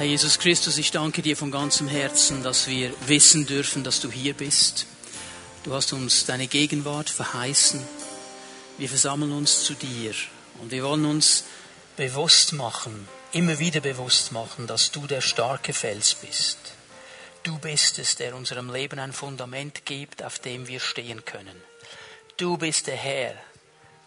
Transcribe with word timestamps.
Herr 0.00 0.06
Jesus 0.06 0.38
Christus, 0.38 0.78
ich 0.78 0.92
danke 0.92 1.20
dir 1.20 1.36
von 1.36 1.50
ganzem 1.50 1.86
Herzen, 1.86 2.42
dass 2.42 2.68
wir 2.68 2.90
wissen 3.06 3.44
dürfen, 3.44 3.84
dass 3.84 4.00
du 4.00 4.10
hier 4.10 4.32
bist. 4.32 4.86
Du 5.62 5.74
hast 5.74 5.92
uns 5.92 6.24
deine 6.24 6.46
Gegenwart 6.46 7.10
verheißen. 7.10 7.86
Wir 8.78 8.88
versammeln 8.88 9.30
uns 9.30 9.62
zu 9.62 9.74
dir 9.74 10.14
und 10.58 10.70
wir 10.70 10.84
wollen 10.84 11.04
uns 11.04 11.44
bewusst 11.98 12.54
machen, 12.54 13.06
immer 13.32 13.58
wieder 13.58 13.80
bewusst 13.80 14.32
machen, 14.32 14.66
dass 14.66 14.90
du 14.90 15.06
der 15.06 15.20
starke 15.20 15.74
Fels 15.74 16.14
bist. 16.14 16.56
Du 17.42 17.58
bist 17.58 17.98
es, 17.98 18.16
der 18.16 18.34
unserem 18.34 18.72
Leben 18.72 18.98
ein 18.98 19.12
Fundament 19.12 19.84
gibt, 19.84 20.22
auf 20.22 20.38
dem 20.38 20.66
wir 20.66 20.80
stehen 20.80 21.26
können. 21.26 21.62
Du 22.38 22.56
bist 22.56 22.86
der 22.86 22.96
Herr, 22.96 23.34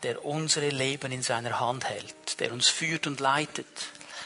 der 0.01 0.25
unsere 0.25 0.69
Leben 0.69 1.11
in 1.11 1.21
seiner 1.21 1.59
Hand 1.59 1.87
hält, 1.87 2.39
der 2.39 2.51
uns 2.51 2.67
führt 2.67 3.05
und 3.05 3.19
leitet, 3.19 3.67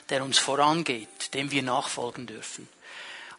der 0.10 0.24
uns 0.24 0.38
vorangeht, 0.38 1.34
dem 1.34 1.52
wir 1.52 1.64
nachfolgen 1.64 2.28
dürfen. 2.28 2.68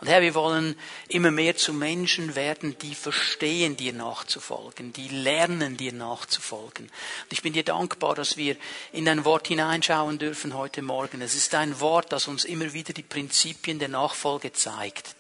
Und 0.01 0.07
Herr, 0.07 0.23
wir 0.23 0.35
wollen 0.35 0.77
immer 1.09 1.33
mehr 1.33 1.57
zu 1.57 1.73
Menschen 1.73 2.37
werden, 2.37 2.79
die 2.79 2.95
verstehen, 2.95 3.77
dir 3.77 3.93
nachzufolgen, 3.93 4.93
die 4.93 5.09
lernen, 5.09 5.77
dir 5.77 5.93
nachzufolgen. 5.93 6.85
Und 6.87 7.33
ich 7.33 7.43
bin 7.43 7.53
dir 7.53 7.65
dankbar, 7.65 8.15
dass 8.15 8.37
wir 8.37 8.57
in 8.93 9.05
dein 9.05 9.25
Wort 9.25 9.49
hineinschauen 9.49 10.19
dürfen 10.19 10.55
heute 10.55 10.83
Morgen. 10.83 11.21
Es 11.21 11.35
ist 11.35 11.53
ein 11.57 11.81
Wort, 11.81 12.13
das 12.13 12.29
uns 12.29 12.45
immer 12.45 12.73
wieder 12.73 12.93
die 12.93 13.03
Prinzipien 13.03 13.81
der 13.81 13.89
Nachfolge 13.89 14.53
zeigt. 14.53 15.17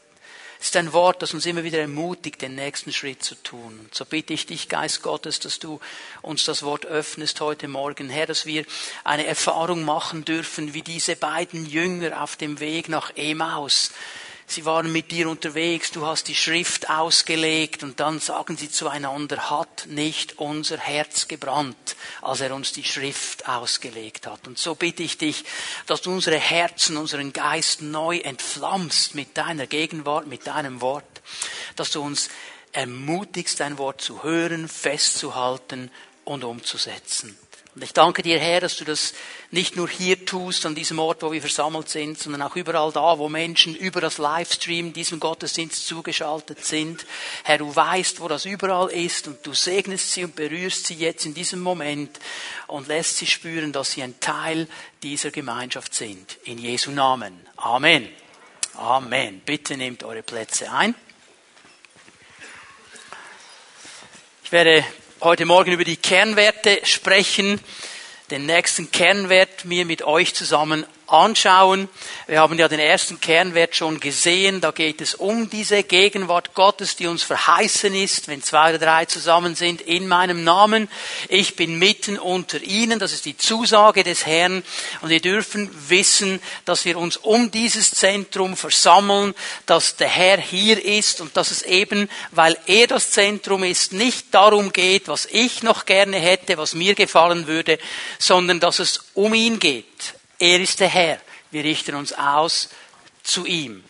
Ist 0.61 0.77
ein 0.77 0.93
Wort, 0.93 1.23
das 1.23 1.35
uns 1.35 1.47
immer 1.47 1.63
wieder 1.63 1.79
ermutigt, 1.79 2.43
den 2.43 2.57
nächsten 2.57 2.93
Schritt 2.93 3.23
zu 3.23 3.37
tun. 3.37 3.79
Und 3.79 3.95
so 3.95 4.05
bitte 4.05 4.33
ich 4.33 4.47
dich, 4.47 4.69
Geist 4.69 5.03
Gottes, 5.03 5.39
dass 5.39 5.61
du 5.61 5.79
uns 6.21 6.45
das 6.45 6.65
Wort 6.65 6.85
öffnest 6.85 7.41
heute 7.41 7.69
Morgen, 7.69 8.11
Herr, 8.11 8.27
dass 8.27 8.45
wir 8.45 8.65
eine 9.05 9.27
Erfahrung 9.27 9.85
machen 9.85 10.25
dürfen, 10.25 10.75
wie 10.75 10.83
diese 10.83 11.15
beiden 11.15 11.65
Jünger 11.65 12.23
auf 12.23 12.37
dem 12.37 12.59
Weg 12.59 12.89
nach 12.89 13.13
Emaus 13.17 13.93
Sie 14.51 14.65
waren 14.65 14.91
mit 14.91 15.11
dir 15.11 15.29
unterwegs, 15.29 15.91
du 15.91 16.07
hast 16.07 16.27
die 16.27 16.35
Schrift 16.35 16.89
ausgelegt 16.89 17.83
und 17.83 18.01
dann 18.01 18.19
sagen 18.19 18.57
sie 18.57 18.71
zueinander, 18.71 19.51
hat 19.51 19.87
nicht 19.89 20.39
unser 20.39 20.79
Herz 20.79 21.29
gebrannt, 21.29 21.97
als 22.23 22.41
er 22.41 22.55
uns 22.55 22.73
die 22.73 22.83
Schrift 22.83 23.47
ausgelegt 23.47 24.27
hat. 24.27 24.47
Und 24.49 24.57
so 24.57 24.75
bitte 24.75 25.03
ich 25.03 25.19
dich, 25.19 25.45
dass 25.87 26.01
du 26.01 26.11
unsere 26.11 26.39
Herzen, 26.39 26.97
unseren 26.97 27.35
Geist 27.35 27.83
neu 27.83 28.21
entflammst 28.21 29.15
mit 29.15 29.37
deiner 29.37 29.67
Gegenwart, 29.67 30.27
mit 30.27 30.47
deinem 30.47 30.81
Wort, 30.81 31.21
dass 31.77 31.91
du 31.91 32.01
uns 32.01 32.31
ermutigst, 32.73 33.61
dein 33.61 33.77
Wort 33.77 34.01
zu 34.01 34.23
hören, 34.23 34.67
festzuhalten 34.67 35.91
und 36.25 36.43
umzusetzen. 36.43 37.39
Und 37.79 37.85
ich 37.85 37.93
danke 37.93 38.23
dir, 38.23 38.41
Herr, 38.41 38.61
dass 38.61 38.77
du 38.77 38.85
das 38.85 39.15
nicht 39.53 39.77
nur 39.77 39.89
hier 39.89 40.27
tust, 40.27 40.67
an 40.67 40.75
diesem 40.75 40.99
Ort, 40.99 41.23
wo 41.23 41.31
wir 41.31 41.41
versammelt 41.41 41.89
sind, 41.89 42.19
sondern 42.19 42.43
auch 42.43 42.57
überall 42.57 42.91
da, 42.91 43.21
wo 43.21 43.29
Menschen 43.29 43.77
über 43.77 44.01
das 44.01 44.19
Livestream 44.19 44.93
diesem 44.93 45.21
Gottesdienst 45.21 45.87
zugeschaltet 45.87 46.65
sind. 46.65 47.07
Herr, 47.45 47.59
du 47.59 47.77
weißt, 47.77 48.19
wo 48.19 48.27
das 48.27 48.47
überall 48.47 48.91
ist 48.91 49.29
und 49.29 49.47
du 49.47 49.55
segnest 49.55 50.11
sie 50.13 50.25
und 50.25 50.35
berührst 50.35 50.89
sie 50.89 50.95
jetzt 50.95 51.25
in 51.25 51.35
diesem 51.35 51.61
Moment 51.61 52.19
und 52.67 52.89
lässt 52.89 53.19
sie 53.19 53.29
spüren, 53.29 53.71
dass 53.71 53.93
sie 53.93 54.03
ein 54.03 54.19
Teil 54.19 54.67
dieser 55.05 55.31
Gemeinschaft 55.31 55.95
sind. 55.95 56.37
In 56.43 56.59
Jesu 56.59 56.91
Namen. 56.91 57.47
Amen. 57.59 58.09
Amen. 58.75 59.41
Bitte 59.47 59.77
nehmt 59.77 60.03
eure 60.03 60.25
Plätze 60.25 60.73
ein. 60.73 60.97
Ich 64.43 64.51
werde 64.51 64.85
heute 65.21 65.47
Morgen 65.47 65.73
über 65.73 65.85
die 65.85 65.97
Kernwerte 65.97 66.81
sprechen, 66.85 67.61
den 68.31 68.47
nächsten 68.47 68.93
Kernwert 68.93 69.65
mir 69.65 69.85
mit 69.85 70.03
euch 70.03 70.35
zusammen 70.35 70.87
anschauen. 71.09 71.89
Wir 72.27 72.41
haben 72.41 72.59
ja 72.59 72.69
den 72.69 72.81
ersten 72.81 73.21
Kernwert 73.21 73.75
schon 73.75 74.01
gesehen. 74.01 74.61
Da 74.61 74.71
geht 74.71 75.01
es 75.01 75.15
um 75.15 75.49
diese 75.51 75.83
Gegenwart 75.83 76.55
Gottes, 76.55 76.97
die 76.97 77.07
uns 77.07 77.23
verheißen 77.23 77.95
ist, 77.95 78.29
wenn 78.29 78.43
zwei 78.43 78.71
oder 78.71 78.79
drei 78.79 79.05
zusammen 79.07 79.55
sind 79.55 79.81
in 79.81 80.07
meinem 80.07 80.45
Namen. 80.45 80.89
Ich 81.29 81.57
bin 81.57 81.79
mitten 81.79 82.19
unter 82.19 82.61
ihnen. 82.63 82.99
Das 82.99 83.13
ist 83.13 83.25
die 83.25 83.37
Zusage 83.37 84.05
des 84.05 84.27
Herrn. 84.27 84.63
Und 85.01 85.09
wir 85.09 85.21
dürfen 85.21 85.71
wissen, 85.89 86.41
dass 86.65 86.85
wir 86.85 86.99
uns 86.99 87.17
um 87.17 87.51
dieses 87.51 87.91
Zentrum 87.91 88.57
versammeln, 88.57 89.35
dass 89.67 89.97
der 89.97 90.09
Herr 90.09 90.39
hier 90.39 90.85
ist 90.85 91.21
und 91.21 91.37
dass 91.37 91.51
es 91.51 91.63
eben, 91.63 92.09
weil 92.31 92.57
er 92.67 92.87
das 92.87 93.11
Zentrum 93.11 93.65
ist, 93.65 93.93
nicht 93.93 94.27
darum 94.33 94.73
geht, 94.73 95.09
was 95.09 95.27
ich 95.27 95.63
noch 95.63 95.87
gerne 95.87 96.19
hätte, 96.19 96.59
was 96.59 96.75
mir 96.75 96.95
gefallen 96.95 97.47
würde, 97.47 97.79
sondern 98.19 98.61
dass 98.61 98.79
es 98.79 99.01
um 99.15 99.35
ihn 99.35 99.59
geht. 99.59 100.18
Er 100.39 100.61
ist 100.61 100.81
der 100.81 100.89
Herr. 100.89 101.21
Wir 101.51 101.65
richten 101.65 101.95
uns 101.95 102.13
aus 102.13 102.69
zu 103.23 103.45
ihm. 103.45 103.83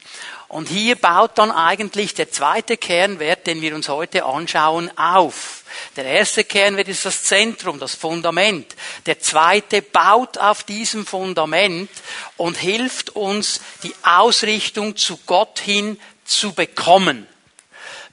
Und 0.48 0.68
hier 0.70 0.96
baut 0.96 1.36
dann 1.36 1.50
eigentlich 1.50 2.14
der 2.14 2.30
zweite 2.30 2.78
Kernwert, 2.78 3.46
den 3.46 3.60
wir 3.60 3.74
uns 3.74 3.90
heute 3.90 4.24
anschauen, 4.24 4.90
auf. 4.96 5.62
Der 5.94 6.06
erste 6.06 6.42
Kernwert 6.42 6.88
ist 6.88 7.04
das 7.04 7.24
Zentrum, 7.24 7.78
das 7.78 7.94
Fundament. 7.94 8.74
Der 9.04 9.20
zweite 9.20 9.82
baut 9.82 10.38
auf 10.38 10.62
diesem 10.62 11.04
Fundament 11.04 11.90
und 12.38 12.56
hilft 12.56 13.10
uns, 13.10 13.60
die 13.82 13.94
Ausrichtung 14.02 14.96
zu 14.96 15.18
Gott 15.26 15.58
hin 15.58 16.00
zu 16.24 16.54
bekommen. 16.54 17.26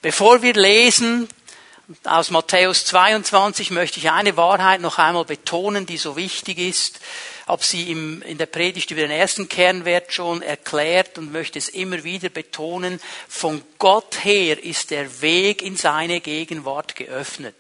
Bevor 0.02 0.42
wir 0.42 0.54
lesen, 0.54 1.30
aus 2.04 2.32
Matthäus 2.32 2.84
22 2.86 3.72
möchte 3.72 4.00
ich 4.00 4.12
eine 4.12 4.36
Wahrheit 4.36 4.82
noch 4.82 4.98
einmal 4.98 5.24
betonen, 5.24 5.86
die 5.86 5.98
so 5.98 6.18
wichtig 6.18 6.58
ist 6.58 7.00
habe 7.48 7.64
sie 7.64 7.92
im, 7.92 8.22
in 8.24 8.38
der 8.38 8.48
Predigt 8.48 8.92
über 8.92 9.02
den 9.02 9.12
ersten 9.12 9.48
Kernwert 9.48 10.12
schon 10.12 10.42
erklärt 10.42 11.18
und 11.18 11.32
möchte 11.32 11.60
es 11.60 11.70
immer 11.70 12.04
wieder 12.04 12.30
betonen. 12.30 13.00
Von 13.28 13.62
Gott 13.78 14.24
her 14.24 14.64
ist 14.64 14.92
der 14.92 15.22
Weg 15.22 15.62
in 15.62 15.76
seine 15.78 16.22
Gegenwart 16.22 16.96
geöffnet. 16.96 17.56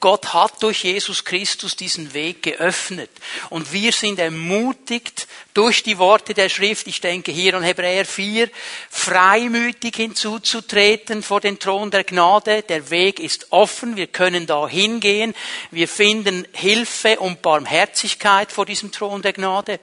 Gott 0.00 0.32
hat 0.32 0.62
durch 0.62 0.84
Jesus 0.84 1.24
Christus 1.24 1.74
diesen 1.74 2.14
Weg 2.14 2.42
geöffnet. 2.44 3.10
Und 3.50 3.72
wir 3.72 3.92
sind 3.92 4.20
ermutigt 4.20 5.26
durch 5.58 5.82
die 5.82 5.98
Worte 5.98 6.34
der 6.34 6.48
Schrift, 6.48 6.86
ich 6.86 7.00
denke 7.00 7.32
hier 7.32 7.54
an 7.54 7.64
Hebräer 7.64 8.04
4, 8.04 8.48
freimütig 8.90 9.96
hinzuzutreten 9.96 11.20
vor 11.20 11.40
den 11.40 11.58
Thron 11.58 11.90
der 11.90 12.04
Gnade. 12.04 12.62
Der 12.62 12.90
Weg 12.90 13.18
ist 13.18 13.48
offen, 13.50 13.96
wir 13.96 14.06
können 14.06 14.46
da 14.46 14.68
hingehen. 14.68 15.34
Wir 15.72 15.88
finden 15.88 16.46
Hilfe 16.52 17.18
und 17.18 17.42
Barmherzigkeit 17.42 18.52
vor 18.52 18.66
diesem 18.66 18.92
Thron 18.92 19.20
der 19.20 19.32
Gnade. 19.32 19.80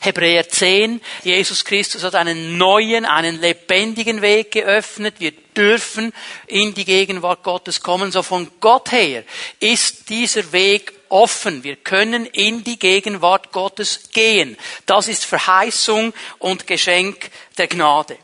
Hebräer 0.00 0.48
10, 0.48 1.02
Jesus 1.22 1.62
Christus 1.62 2.04
hat 2.04 2.14
einen 2.14 2.56
neuen, 2.56 3.04
einen 3.04 3.38
lebendigen 3.38 4.22
Weg 4.22 4.52
geöffnet. 4.52 5.16
Wir 5.18 5.32
dürfen 5.54 6.14
in 6.46 6.72
die 6.72 6.86
Gegenwart 6.86 7.42
Gottes 7.42 7.82
kommen. 7.82 8.12
So 8.12 8.22
von 8.22 8.50
Gott 8.60 8.92
her 8.92 9.24
ist 9.60 10.08
dieser 10.08 10.52
Weg 10.52 10.97
offen. 11.10 11.64
Wir 11.64 11.76
können 11.76 12.26
in 12.26 12.64
die 12.64 12.78
Gegenwart 12.78 13.52
Gottes 13.52 14.10
gehen. 14.12 14.56
Das 14.86 15.08
ist 15.08 15.24
Verheißung 15.24 16.12
und 16.38 16.66
Geschenk 16.66 17.30
der 17.56 17.68
Gnade. 17.68 18.16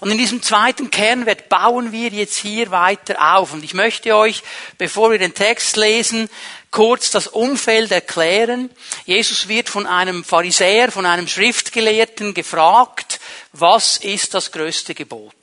Und 0.00 0.10
in 0.10 0.18
diesem 0.18 0.42
zweiten 0.42 0.90
Kernwert 0.90 1.48
bauen 1.48 1.92
wir 1.92 2.10
jetzt 2.10 2.36
hier 2.36 2.70
weiter 2.70 3.36
auf. 3.36 3.52
Und 3.52 3.64
ich 3.64 3.74
möchte 3.74 4.14
euch, 4.14 4.42
bevor 4.76 5.10
wir 5.10 5.18
den 5.18 5.34
Text 5.34 5.76
lesen, 5.76 6.28
kurz 6.70 7.10
das 7.10 7.28
Umfeld 7.28 7.90
erklären. 7.90 8.70
Jesus 9.06 9.48
wird 9.48 9.68
von 9.68 9.86
einem 9.86 10.24
Pharisäer, 10.24 10.92
von 10.92 11.06
einem 11.06 11.28
Schriftgelehrten 11.28 12.34
gefragt, 12.34 13.20
was 13.52 13.96
ist 13.98 14.34
das 14.34 14.52
größte 14.52 14.94
Gebot? 14.94 15.34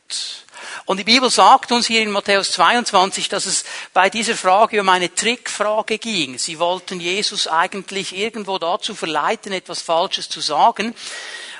Und 0.85 0.97
die 0.97 1.03
Bibel 1.03 1.31
sagt 1.31 1.71
uns 1.71 1.87
hier 1.87 2.03
in 2.03 2.11
Matthäus 2.11 2.51
22, 2.51 3.27
dass 3.27 3.47
es 3.47 3.65
bei 3.91 4.11
dieser 4.11 4.35
Frage 4.35 4.81
um 4.81 4.89
eine 4.89 5.13
Trickfrage 5.13 5.97
ging. 5.97 6.37
Sie 6.37 6.59
wollten 6.59 6.99
Jesus 6.99 7.47
eigentlich 7.47 8.15
irgendwo 8.15 8.59
dazu 8.59 8.93
verleiten, 8.93 9.51
etwas 9.51 9.81
Falsches 9.81 10.29
zu 10.29 10.41
sagen. 10.41 10.93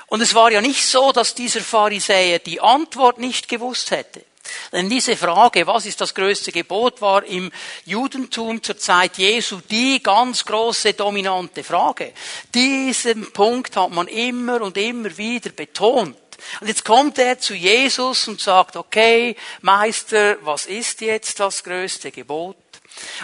Und 0.06 0.20
es 0.20 0.34
war 0.34 0.52
ja 0.52 0.60
nicht 0.60 0.86
so, 0.86 1.10
dass 1.10 1.34
dieser 1.34 1.60
Pharisäer 1.60 2.38
die 2.38 2.60
Antwort 2.60 3.18
nicht 3.18 3.48
gewusst 3.48 3.90
hätte. 3.90 4.24
Denn 4.72 4.88
diese 4.88 5.16
Frage, 5.16 5.66
was 5.66 5.86
ist 5.86 6.00
das 6.00 6.14
größte 6.14 6.52
Gebot, 6.52 7.00
war 7.00 7.24
im 7.24 7.50
Judentum 7.84 8.62
zur 8.62 8.78
Zeit 8.78 9.18
Jesu 9.18 9.60
die 9.68 10.00
ganz 10.00 10.44
große 10.44 10.92
dominante 10.94 11.64
Frage. 11.64 12.12
Diesen 12.54 13.32
Punkt 13.32 13.76
hat 13.76 13.90
man 13.90 14.06
immer 14.06 14.62
und 14.62 14.76
immer 14.76 15.16
wieder 15.18 15.50
betont. 15.50 16.16
Und 16.60 16.68
jetzt 16.68 16.84
kommt 16.84 17.18
er 17.18 17.38
zu 17.38 17.54
Jesus 17.54 18.28
und 18.28 18.40
sagt, 18.40 18.76
okay, 18.76 19.36
Meister, 19.62 20.36
was 20.42 20.66
ist 20.66 21.00
jetzt 21.00 21.40
das 21.40 21.64
größte 21.64 22.10
Gebot? 22.10 22.56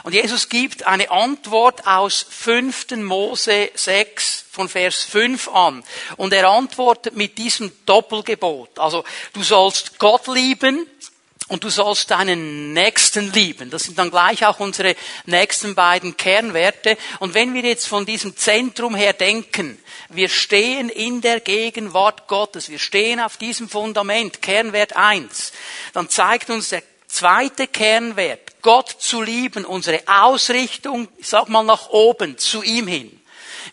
Und 0.03 0.15
Jesus 0.15 0.49
gibt 0.49 0.87
eine 0.87 1.11
Antwort 1.11 1.87
aus 1.87 2.27
5. 2.29 2.91
Mose 2.97 3.71
6 3.75 4.45
von 4.51 4.69
Vers 4.69 5.05
5 5.05 5.49
an. 5.49 5.83
Und 6.17 6.33
er 6.33 6.49
antwortet 6.49 7.17
mit 7.17 7.39
diesem 7.39 7.73
Doppelgebot. 7.87 8.79
Also, 8.79 9.05
du 9.33 9.43
sollst 9.43 9.99
Gott 9.99 10.27
lieben 10.27 10.87
und 11.49 11.65
du 11.65 11.71
sollst 11.71 12.11
deinen 12.11 12.73
Nächsten 12.73 13.33
lieben. 13.33 13.71
Das 13.71 13.85
sind 13.85 13.99
dann 13.99 14.11
gleich 14.11 14.45
auch 14.47 14.61
unsere 14.61 14.95
nächsten 15.27 15.75
beiden 15.75 16.17
Kernwerte. 16.17 16.97
Und 17.19 17.35
wenn 17.35 17.55
wir 17.55 17.63
jetzt 17.63 17.89
von 17.89 18.07
diesem 18.07 18.37
Zentrum 18.37 18.95
her 18.95 19.13
denken, 19.13 19.82
wir 20.15 20.29
stehen 20.29 20.89
in 20.89 21.21
der 21.21 21.41
Gegenwart 21.41 22.29
Gottes, 22.29 22.69
wir 22.69 22.79
stehen 22.79 23.21
auf 23.21 23.37
diesem 23.37 23.69
Fundament, 23.69 24.43
Kernwert 24.43 24.97
1, 24.97 25.53
dann 25.93 26.09
zeigt 26.09 26.51
uns 26.51 26.71
der 26.71 26.83
zweite 27.07 27.67
Kernwert, 27.67 28.63
Gott 28.63 28.89
zu 28.99 29.23
lieben, 29.23 29.65
unsere 29.65 30.03
Ausrichtung, 30.07 31.09
ich 31.19 31.29
sag 31.29 31.49
mal 31.49 31.65
nach 31.65 31.91
oben, 31.91 32.39
zu 32.39 32.63
ihm 32.63 32.87
hin. 32.87 33.21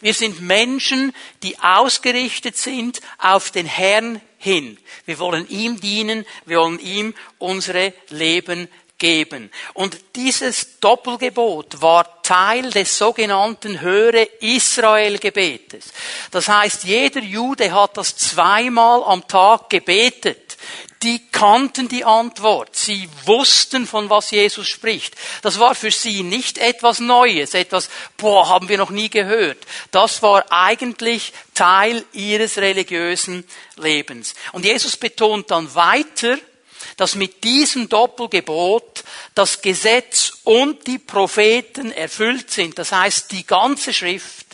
Wir 0.02 0.14
sind 0.14 0.42
Menschen, 0.42 1.14
die 1.44 1.60
ausgerichtet 1.60 2.58
sind 2.58 3.02
auf 3.18 3.52
den 3.52 3.66
Herrn 3.66 4.22
hin. 4.38 4.78
Wir 5.06 5.20
wollen 5.20 5.48
ihm 5.50 5.80
dienen, 5.80 6.26
wir 6.46 6.60
wollen 6.60 6.80
ihm 6.80 7.14
unsere 7.38 7.94
Leben 8.10 8.68
geben. 9.00 9.50
Und 9.74 9.98
dieses 10.16 10.80
Doppelgebot 10.80 11.82
war 11.82 12.22
Teil 12.22 12.70
des 12.70 12.98
sogenannten 12.98 13.82
Höre 13.82 14.28
Israel 14.42 15.18
Gebetes. 15.18 15.92
Das 16.32 16.48
heißt, 16.48 16.84
jeder 16.84 17.22
Jude 17.22 17.74
hat 17.74 17.98
das 17.98 18.16
zweimal 18.16 19.04
am 19.04 19.28
Tag 19.28 19.70
gebetet 19.70 20.50
die 21.04 21.26
kannten 21.32 21.88
die 21.88 22.04
Antwort. 22.04 22.76
Sie 22.76 23.10
wussten, 23.24 23.88
von 23.88 24.10
was 24.10 24.32
Jesus 24.32 24.68
spricht. 24.68 25.16
Das 25.42 25.60
war 25.60 25.74
für 25.74 25.92
sie 25.92 26.24
nicht 26.24 26.58
etwas 26.58 27.00
Neues, 27.00 27.54
etwas, 27.54 27.90
boah, 28.18 28.50
haben 28.50 28.68
wir 28.68 28.78
noch 28.78 28.90
nie 28.90 29.10
gehört. 29.10 29.60
Das 29.92 30.22
war 30.22 30.46
eigentlich 30.50 31.32
Teil 31.54 32.04
ihres 32.12 32.58
religiösen 32.58 33.46
Lebens. 33.78 34.36
Und 34.52 34.66
Jesus 34.66 34.98
betont 34.98 35.52
dann 35.52 35.74
weiter, 35.74 36.38
dass 37.00 37.16
mit 37.16 37.46
diesem 37.46 37.88
Doppelgebot 37.88 39.06
das 39.34 39.62
Gesetz 39.62 40.34
und 40.44 40.86
die 40.86 41.00
Propheten 41.00 41.94
erfüllt 41.94 42.52
sind. 42.52 42.78
Das 42.78 42.92
heißt, 42.92 43.32
die 43.32 43.46
ganze 43.46 43.94
Schrift 43.94 44.46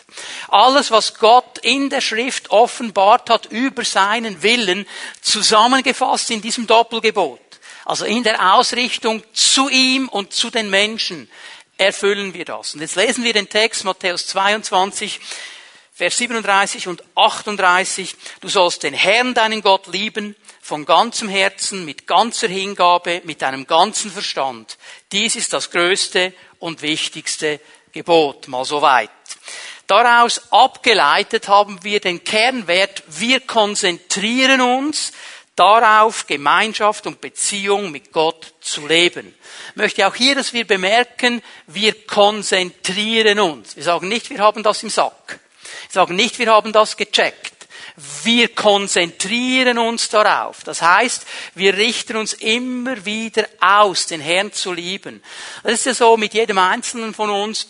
alles, 0.47 0.91
was 0.91 1.15
Gott 1.15 1.57
in 1.63 1.89
der 1.89 2.01
Schrift 2.01 2.51
offenbart 2.51 3.29
hat 3.29 3.47
über 3.47 3.83
seinen 3.83 4.43
Willen, 4.43 4.85
zusammengefasst 5.21 6.29
in 6.29 6.41
diesem 6.41 6.67
Doppelgebot. 6.67 7.41
Also 7.83 8.05
in 8.05 8.23
der 8.23 8.53
Ausrichtung 8.53 9.23
zu 9.33 9.67
ihm 9.69 10.07
und 10.07 10.31
zu 10.31 10.51
den 10.51 10.69
Menschen 10.69 11.29
erfüllen 11.77 12.33
wir 12.33 12.45
das. 12.45 12.75
Und 12.75 12.81
jetzt 12.81 12.95
lesen 12.95 13.23
wir 13.23 13.33
den 13.33 13.49
Text 13.49 13.83
Matthäus 13.83 14.27
22, 14.27 15.19
Vers 15.93 16.17
37 16.17 16.87
und 16.87 17.03
38. 17.15 18.15
Du 18.41 18.49
sollst 18.49 18.83
den 18.83 18.93
Herrn, 18.93 19.33
deinen 19.33 19.61
Gott, 19.61 19.87
lieben 19.87 20.35
von 20.65 20.83
ganzem 20.83 21.29
Herzen, 21.29 21.85
mit 21.85 22.07
ganzer 22.07 22.47
Hingabe, 22.47 23.21
mit 23.23 23.43
deinem 23.43 23.67
ganzen 23.67 24.09
Verstand. 24.09 24.79
Dies 25.11 25.35
ist 25.35 25.53
das 25.53 25.69
größte 25.69 26.33
und 26.57 26.81
wichtigste 26.81 27.59
Gebot. 27.91 28.47
Mal 28.47 28.65
so 28.65 28.81
weit. 28.81 29.11
Daraus 29.85 30.51
abgeleitet 30.51 31.47
haben 31.49 31.83
wir 31.83 31.99
den 31.99 32.23
Kernwert, 32.23 33.03
wir 33.05 33.41
konzentrieren 33.41 34.59
uns 34.59 35.11
darauf, 35.55 36.25
Gemeinschaft 36.25 37.05
und 37.05 37.21
Beziehung 37.21 37.91
mit 37.91 38.11
Gott 38.11 38.55
zu 38.59 38.87
leben. 38.87 39.35
Ich 39.69 39.75
möchte 39.75 40.07
auch 40.07 40.15
hier, 40.15 40.33
dass 40.33 40.51
wir 40.51 40.65
bemerken, 40.65 41.43
wir 41.67 41.93
konzentrieren 42.07 43.39
uns. 43.39 43.75
Wir 43.75 43.83
sagen 43.83 44.07
nicht, 44.07 44.31
wir 44.31 44.39
haben 44.39 44.63
das 44.63 44.81
im 44.81 44.89
Sack. 44.89 45.39
Wir 45.89 45.91
sagen 45.91 46.15
nicht, 46.15 46.39
wir 46.39 46.51
haben 46.51 46.73
das 46.73 46.97
gecheckt. 46.97 47.54
Wir 48.23 48.49
konzentrieren 48.53 49.77
uns 49.77 50.09
darauf. 50.09 50.63
Das 50.63 50.81
heißt, 50.81 51.25
wir 51.55 51.77
richten 51.77 52.17
uns 52.17 52.33
immer 52.33 53.05
wieder 53.05 53.47
aus, 53.59 54.07
den 54.07 54.19
Herrn 54.19 54.51
zu 54.51 54.73
lieben. 54.73 55.23
Das 55.63 55.73
ist 55.73 55.85
ja 55.85 55.93
so 55.93 56.17
mit 56.17 56.33
jedem 56.33 56.57
Einzelnen 56.57 57.13
von 57.13 57.29
uns. 57.29 57.69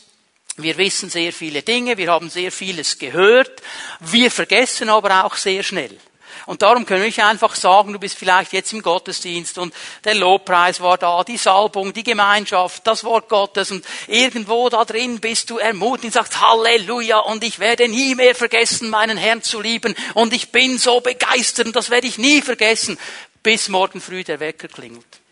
Wir 0.58 0.78
wissen 0.78 1.10
sehr 1.10 1.34
viele 1.34 1.62
Dinge, 1.62 1.98
wir 1.98 2.10
haben 2.10 2.30
sehr 2.30 2.52
vieles 2.52 2.98
gehört, 2.98 3.62
wir 4.00 4.32
vergessen 4.32 4.88
aber 4.90 5.26
auch 5.26 5.36
sehr 5.36 5.64
schnell. 5.64 5.98
Und 6.46 6.62
darum 6.62 6.86
können 6.86 7.04
wir 7.04 7.26
einfach 7.26 7.56
sagen, 7.56 7.94
du 7.94 8.00
bist 8.00 8.18
vielleicht 8.18 8.54
jetzt 8.54 8.72
im 8.74 8.82
Gottesdienst 8.82 9.58
und 9.58 9.74
der 10.04 10.16
Lobpreis 10.16 10.80
war 10.80 10.98
da, 10.98 11.24
die 11.24 11.38
Salbung, 11.38 11.94
die 11.94 12.04
Gemeinschaft, 12.04 12.86
das 12.86 13.04
Wort 13.04 13.30
Gottes 13.30 13.72
und 13.72 13.86
irgendwo 14.08 14.70
da 14.70 14.86
drin 14.86 15.20
bist 15.20 15.50
du 15.50 15.58
ermutigt 15.58 16.06
und 16.06 16.14
sagst 16.14 16.40
Halleluja 16.40 17.20
und 17.20 17.44
ich 17.44 17.60
werde 17.60 17.88
nie 17.88 18.16
mehr 18.16 18.36
vergessen, 18.36 18.90
meinen 18.90 19.18
Herrn 19.18 19.42
zu 19.42 19.60
lieben 19.60 19.96
und 20.14 20.34
ich 20.34 20.52
bin 20.52 20.78
so 20.78 21.02
begeistert 21.02 21.68
und 21.68 21.76
das 21.76 21.90
werde 21.90 22.08
ich 22.08 22.18
nie 22.18 22.42
vergessen, 22.42 23.00
bis 23.42 23.70
morgen 23.70 24.00
früh 24.00 24.24
der 24.24 24.40
Wecker 24.40 24.68
klingelt. 24.68 25.25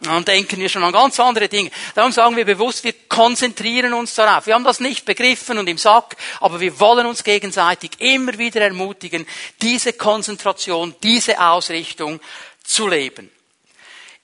Dann 0.00 0.24
denken 0.24 0.60
wir 0.60 0.68
schon 0.68 0.84
an 0.84 0.92
ganz 0.92 1.18
andere 1.18 1.48
Dinge. 1.48 1.70
Darum 1.94 2.12
sagen 2.12 2.36
wir 2.36 2.44
bewusst, 2.44 2.84
wir 2.84 2.92
konzentrieren 3.08 3.94
uns 3.94 4.14
darauf. 4.14 4.46
Wir 4.46 4.54
haben 4.54 4.64
das 4.64 4.80
nicht 4.80 5.04
begriffen 5.04 5.58
und 5.58 5.68
im 5.68 5.78
Sack, 5.78 6.16
aber 6.40 6.60
wir 6.60 6.78
wollen 6.78 7.06
uns 7.06 7.24
gegenseitig 7.24 7.92
immer 7.98 8.36
wieder 8.36 8.60
ermutigen, 8.60 9.26
diese 9.62 9.94
Konzentration, 9.94 10.94
diese 11.02 11.40
Ausrichtung 11.40 12.20
zu 12.62 12.88
leben. 12.88 13.30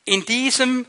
In 0.04 0.24
diesem 0.26 0.86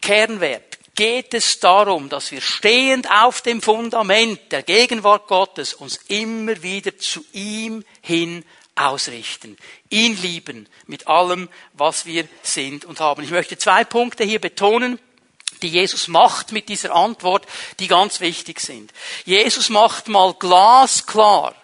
Kernwert 0.00 0.78
geht 0.94 1.34
es 1.34 1.60
darum, 1.60 2.08
dass 2.08 2.30
wir 2.30 2.40
stehend 2.40 3.10
auf 3.10 3.42
dem 3.42 3.62
Fundament 3.62 4.52
der 4.52 4.62
Gegenwart 4.62 5.28
Gottes 5.28 5.74
uns 5.74 5.98
immer 6.08 6.62
wieder 6.62 6.96
zu 6.98 7.24
ihm 7.32 7.84
hin 8.00 8.44
ausrichten, 8.88 9.56
ihn 9.88 10.20
lieben 10.20 10.68
mit 10.86 11.06
allem, 11.06 11.48
was 11.72 12.06
wir 12.06 12.26
sind 12.42 12.84
und 12.84 13.00
haben. 13.00 13.22
Ich 13.22 13.30
möchte 13.30 13.58
zwei 13.58 13.84
Punkte 13.84 14.24
hier 14.24 14.40
betonen, 14.40 14.98
die 15.62 15.68
Jesus 15.68 16.08
macht 16.08 16.52
mit 16.52 16.68
dieser 16.68 16.94
Antwort, 16.94 17.46
die 17.78 17.88
ganz 17.88 18.20
wichtig 18.20 18.60
sind. 18.60 18.92
Jesus 19.24 19.68
macht 19.68 20.08
mal 20.08 20.34
glasklar, 20.34 21.54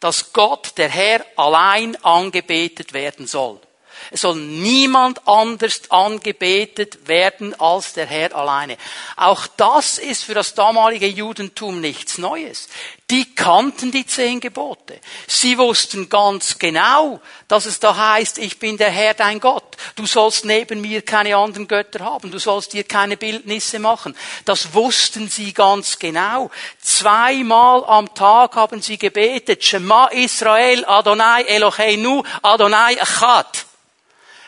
dass 0.00 0.32
Gott, 0.32 0.72
der 0.76 0.88
Herr, 0.88 1.24
allein 1.36 1.96
angebetet 2.04 2.92
werden 2.92 3.26
soll. 3.26 3.60
Es 4.10 4.22
soll 4.22 4.36
niemand 4.36 5.26
anders 5.26 5.82
angebetet 5.90 7.06
werden 7.06 7.58
als 7.60 7.92
der 7.92 8.06
Herr 8.06 8.34
alleine. 8.34 8.76
Auch 9.16 9.46
das 9.56 9.98
ist 9.98 10.24
für 10.24 10.34
das 10.34 10.54
damalige 10.54 11.06
Judentum 11.06 11.80
nichts 11.80 12.18
Neues. 12.18 12.68
Die 13.10 13.34
kannten 13.34 13.90
die 13.90 14.04
zehn 14.04 14.38
Gebote. 14.38 15.00
Sie 15.26 15.56
wussten 15.56 16.10
ganz 16.10 16.58
genau, 16.58 17.20
dass 17.48 17.64
es 17.64 17.80
da 17.80 17.96
heißt, 17.96 18.36
ich 18.36 18.58
bin 18.58 18.76
der 18.76 18.90
Herr 18.90 19.14
dein 19.14 19.40
Gott. 19.40 19.78
Du 19.96 20.04
sollst 20.04 20.44
neben 20.44 20.82
mir 20.82 21.00
keine 21.00 21.34
anderen 21.36 21.68
Götter 21.68 22.04
haben. 22.04 22.30
Du 22.30 22.38
sollst 22.38 22.74
dir 22.74 22.84
keine 22.84 23.16
Bildnisse 23.16 23.78
machen. 23.78 24.14
Das 24.44 24.74
wussten 24.74 25.28
sie 25.28 25.54
ganz 25.54 25.98
genau. 25.98 26.50
Zweimal 26.82 27.82
am 27.86 28.14
Tag 28.14 28.56
haben 28.56 28.82
sie 28.82 28.98
gebetet. 28.98 29.64
Shema 29.64 30.08
Israel, 30.08 30.84
Adonai 30.84 31.44
Eloheinu, 31.44 32.22
Adonai 32.42 32.94
Echad. 32.94 33.67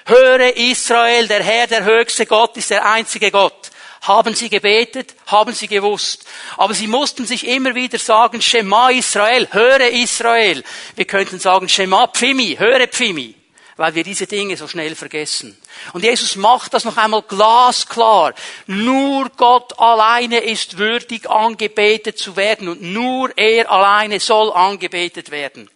Höre 0.06 0.56
Israel, 0.56 1.28
der 1.28 1.42
Herr, 1.42 1.66
der 1.66 1.84
höchste 1.84 2.26
Gott 2.26 2.56
ist 2.56 2.70
der 2.70 2.84
einzige 2.84 3.30
Gott. 3.30 3.70
Haben 4.02 4.34
sie 4.34 4.48
gebetet, 4.48 5.14
haben 5.26 5.52
sie 5.52 5.68
gewusst. 5.68 6.24
Aber 6.56 6.72
sie 6.72 6.86
mussten 6.86 7.26
sich 7.26 7.46
immer 7.46 7.74
wieder 7.74 7.98
sagen, 7.98 8.40
Shema 8.40 8.90
Israel, 8.90 9.46
höre 9.50 9.90
Israel. 9.90 10.64
Wir 10.96 11.04
könnten 11.04 11.38
sagen, 11.38 11.68
Shema 11.68 12.06
Pfimi, 12.06 12.56
höre 12.58 12.86
Pfimi. 12.88 13.34
Weil 13.76 13.94
wir 13.94 14.04
diese 14.04 14.26
Dinge 14.26 14.56
so 14.56 14.68
schnell 14.68 14.94
vergessen. 14.94 15.56
Und 15.92 16.04
Jesus 16.04 16.36
macht 16.36 16.74
das 16.74 16.84
noch 16.84 16.96
einmal 16.96 17.22
glasklar. 17.22 18.34
Nur 18.66 19.28
Gott 19.36 19.78
alleine 19.78 20.40
ist 20.40 20.78
würdig 20.78 21.28
angebetet 21.28 22.18
zu 22.18 22.36
werden 22.36 22.68
und 22.68 22.82
nur 22.82 23.36
er 23.36 23.70
alleine 23.70 24.20
soll 24.20 24.52
angebetet 24.52 25.30
werden. 25.30 25.70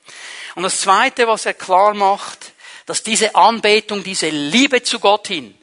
Und 0.54 0.62
das 0.62 0.80
zweite, 0.80 1.26
was 1.26 1.46
er 1.46 1.54
klar 1.54 1.94
macht, 1.94 2.53
dass 2.86 3.02
diese 3.02 3.34
Anbetung, 3.34 4.02
diese 4.04 4.28
Liebe 4.28 4.82
zu 4.82 4.98
Gott 4.98 5.28
hin 5.28 5.54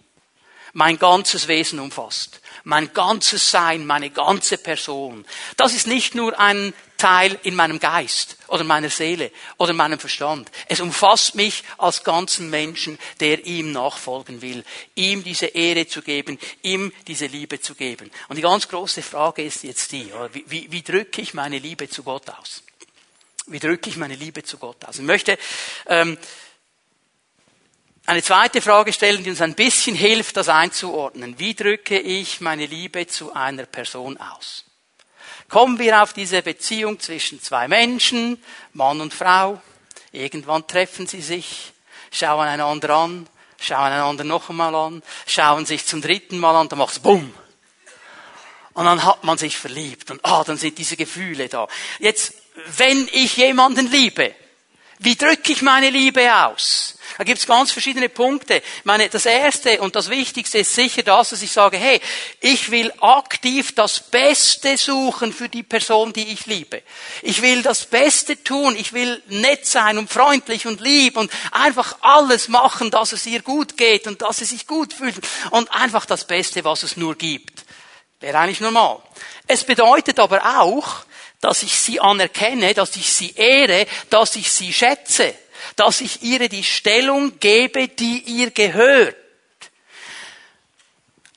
mein 0.74 0.98
ganzes 0.98 1.48
Wesen 1.48 1.80
umfasst. 1.80 2.40
Mein 2.64 2.94
ganzes 2.94 3.50
Sein, 3.50 3.86
meine 3.86 4.10
ganze 4.10 4.58
Person. 4.58 5.26
Das 5.58 5.74
ist 5.74 5.88
nicht 5.88 6.16
nur 6.16 6.40
ein 6.40 6.74
Teil 6.98 7.40
in 7.42 7.56
meinem 7.56 7.80
Geist 7.80 8.38
oder 8.48 8.64
meiner 8.64 8.92
Seele 8.92 9.32
oder 9.58 9.74
meinem 9.74 9.98
Verstand. 9.98 10.52
Es 10.68 10.80
umfasst 10.80 11.34
mich 11.34 11.64
als 11.80 12.04
ganzen 12.04 12.52
Menschen, 12.52 13.00
der 13.20 13.44
ihm 13.46 13.72
nachfolgen 13.72 14.44
will, 14.44 14.64
ihm 14.94 15.24
diese 15.24 15.48
Ehre 15.48 15.88
zu 15.88 16.04
geben, 16.04 16.38
ihm 16.62 16.94
diese 17.08 17.26
Liebe 17.26 17.60
zu 17.60 17.74
geben. 17.74 18.12
Und 18.30 18.36
die 18.36 18.44
ganz 18.44 18.68
große 18.68 19.02
Frage 19.02 19.44
ist 19.44 19.64
jetzt 19.64 19.92
die, 19.92 20.12
wie, 20.34 20.46
wie, 20.48 20.72
wie 20.72 20.84
drücke 20.84 21.22
ich 21.22 21.34
meine 21.34 21.58
Liebe 21.58 21.90
zu 21.90 22.04
Gott 22.04 22.30
aus? 22.30 22.62
Wie 23.48 23.60
drücke 23.60 23.90
ich 23.90 23.98
meine 23.98 24.16
Liebe 24.16 24.44
zu 24.44 24.60
Gott 24.60 24.86
aus? 24.86 25.00
Ich 25.00 25.06
möchte 25.06 25.40
ähm, 25.88 26.20
eine 28.12 28.22
zweite 28.22 28.62
Frage 28.62 28.92
stellen, 28.92 29.24
die 29.24 29.30
uns 29.30 29.40
ein 29.40 29.56
bisschen 29.56 29.96
hilft, 29.96 30.36
das 30.36 30.50
einzuordnen. 30.50 31.40
Wie 31.40 31.54
drücke 31.54 31.98
ich 31.98 32.42
meine 32.42 32.66
Liebe 32.66 33.08
zu 33.08 33.32
einer 33.32 33.66
Person 33.66 34.18
aus? 34.18 34.66
Kommen 35.48 35.80
wir 35.80 36.04
auf 36.04 36.12
diese 36.12 36.42
Beziehung 36.42 37.00
zwischen 37.00 37.42
zwei 37.42 37.70
Menschen, 37.70 38.44
Mann 38.74 39.00
und 39.00 39.14
Frau. 39.14 39.62
Irgendwann 40.12 40.68
treffen 40.68 41.08
sie 41.08 41.22
sich, 41.22 41.72
schauen 42.12 42.50
einander 42.50 42.90
an, 42.90 43.30
schauen 43.62 43.94
einander 43.94 44.26
noch 44.26 44.50
einmal 44.50 44.76
an, 44.76 45.02
schauen 45.26 45.66
sich 45.66 45.86
zum 45.86 46.02
dritten 46.02 46.38
Mal 46.38 46.60
an, 46.60 46.68
dann 46.68 46.80
macht's 46.80 47.00
bumm. 47.00 47.34
Und 48.74 48.86
dann 48.86 49.06
hat 49.06 49.24
man 49.24 49.38
sich 49.38 49.56
verliebt 49.56 50.12
und 50.12 50.20
ah, 50.26 50.44
dann 50.44 50.58
sind 50.58 50.78
diese 50.78 50.98
Gefühle 50.98 51.48
da. 51.48 51.70
Jetzt, 52.00 52.34
wenn 52.76 53.08
ich 53.14 53.38
jemanden 53.38 53.90
liebe, 53.90 54.36
wie 55.04 55.16
drücke 55.16 55.52
ich 55.52 55.64
meine 55.64 55.90
Liebe 55.90 56.32
aus? 56.46 56.96
Da 57.18 57.24
gibt's 57.24 57.48
ganz 57.48 57.72
verschiedene 57.72 58.08
Punkte. 58.08 58.58
Ich 58.58 58.86
meine, 58.86 59.10
das 59.10 59.26
erste 59.26 59.82
und 59.82 59.96
das 59.96 60.10
wichtigste 60.10 60.60
ist 60.60 60.76
sicher 60.76 61.02
das, 61.02 61.32
dass 61.32 61.42
ich 61.42 61.52
sage, 61.52 61.78
hey, 61.78 62.00
ich 62.40 62.70
will 62.70 62.94
aktiv 63.02 63.74
das 63.74 64.00
Beste 64.00 64.78
suchen 64.78 65.34
für 65.34 65.50
die 65.50 65.64
Person, 65.64 66.14
die 66.14 66.32
ich 66.32 66.46
liebe. 66.46 66.84
Ich 67.24 67.42
will 67.42 67.64
das 67.64 67.86
Beste 67.86 68.44
tun. 68.44 68.76
Ich 68.76 68.94
will 68.94 69.22
nett 69.28 69.66
sein 69.66 69.98
und 69.98 70.12
freundlich 70.12 70.68
und 70.68 70.82
lieb 70.82 71.18
und 71.18 71.32
einfach 71.52 71.98
alles 72.02 72.48
machen, 72.48 72.92
dass 72.92 73.12
es 73.12 73.26
ihr 73.26 73.42
gut 73.42 73.78
geht 73.78 74.06
und 74.06 74.22
dass 74.22 74.38
sie 74.38 74.46
sich 74.46 74.68
gut 74.68 74.94
fühlt 74.94 75.16
und 75.50 75.72
einfach 75.74 76.06
das 76.06 76.26
Beste, 76.26 76.64
was 76.64 76.84
es 76.84 76.96
nur 76.96 77.16
gibt. 77.16 77.66
Wäre 78.20 78.38
eigentlich 78.38 78.62
normal. 78.62 79.00
Es 79.48 79.64
bedeutet 79.64 80.20
aber 80.20 80.62
auch, 80.62 81.06
dass 81.42 81.64
ich 81.64 81.78
sie 81.78 82.00
anerkenne, 82.00 82.74
dass 82.74 82.96
ich 82.96 83.12
sie 83.12 83.34
ehre, 83.36 83.86
dass 84.10 84.36
ich 84.36 84.52
sie 84.52 84.72
schätze 84.72 85.34
dass 85.76 86.02
ich 86.02 86.22
ihr 86.24 86.50
die 86.50 86.64
Stellung 86.64 87.40
gebe, 87.40 87.88
die 87.88 88.20
ihr 88.20 88.52
gehört. 88.52 89.16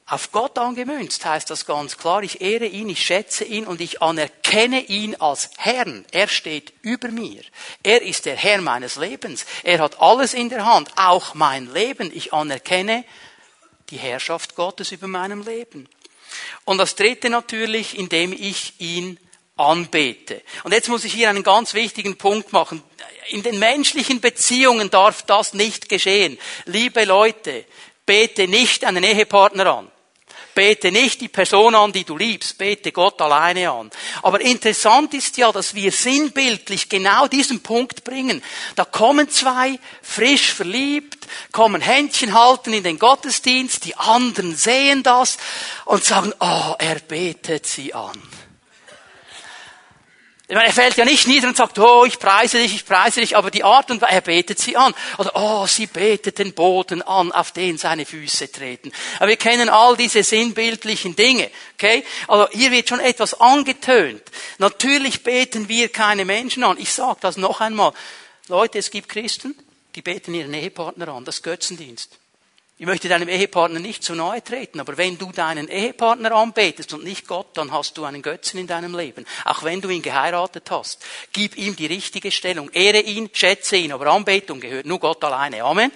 Auf 0.06 0.32
Gott 0.32 0.58
angemünzt 0.58 1.24
heißt 1.24 1.48
das 1.48 1.64
ganz 1.64 1.96
klar, 1.96 2.22
ich 2.22 2.42
ehre 2.42 2.66
ihn, 2.66 2.90
ich 2.90 3.04
schätze 3.04 3.44
ihn 3.44 3.66
und 3.66 3.80
ich 3.80 4.02
anerkenne 4.02 4.80
ihn 4.82 5.16
als 5.16 5.50
Herrn. 5.56 6.04
Er 6.12 6.28
steht 6.28 6.74
über 6.82 7.08
mir. 7.08 7.42
Er 7.82 8.02
ist 8.02 8.26
der 8.26 8.36
Herr 8.36 8.60
meines 8.60 8.96
Lebens. 8.96 9.46
Er 9.62 9.78
hat 9.78 10.00
alles 10.00 10.34
in 10.34 10.50
der 10.50 10.66
Hand, 10.66 10.90
auch 10.96 11.34
mein 11.34 11.72
Leben. 11.72 12.12
Ich 12.14 12.34
anerkenne 12.34 13.04
die 13.90 13.96
Herrschaft 13.96 14.54
Gottes 14.54 14.92
über 14.92 15.08
meinem 15.08 15.42
Leben. 15.42 15.88
Und 16.66 16.78
das 16.78 16.96
dritte 16.96 17.30
natürlich, 17.30 17.98
indem 17.98 18.32
ich 18.34 18.74
ihn 18.78 19.18
anbete. 19.56 20.42
Und 20.64 20.72
jetzt 20.72 20.88
muss 20.88 21.04
ich 21.04 21.12
hier 21.12 21.30
einen 21.30 21.42
ganz 21.42 21.74
wichtigen 21.74 22.16
Punkt 22.16 22.52
machen. 22.52 22.82
In 23.28 23.42
den 23.42 23.58
menschlichen 23.58 24.20
Beziehungen 24.20 24.90
darf 24.90 25.22
das 25.22 25.54
nicht 25.54 25.88
geschehen. 25.88 26.38
Liebe 26.66 27.04
Leute, 27.04 27.64
bete 28.04 28.48
nicht 28.48 28.84
einen 28.84 29.04
Ehepartner 29.04 29.66
an. 29.66 29.90
Bete 30.54 30.92
nicht 30.92 31.20
die 31.20 31.28
Person 31.28 31.74
an, 31.74 31.92
die 31.92 32.04
du 32.04 32.16
liebst, 32.16 32.58
bete 32.58 32.92
Gott 32.92 33.20
alleine 33.20 33.72
an. 33.72 33.90
Aber 34.22 34.40
interessant 34.40 35.12
ist 35.12 35.36
ja, 35.36 35.50
dass 35.50 35.74
wir 35.74 35.90
sinnbildlich 35.90 36.88
genau 36.88 37.26
diesen 37.26 37.60
Punkt 37.60 38.04
bringen. 38.04 38.40
Da 38.76 38.84
kommen 38.84 39.28
zwei, 39.28 39.80
frisch 40.00 40.52
verliebt, 40.52 41.26
kommen 41.50 41.80
Händchen 41.80 42.34
halten 42.34 42.72
in 42.72 42.84
den 42.84 43.00
Gottesdienst, 43.00 43.84
die 43.84 43.96
anderen 43.96 44.54
sehen 44.54 45.02
das 45.02 45.38
und 45.86 46.04
sagen, 46.04 46.32
oh, 46.38 46.74
er 46.78 47.00
betet 47.00 47.66
sie 47.66 47.92
an. 47.92 48.22
Ich 50.54 50.56
meine, 50.56 50.68
er 50.68 50.72
fällt 50.72 50.96
ja 50.96 51.04
nicht 51.04 51.26
nieder 51.26 51.48
und 51.48 51.56
sagt, 51.56 51.80
oh, 51.80 52.04
ich 52.04 52.20
preise 52.20 52.58
dich, 52.58 52.76
ich 52.76 52.86
preise 52.86 53.18
dich, 53.18 53.36
aber 53.36 53.50
die 53.50 53.64
Art 53.64 53.90
und 53.90 54.00
Weise, 54.00 54.12
er 54.12 54.20
betet 54.20 54.60
sie 54.60 54.76
an. 54.76 54.94
Oder, 55.18 55.32
oh, 55.34 55.66
sie 55.66 55.88
betet 55.88 56.38
den 56.38 56.54
Boden 56.54 57.02
an, 57.02 57.32
auf 57.32 57.50
den 57.50 57.76
seine 57.76 58.06
Füße 58.06 58.52
treten. 58.52 58.92
Aber 59.16 59.30
wir 59.30 59.36
kennen 59.36 59.68
all 59.68 59.96
diese 59.96 60.22
sinnbildlichen 60.22 61.16
Dinge, 61.16 61.50
okay? 61.74 62.04
Also 62.28 62.48
hier 62.52 62.70
wird 62.70 62.88
schon 62.88 63.00
etwas 63.00 63.34
angetönt. 63.34 64.22
Natürlich 64.58 65.24
beten 65.24 65.68
wir 65.68 65.88
keine 65.88 66.24
Menschen 66.24 66.62
an. 66.62 66.78
Ich 66.78 66.92
sage 66.92 67.18
das 67.20 67.36
noch 67.36 67.60
einmal. 67.60 67.92
Leute, 68.46 68.78
es 68.78 68.92
gibt 68.92 69.08
Christen, 69.08 69.56
die 69.96 70.02
beten 70.02 70.34
ihren 70.34 70.54
Ehepartner 70.54 71.08
an. 71.08 71.24
Das 71.24 71.42
Götzendienst. 71.42 72.16
Ich 72.84 72.86
möchte 72.86 73.08
deinem 73.08 73.30
Ehepartner 73.30 73.80
nicht 73.80 74.04
zu 74.04 74.14
nahe 74.14 74.44
treten, 74.44 74.78
aber 74.78 74.98
wenn 74.98 75.16
du 75.16 75.32
deinen 75.32 75.68
Ehepartner 75.68 76.32
anbetest 76.32 76.92
und 76.92 77.02
nicht 77.02 77.26
Gott, 77.26 77.46
dann 77.54 77.72
hast 77.72 77.96
du 77.96 78.04
einen 78.04 78.20
Götzen 78.20 78.60
in 78.60 78.66
deinem 78.66 78.94
Leben. 78.94 79.24
Auch 79.46 79.62
wenn 79.62 79.80
du 79.80 79.88
ihn 79.88 80.02
geheiratet 80.02 80.70
hast. 80.70 81.02
Gib 81.32 81.56
ihm 81.56 81.76
die 81.76 81.86
richtige 81.86 82.30
Stellung. 82.30 82.68
Ehre 82.72 83.00
ihn, 83.00 83.30
schätze 83.32 83.78
ihn, 83.78 83.90
aber 83.90 84.08
Anbetung 84.08 84.60
gehört 84.60 84.84
nur 84.84 85.00
Gott 85.00 85.24
alleine. 85.24 85.64
Amen. 85.64 85.90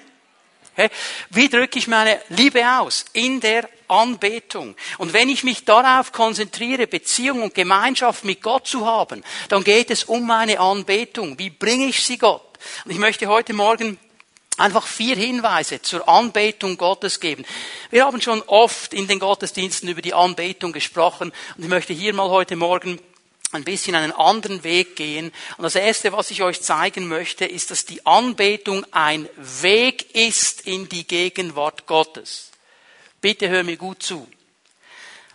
Wie 1.29 1.51
drücke 1.51 1.79
ich 1.79 1.89
meine 1.89 2.23
Liebe 2.31 2.65
aus? 2.67 3.05
In 3.13 3.39
der 3.41 3.69
Anbetung. 3.89 4.75
Und 4.97 5.13
wenn 5.13 5.29
ich 5.29 5.45
mich 5.45 5.67
darauf 5.67 6.13
konzentriere, 6.13 6.87
Beziehung 6.87 7.43
und 7.43 7.55
Gemeinschaft 7.55 8.25
mit 8.25 8.41
Gott 8.41 8.67
zu 8.67 8.87
haben, 8.87 9.23
dann 9.51 9.63
geht 9.63 9.91
es 9.91 10.05
um 10.05 10.27
meine 10.27 10.59
Anbetung. 10.59 11.39
Wie 11.39 11.51
bringe 11.51 11.85
ich 11.85 12.03
sie 12.03 12.17
Gott? 12.17 12.59
Und 12.87 12.93
ich 12.93 12.99
möchte 12.99 13.27
heute 13.27 13.53
Morgen 13.53 13.99
einfach 14.59 14.87
vier 14.87 15.17
Hinweise 15.17 15.81
zur 15.81 16.09
Anbetung 16.09 16.77
Gottes 16.77 17.21
geben. 17.21 17.45
Wir 17.91 18.05
haben 18.05 18.21
schon 18.21 18.43
oft 18.43 18.93
in 18.93 19.07
den 19.07 19.19
Gottesdiensten 19.19 19.89
über 19.89 20.03
die 20.03 20.15
Anbetung 20.15 20.73
gesprochen 20.73 21.33
und 21.57 21.63
ich 21.63 21.69
möchte 21.71 21.93
hier 21.93 22.13
mal 22.13 22.29
heute 22.29 22.57
Morgen 22.57 23.01
ein 23.53 23.65
bisschen 23.65 23.95
einen 23.95 24.13
anderen 24.13 24.63
Weg 24.63 24.97
gehen. 24.97 25.33
Und 25.57 25.63
das 25.63 25.75
Erste, 25.75 26.13
was 26.13 26.31
ich 26.31 26.43
euch 26.43 26.61
zeigen 26.61 27.09
möchte, 27.09 27.47
ist, 27.47 27.71
dass 27.71 27.87
die 27.87 28.05
Anbetung 28.05 28.85
ein 28.91 29.29
Weg 29.37 30.15
ist 30.15 30.67
in 30.67 30.89
die 30.89 31.07
Gegenwart 31.07 31.87
Gottes. 31.87 32.51
Bitte 33.21 33.49
hör 33.49 33.65
mir 33.65 33.79
gut 33.79 34.03
zu. 34.03 34.29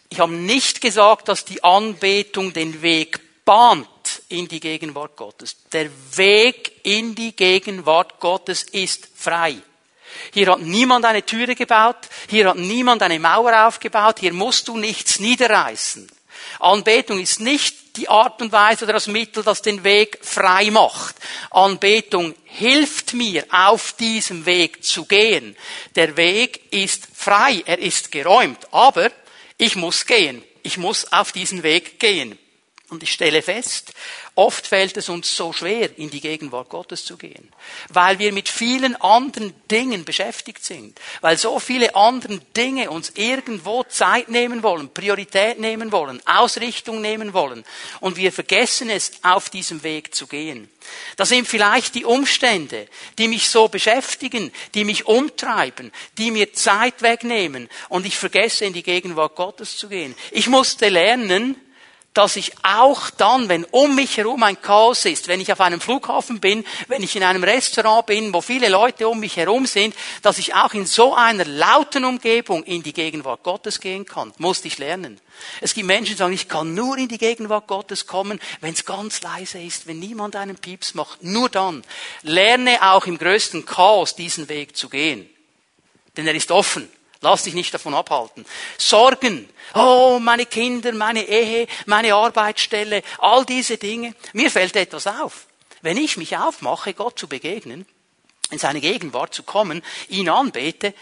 Ich 0.09 0.19
habe 0.19 0.33
nicht 0.33 0.79
gesagt, 0.79 1.27
dass 1.27 1.43
die 1.43 1.63
Anbetung 1.63 2.53
den 2.53 2.83
Weg 2.83 3.19
bahnt 3.45 3.87
in 4.33 4.47
die 4.47 4.59
Gegenwart 4.59 5.15
Gottes. 5.15 5.55
Der 5.71 5.89
Weg 6.15 6.79
in 6.83 7.15
die 7.15 7.35
Gegenwart 7.35 8.19
Gottes 8.19 8.63
ist 8.63 9.07
frei. 9.15 9.55
Hier 10.33 10.51
hat 10.51 10.61
niemand 10.61 11.05
eine 11.05 11.25
Türe 11.25 11.55
gebaut, 11.55 11.97
hier 12.29 12.49
hat 12.49 12.57
niemand 12.57 13.01
eine 13.01 13.19
Mauer 13.19 13.67
aufgebaut, 13.67 14.19
hier 14.19 14.33
musst 14.33 14.67
du 14.67 14.77
nichts 14.77 15.19
niederreißen. 15.19 16.11
Anbetung 16.59 17.19
ist 17.19 17.39
nicht 17.39 17.97
die 17.97 18.09
Art 18.09 18.41
und 18.41 18.51
Weise 18.51 18.85
oder 18.85 18.93
das 18.93 19.07
Mittel, 19.07 19.43
das 19.43 19.61
den 19.61 19.83
Weg 19.83 20.19
frei 20.21 20.71
macht. 20.71 21.15
Anbetung 21.51 22.33
hilft 22.45 23.13
mir, 23.13 23.45
auf 23.51 23.93
diesem 23.93 24.45
Weg 24.45 24.83
zu 24.83 25.05
gehen. 25.05 25.55
Der 25.95 26.17
Weg 26.17 26.71
ist 26.71 27.07
frei, 27.13 27.63
er 27.65 27.79
ist 27.79 28.11
geräumt, 28.11 28.67
aber 28.71 29.11
ich 29.57 29.75
muss 29.75 30.05
gehen. 30.05 30.43
Ich 30.63 30.77
muss 30.77 31.11
auf 31.11 31.31
diesen 31.31 31.61
Weg 31.61 31.99
gehen. 31.99 32.39
Und 32.93 33.01
ich 33.01 33.11
stelle 33.11 33.41
fest, 33.41 33.91
oft 34.35 34.67
fällt 34.67 34.97
es 34.97 35.09
uns 35.09 35.35
so 35.35 35.51
schwer, 35.51 35.97
in 35.97 36.11
die 36.11 36.21
Gegenwart 36.21 36.69
Gottes 36.69 37.03
zu 37.03 37.17
gehen, 37.17 37.51
weil 37.89 38.19
wir 38.19 38.31
mit 38.31 38.47
vielen 38.47 38.95
anderen 38.97 39.51
Dingen 39.71 40.05
beschäftigt 40.05 40.63
sind, 40.63 41.01
weil 41.19 41.35
so 41.39 41.57
viele 41.57 41.95
andere 41.95 42.37
Dinge 42.55 42.91
uns 42.91 43.13
irgendwo 43.15 43.83
Zeit 43.85 44.29
nehmen 44.29 44.61
wollen, 44.61 44.93
Priorität 44.93 45.59
nehmen 45.59 45.91
wollen, 45.91 46.21
Ausrichtung 46.27 47.01
nehmen 47.01 47.33
wollen 47.33 47.65
und 47.99 48.15
wir 48.15 48.31
vergessen 48.31 48.91
es, 48.91 49.13
auf 49.23 49.49
diesem 49.49 49.81
Weg 49.81 50.13
zu 50.13 50.27
gehen. 50.27 50.69
Das 51.15 51.29
sind 51.29 51.47
vielleicht 51.47 51.95
die 51.95 52.05
Umstände, 52.05 52.87
die 53.17 53.27
mich 53.27 53.49
so 53.49 53.69
beschäftigen, 53.69 54.51
die 54.75 54.83
mich 54.83 55.07
umtreiben, 55.07 55.91
die 56.19 56.29
mir 56.29 56.53
Zeit 56.53 57.01
wegnehmen 57.01 57.69
und 57.89 58.05
ich 58.05 58.19
vergesse, 58.19 58.65
in 58.65 58.73
die 58.73 58.83
Gegenwart 58.83 59.35
Gottes 59.35 59.77
zu 59.77 59.89
gehen. 59.89 60.13
Ich 60.29 60.47
musste 60.47 60.89
lernen, 60.89 61.55
dass 62.13 62.35
ich 62.35 62.53
auch 62.63 63.09
dann, 63.09 63.49
wenn 63.49 63.65
um 63.65 63.95
mich 63.95 64.17
herum 64.17 64.43
ein 64.43 64.61
Chaos 64.61 65.05
ist, 65.05 65.27
wenn 65.27 65.41
ich 65.41 65.51
auf 65.51 65.61
einem 65.61 65.81
Flughafen 65.81 66.39
bin, 66.39 66.63
wenn 66.87 67.01
ich 67.01 67.15
in 67.15 67.23
einem 67.23 67.43
Restaurant 67.43 68.05
bin, 68.05 68.33
wo 68.33 68.41
viele 68.41 68.69
Leute 68.69 69.07
um 69.07 69.19
mich 69.19 69.37
herum 69.37 69.65
sind, 69.65 69.95
dass 70.21 70.37
ich 70.37 70.53
auch 70.53 70.73
in 70.73 70.85
so 70.85 71.15
einer 71.15 71.45
lauten 71.45 72.05
Umgebung 72.05 72.63
in 72.63 72.83
die 72.83 72.93
Gegenwart 72.93 73.43
Gottes 73.43 73.79
gehen 73.79 74.05
kann, 74.05 74.31
musste 74.37 74.67
ich 74.67 74.77
lernen. 74.77 75.19
Es 75.61 75.73
gibt 75.73 75.87
Menschen, 75.87 76.13
die 76.13 76.17
sagen, 76.17 76.33
ich 76.33 76.47
kann 76.47 76.75
nur 76.75 76.97
in 76.97 77.07
die 77.07 77.17
Gegenwart 77.17 77.67
Gottes 77.67 78.05
kommen, 78.05 78.39
wenn 78.61 78.73
es 78.73 78.85
ganz 78.85 79.21
leise 79.21 79.59
ist, 79.59 79.87
wenn 79.87 79.99
niemand 79.99 80.35
einen 80.35 80.57
Pieps 80.57 80.93
macht. 80.93 81.23
Nur 81.23 81.49
dann. 81.49 81.83
Lerne 82.21 82.93
auch 82.93 83.07
im 83.07 83.17
größten 83.17 83.65
Chaos 83.65 84.15
diesen 84.15 84.47
Weg 84.49 84.77
zu 84.77 84.89
gehen. 84.89 85.27
Denn 86.15 86.27
er 86.27 86.35
ist 86.35 86.51
offen. 86.51 86.89
Lass 87.23 87.43
dich 87.43 87.53
nicht 87.53 87.73
davon 87.73 87.93
abhalten. 87.93 88.45
Sorgen. 88.77 89.49
Oh, 89.73 90.19
meine 90.21 90.45
Kinder, 90.45 90.91
meine 90.91 91.23
Ehe, 91.23 91.67
meine 91.85 92.13
Arbeitsstelle, 92.13 93.01
all 93.17 93.45
diese 93.45 93.77
Dinge. 93.77 94.13
Mir 94.33 94.51
fällt 94.51 94.75
etwas 94.75 95.07
auf. 95.07 95.47
Wenn 95.81 95.95
ich 95.95 96.17
mich 96.17 96.37
aufmache, 96.37 96.93
Gott 96.93 97.17
zu 97.17 97.27
begegnen, 97.27 97.85
in 98.51 98.59
seine 98.59 98.81
Gegenwart 98.81 99.33
zu 99.33 99.43
kommen, 99.43 99.81
ihn 100.09 100.27
anbete, 100.27 100.93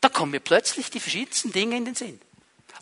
da 0.00 0.08
kommen 0.08 0.30
mir 0.30 0.40
plötzlich 0.40 0.90
die 0.90 1.00
verschiedensten 1.00 1.50
Dinge 1.50 1.76
in 1.76 1.84
den 1.84 1.94
Sinn 1.96 2.20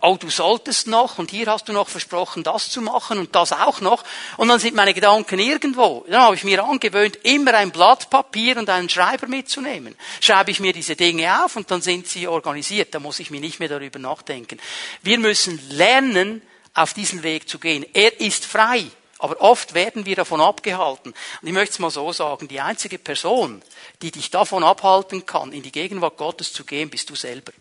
oh, 0.02 0.16
du 0.18 0.28
solltest 0.28 0.88
noch 0.88 1.18
und 1.18 1.30
hier 1.30 1.46
hast 1.46 1.68
du 1.68 1.72
noch 1.72 1.88
versprochen, 1.88 2.42
das 2.42 2.70
zu 2.70 2.82
machen 2.82 3.18
und 3.18 3.34
das 3.34 3.52
auch 3.52 3.80
noch. 3.80 4.04
Und 4.36 4.48
dann 4.48 4.58
sind 4.58 4.74
meine 4.74 4.94
Gedanken 4.94 5.38
irgendwo. 5.38 6.04
Dann 6.08 6.22
habe 6.22 6.34
ich 6.34 6.44
mir 6.44 6.62
angewöhnt, 6.62 7.18
immer 7.22 7.54
ein 7.54 7.70
Blatt 7.70 8.10
Papier 8.10 8.56
und 8.58 8.68
einen 8.68 8.88
Schreiber 8.88 9.28
mitzunehmen. 9.28 9.94
Schreibe 10.20 10.50
ich 10.50 10.60
mir 10.60 10.72
diese 10.72 10.96
Dinge 10.96 11.44
auf 11.44 11.56
und 11.56 11.70
dann 11.70 11.80
sind 11.80 12.08
sie 12.08 12.26
organisiert. 12.26 12.94
Da 12.94 13.00
muss 13.00 13.20
ich 13.20 13.30
mir 13.30 13.40
nicht 13.40 13.60
mehr 13.60 13.68
darüber 13.68 13.98
nachdenken. 13.98 14.60
Wir 15.02 15.18
müssen 15.18 15.60
lernen, 15.70 16.42
auf 16.74 16.94
diesen 16.94 17.22
Weg 17.22 17.48
zu 17.48 17.58
gehen. 17.58 17.84
Er 17.92 18.20
ist 18.20 18.44
frei. 18.44 18.86
Aber 19.18 19.40
oft 19.40 19.74
werden 19.74 20.04
wir 20.04 20.16
davon 20.16 20.40
abgehalten. 20.40 21.12
Und 21.12 21.46
ich 21.46 21.52
möchte 21.52 21.74
es 21.74 21.78
mal 21.78 21.90
so 21.90 22.12
sagen, 22.12 22.48
die 22.48 22.60
einzige 22.60 22.98
Person, 22.98 23.62
die 24.00 24.10
dich 24.10 24.30
davon 24.30 24.64
abhalten 24.64 25.26
kann, 25.26 25.52
in 25.52 25.62
die 25.62 25.70
Gegenwart 25.70 26.16
Gottes 26.16 26.52
zu 26.52 26.64
gehen, 26.64 26.90
bist 26.90 27.08
du 27.08 27.14
selber. 27.14 27.52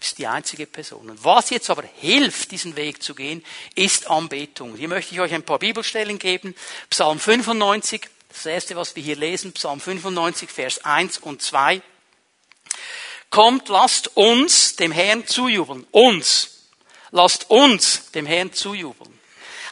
Du 0.00 0.06
bist 0.06 0.16
die 0.16 0.26
einzige 0.26 0.66
Person. 0.66 1.10
Und 1.10 1.22
was 1.22 1.50
jetzt 1.50 1.68
aber 1.68 1.82
hilft, 1.82 2.52
diesen 2.52 2.74
Weg 2.74 3.02
zu 3.02 3.14
gehen, 3.14 3.44
ist 3.74 4.08
Anbetung. 4.08 4.74
Hier 4.74 4.88
möchte 4.88 5.14
ich 5.14 5.20
euch 5.20 5.34
ein 5.34 5.42
paar 5.42 5.58
Bibelstellen 5.58 6.18
geben. 6.18 6.54
Psalm 6.88 7.20
95, 7.20 8.08
das 8.30 8.46
erste, 8.46 8.76
was 8.76 8.96
wir 8.96 9.02
hier 9.02 9.16
lesen, 9.16 9.52
Psalm 9.52 9.78
95, 9.78 10.48
Vers 10.48 10.86
1 10.86 11.18
und 11.18 11.42
2. 11.42 11.82
Kommt, 13.28 13.68
lasst 13.68 14.16
uns 14.16 14.74
dem 14.76 14.90
Herrn 14.90 15.26
zujubeln. 15.26 15.86
Uns. 15.90 16.62
Lasst 17.10 17.50
uns 17.50 18.10
dem 18.12 18.24
Herrn 18.24 18.54
zujubeln. 18.54 19.19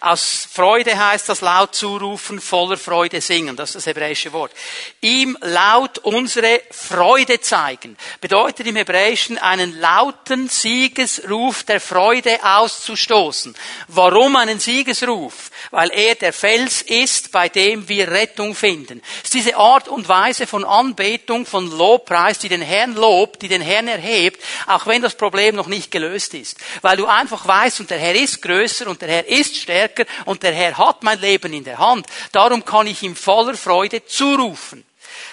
Aus 0.00 0.47
Freude 0.52 0.97
heißt 0.97 1.28
das 1.28 1.40
laut 1.40 1.75
zurufen, 1.75 2.40
voller 2.40 2.76
Freude 2.76 3.21
singen. 3.21 3.57
Das 3.57 3.71
ist 3.71 3.75
das 3.76 3.87
hebräische 3.87 4.33
Wort. 4.33 4.52
Ihm 5.00 5.37
laut 5.40 5.99
unsere 5.99 6.62
Freude 6.71 7.40
zeigen. 7.40 7.97
Bedeutet 8.21 8.69
im 8.69 8.76
Hebräischen 8.76 9.38
einen 9.38 9.81
lauten 9.81 10.49
Siegesruf 10.49 11.64
der 11.64 11.81
Freude 11.81 12.38
auszustoßen. 12.45 13.57
Warum 13.88 14.37
einen 14.37 14.61
Siegesruf? 14.61 15.50
Weil 15.73 15.90
er 15.90 16.14
der 16.14 16.33
Fels 16.33 16.83
ist, 16.83 17.33
bei 17.33 17.49
dem 17.49 17.88
wir 17.88 18.09
Rettung 18.09 18.55
finden. 18.55 19.02
Es 19.19 19.25
ist 19.25 19.35
diese 19.35 19.57
Art 19.57 19.88
und 19.88 20.09
Weise 20.09 20.47
von 20.47 20.64
Anbetung, 20.64 21.45
von 21.45 21.69
Lobpreis, 21.76 22.38
die 22.38 22.49
den 22.49 22.62
Herrn 22.62 22.95
lobt, 22.95 23.43
die 23.43 23.49
den 23.49 23.62
Herrn 23.62 23.88
erhebt, 23.88 24.40
auch 24.69 24.87
wenn 24.87 25.02
das 25.02 25.17
Problem 25.17 25.57
noch 25.57 25.67
nicht 25.67 25.90
gelöst 25.90 26.35
ist. 26.35 26.57
Weil 26.83 26.97
du 26.97 27.07
einfach 27.07 27.49
weißt, 27.49 27.81
und 27.81 27.90
der 27.90 27.99
Herr 27.99 28.14
ist 28.14 28.40
größer 28.43 28.87
und 28.87 29.02
der 29.02 29.09
Herr 29.09 29.26
ist 29.26 29.57
stärker, 29.57 29.88
stärker 29.88 30.04
und 30.26 30.42
der 30.42 30.52
Herr 30.52 30.76
hat 30.78 31.02
mein 31.02 31.21
Leben 31.21 31.52
in 31.52 31.64
der 31.64 31.78
Hand. 31.78 32.07
Darum 32.33 32.64
kann 32.64 32.87
ich 32.87 33.02
ihm 33.02 33.16
voller 33.16 33.54
Freude 33.54 34.04
zurufen. 34.04 34.85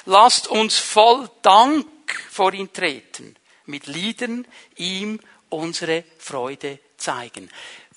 Lasst 0.05 0.47
uns 0.47 0.77
voll 0.77 1.29
Dank 1.41 1.85
vor 2.29 2.53
ihn 2.53 2.71
treten, 2.71 3.35
mit 3.65 3.87
Liedern 3.87 4.47
ihm 4.75 5.19
unsere 5.49 6.03
Freude 6.17 6.79
zeigen. 6.97 7.49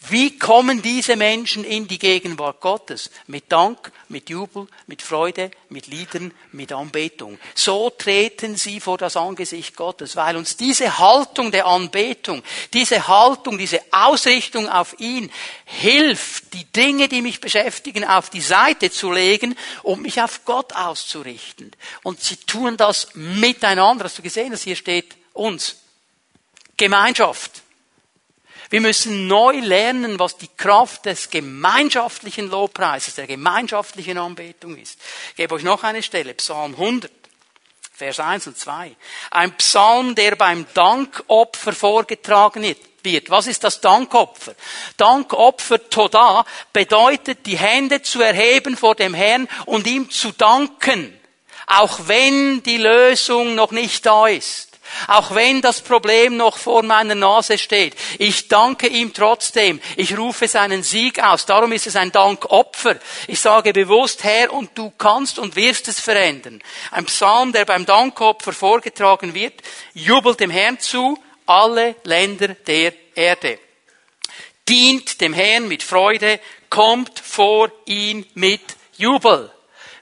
Wie 0.07 0.39
kommen 0.39 0.81
diese 0.81 1.17
Menschen 1.17 1.65
in 1.65 1.89
die 1.89 1.99
Gegenwart 1.99 2.61
Gottes? 2.61 3.11
Mit 3.27 3.51
Dank, 3.51 3.91
mit 4.09 4.31
Jubel, 4.31 4.69
mit 4.87 5.03
Freude, 5.03 5.51
mit 5.71 5.89
Liedern, 5.89 6.33
mit 6.53 6.73
Anbetung. 6.73 7.37
So 7.55 7.91
treten 7.91 8.57
sie 8.57 8.79
vor 8.79 8.97
das 8.97 9.17
Angesicht 9.17 9.75
Gottes, 9.75 10.15
weil 10.15 10.37
uns 10.37 10.57
diese 10.57 10.99
Haltung 10.99 11.51
der 11.51 11.67
Anbetung, 11.67 12.45
diese 12.73 13.09
Haltung, 13.09 13.59
diese 13.59 13.81
Ausrichtung 13.91 14.69
auf 14.69 14.99
ihn 15.01 15.33
hilft, 15.65 16.55
die 16.55 16.65
Dinge, 16.65 17.09
die 17.09 17.21
mich 17.21 17.41
beschäftigen, 17.41 18.05
auf 18.05 18.31
die 18.31 18.41
Seite 18.41 18.93
zu 18.93 19.11
legen 19.11 19.57
und 19.83 20.01
mich 20.01 20.23
auf 20.23 20.45
Gott 20.45 20.75
auszurichten. 20.75 21.73
Und 22.05 22.23
sie 22.23 22.37
tun 22.37 22.77
das 22.77 23.09
miteinander. 23.15 24.05
Hast 24.05 24.19
du 24.19 24.23
gesehen, 24.23 24.53
dass 24.53 24.63
hier 24.63 24.77
steht 24.77 25.17
uns? 25.33 25.77
Gemeinschaft. 26.77 27.63
Wir 28.71 28.81
müssen 28.83 29.27
neu 29.27 29.59
lernen, 29.61 30.19
was 30.19 30.37
die 30.37 30.51
Kraft 30.57 31.07
des 31.07 31.31
gemeinschaftlichen 31.31 32.51
Lobpreises, 32.51 33.15
der 33.15 33.27
gemeinschaftlichen 33.27 34.19
Anbetung 34.19 34.77
ist. 34.77 34.99
Ich 35.31 35.37
gebe 35.37 35.55
euch 35.55 35.63
noch 35.63 35.83
eine 35.85 36.03
Stelle, 36.03 36.35
Psalm 36.35 36.75
100. 36.75 37.11
Vers 37.99 38.21
1 38.21 38.47
und 38.47 38.57
2. 38.57 38.95
Ein 39.33 39.57
Psalm, 39.57 40.15
der 40.15 40.37
beim 40.37 40.67
Dankopfer 40.73 41.73
vorgetragen 41.73 42.63
wird. 43.03 43.31
Was 43.31 43.49
ist 43.49 43.65
das 43.65 43.81
Dankopfer? 43.81 44.55
Dankopfer 44.97 45.89
Toda 45.91 46.45
bedeutet, 46.73 47.45
die 47.45 47.59
Hände 47.59 48.01
zu 48.01 48.23
erheben 48.23 48.77
vor 48.77 48.95
dem 48.95 49.15
Herrn 49.15 49.49
und 49.67 49.89
ihm 49.89 50.11
zu 50.11 50.31
danken. 50.31 51.13
Auch 51.67 51.99
wenn 52.07 52.63
die 52.63 52.79
Lösung 52.79 53.57
noch 53.57 53.73
nicht 53.73 54.07
da 54.07 54.29
ist. 54.29 54.68
Auch 55.07 55.35
wenn 55.35 55.61
das 55.63 55.81
Problem 55.81 56.37
noch 56.37 56.59
vor 56.59 56.83
meiner 56.83 57.15
Nase 57.15 57.59
steht. 57.59 57.95
Ich 58.19 58.49
danke 58.49 58.87
ihm 58.87 59.13
trotzdem. 59.13 59.81
Ich 59.97 60.17
rufe 60.17 60.49
seinen 60.49 60.83
Sieg 60.83 61.23
aus. 61.23 61.47
Darum 61.47 61.73
ist 61.73 61.87
es 61.87 61.97
ein 61.97 62.13
Dankopfer. 62.13 62.97
Ich 63.27 63.41
sage 63.41 63.73
bewusst, 63.73 64.25
Herr, 64.25 64.53
und 64.53 64.77
du 64.77 64.91
kannst 64.91 65.39
und 65.39 65.57
wirst 65.57 65.89
es 65.89 66.01
verändern. 66.01 66.63
Ein 66.91 67.07
Psalm, 67.07 67.53
der 67.53 67.65
beim 67.65 67.87
Dankopfer 67.87 68.53
vorgetragen 68.53 69.35
wird, 69.35 69.55
jubelt 69.95 70.41
dem 70.41 70.51
Herrn 70.51 70.79
zu, 70.79 71.19
alle 71.47 71.97
Länder 72.05 72.49
der 72.49 72.93
Erde. 73.15 73.59
Dient 74.69 75.21
dem 75.21 75.33
Herrn 75.33 75.67
mit 75.69 75.83
Freude, 75.83 76.41
kommt 76.69 77.19
vor 77.19 77.71
ihn 77.87 78.27
mit 78.35 78.61
Jubel. 78.97 79.51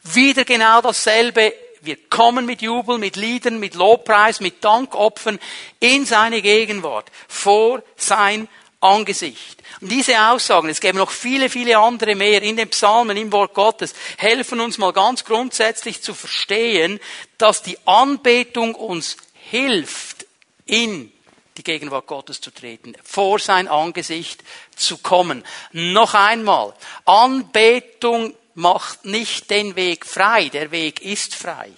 Wieder 0.02 0.44
genau 0.44 0.80
dasselbe 0.80 1.52
wir 1.86 1.96
kommen 2.08 2.46
mit 2.46 2.62
Jubel, 2.62 2.98
mit 2.98 3.16
Liedern, 3.16 3.58
mit 3.58 3.74
Lobpreis, 3.74 4.40
mit 4.40 4.62
Dankopfern 4.62 5.38
in 5.80 6.04
seine 6.04 6.42
Gegenwart, 6.42 7.10
vor 7.28 7.82
sein 7.96 8.48
Angesicht. 8.80 9.62
Und 9.80 9.90
diese 9.90 10.20
Aussagen, 10.30 10.68
es 10.68 10.80
gäbe 10.80 10.98
noch 10.98 11.10
viele, 11.10 11.48
viele 11.48 11.78
andere 11.78 12.14
mehr 12.14 12.42
in 12.42 12.56
den 12.56 12.68
Psalmen, 12.68 13.16
im 13.16 13.32
Wort 13.32 13.54
Gottes, 13.54 13.94
helfen 14.18 14.60
uns 14.60 14.78
mal 14.78 14.92
ganz 14.92 15.24
grundsätzlich 15.24 16.02
zu 16.02 16.14
verstehen, 16.14 17.00
dass 17.38 17.62
die 17.62 17.78
Anbetung 17.86 18.74
uns 18.74 19.16
hilft, 19.34 20.26
in 20.66 21.12
die 21.56 21.62
Gegenwart 21.62 22.06
Gottes 22.06 22.40
zu 22.40 22.50
treten, 22.50 22.94
vor 23.02 23.38
sein 23.38 23.68
Angesicht 23.68 24.42
zu 24.74 24.98
kommen. 24.98 25.44
Noch 25.72 26.14
einmal, 26.14 26.74
Anbetung 27.04 28.34
macht 28.56 29.04
nicht 29.04 29.50
den 29.50 29.76
Weg 29.76 30.06
frei, 30.06 30.48
der 30.48 30.70
Weg 30.70 31.02
ist 31.02 31.34
frei. 31.34 31.70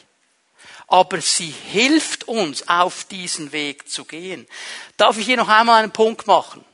Aber 0.87 1.21
sie 1.21 1.53
hilft 1.71 2.29
uns, 2.29 2.67
auf 2.69 3.05
diesen 3.05 3.53
Weg 3.53 3.91
zu 3.91 4.05
gehen. 4.05 4.47
Darf 4.97 5.19
ich 5.19 5.27
hier 5.27 5.37
noch 5.37 5.49
einmal 5.49 5.83
einen 5.83 5.93
Punkt 5.93 6.27
machen? 6.27 6.65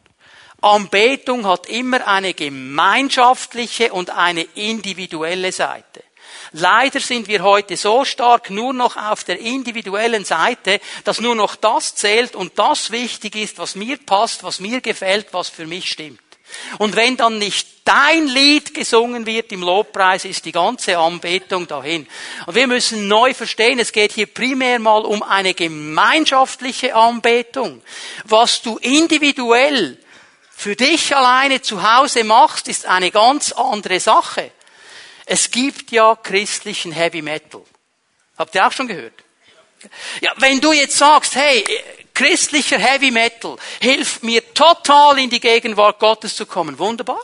Anbetung 0.60 1.46
hat 1.46 1.68
immer 1.68 2.06
eine 2.06 2.32
gemeinschaftliche 2.32 3.92
und 3.92 4.10
eine 4.10 4.42
individuelle 4.54 5.52
Seite. 5.52 6.04
Leider 6.52 7.00
sind 7.00 7.26
wir 7.26 7.42
heute 7.42 7.76
so 7.76 8.04
stark 8.04 8.48
nur 8.50 8.72
noch 8.72 8.96
auf 8.96 9.24
der 9.24 9.40
individuellen 9.40 10.24
Seite, 10.24 10.80
dass 11.02 11.20
nur 11.20 11.34
noch 11.34 11.56
das 11.56 11.96
zählt 11.96 12.36
und 12.36 12.58
das 12.58 12.92
wichtig 12.92 13.34
ist, 13.36 13.58
was 13.58 13.74
mir 13.74 13.98
passt, 13.98 14.44
was 14.44 14.60
mir 14.60 14.80
gefällt, 14.80 15.32
was 15.32 15.48
für 15.48 15.66
mich 15.66 15.90
stimmt. 15.90 16.20
Und 16.78 16.96
wenn 16.96 17.16
dann 17.16 17.38
nicht 17.38 17.68
dein 17.84 18.26
Lied 18.26 18.74
gesungen 18.74 19.26
wird 19.26 19.52
im 19.52 19.62
Lobpreis, 19.62 20.24
ist 20.24 20.44
die 20.44 20.52
ganze 20.52 20.98
Anbetung 20.98 21.66
dahin. 21.66 22.06
Und 22.46 22.54
wir 22.54 22.66
müssen 22.66 23.08
neu 23.08 23.34
verstehen, 23.34 23.78
es 23.78 23.92
geht 23.92 24.12
hier 24.12 24.26
primär 24.26 24.78
mal 24.78 25.04
um 25.04 25.22
eine 25.22 25.54
gemeinschaftliche 25.54 26.94
Anbetung. 26.94 27.82
Was 28.24 28.62
du 28.62 28.78
individuell 28.78 29.98
für 30.50 30.76
dich 30.76 31.14
alleine 31.14 31.60
zu 31.60 31.82
Hause 31.82 32.24
machst, 32.24 32.68
ist 32.68 32.86
eine 32.86 33.10
ganz 33.10 33.52
andere 33.52 34.00
Sache. 34.00 34.50
Es 35.26 35.50
gibt 35.50 35.90
ja 35.90 36.16
christlichen 36.16 36.92
Heavy 36.92 37.22
Metal. 37.22 37.62
Habt 38.38 38.54
ihr 38.54 38.66
auch 38.66 38.72
schon 38.72 38.88
gehört? 38.88 39.14
Ja, 40.20 40.32
wenn 40.36 40.60
du 40.60 40.72
jetzt 40.72 40.96
sagst, 40.96 41.34
hey, 41.34 41.64
Christlicher 42.14 42.78
Heavy 42.78 43.10
Metal 43.10 43.56
hilft 43.80 44.22
mir 44.22 44.54
total 44.54 45.18
in 45.18 45.30
die 45.30 45.40
Gegenwart 45.40 45.98
Gottes 45.98 46.36
zu 46.36 46.46
kommen. 46.46 46.78
Wunderbar. 46.78 47.20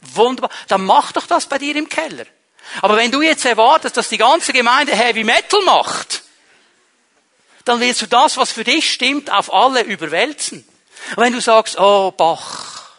Wunderbar. 0.00 0.50
Dann 0.68 0.84
mach 0.84 1.12
doch 1.12 1.26
das 1.26 1.46
bei 1.46 1.58
dir 1.58 1.74
im 1.76 1.88
Keller. 1.88 2.26
Aber 2.80 2.96
wenn 2.96 3.10
du 3.10 3.20
jetzt 3.22 3.44
erwartest, 3.44 3.96
dass 3.96 4.08
die 4.08 4.18
ganze 4.18 4.52
Gemeinde 4.52 4.94
Heavy 4.94 5.24
Metal 5.24 5.60
macht, 5.62 6.22
dann 7.64 7.80
willst 7.80 8.02
du 8.02 8.06
das, 8.06 8.36
was 8.36 8.52
für 8.52 8.64
dich 8.64 8.92
stimmt, 8.92 9.30
auf 9.30 9.52
alle 9.52 9.82
überwälzen. 9.82 10.66
Wenn 11.16 11.32
du 11.32 11.40
sagst, 11.40 11.78
oh, 11.78 12.12
Bach, 12.12 12.90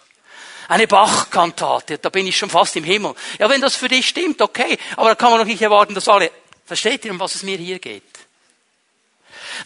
eine 0.67 0.87
Bach-Kantate, 0.87 1.97
da 1.97 2.09
bin 2.09 2.27
ich 2.27 2.37
schon 2.37 2.49
fast 2.49 2.75
im 2.75 2.83
Himmel. 2.83 3.15
Ja, 3.39 3.49
wenn 3.49 3.61
das 3.61 3.75
für 3.75 3.87
dich 3.87 4.07
stimmt, 4.07 4.41
okay. 4.41 4.77
Aber 4.95 5.09
da 5.09 5.15
kann 5.15 5.31
man 5.31 5.39
doch 5.39 5.45
nicht 5.45 5.61
erwarten, 5.61 5.95
dass 5.95 6.07
alle, 6.07 6.31
versteht 6.65 7.05
ihr, 7.05 7.11
um 7.11 7.19
was 7.19 7.35
es 7.35 7.43
mir 7.43 7.57
hier 7.57 7.79
geht? 7.79 8.03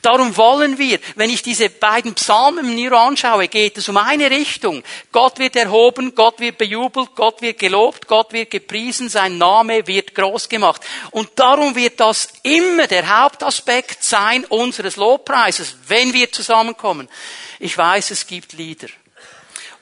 Darum 0.01 0.35
wollen 0.37 0.77
wir, 0.77 0.99
wenn 1.15 1.29
ich 1.29 1.41
diese 1.41 1.69
beiden 1.69 2.13
Psalmen 2.15 2.75
mir 2.75 2.91
anschaue, 2.93 3.47
geht 3.47 3.77
es 3.77 3.89
um 3.89 3.97
eine 3.97 4.29
Richtung. 4.29 4.83
Gott 5.11 5.39
wird 5.39 5.55
erhoben, 5.55 6.15
Gott 6.15 6.39
wird 6.39 6.57
bejubelt, 6.57 7.15
Gott 7.15 7.41
wird 7.41 7.59
gelobt, 7.59 8.07
Gott 8.07 8.33
wird 8.33 8.51
gepriesen, 8.51 9.09
sein 9.09 9.37
Name 9.37 9.87
wird 9.87 10.15
groß 10.15 10.49
gemacht. 10.49 10.81
Und 11.11 11.29
darum 11.35 11.75
wird 11.75 11.99
das 11.99 12.29
immer 12.43 12.87
der 12.87 13.21
Hauptaspekt 13.21 14.03
sein 14.03 14.45
unseres 14.45 14.95
Lobpreises, 14.95 15.75
wenn 15.87 16.13
wir 16.13 16.31
zusammenkommen. 16.31 17.09
Ich 17.59 17.77
weiß, 17.77 18.11
es 18.11 18.27
gibt 18.27 18.53
Lieder 18.53 18.87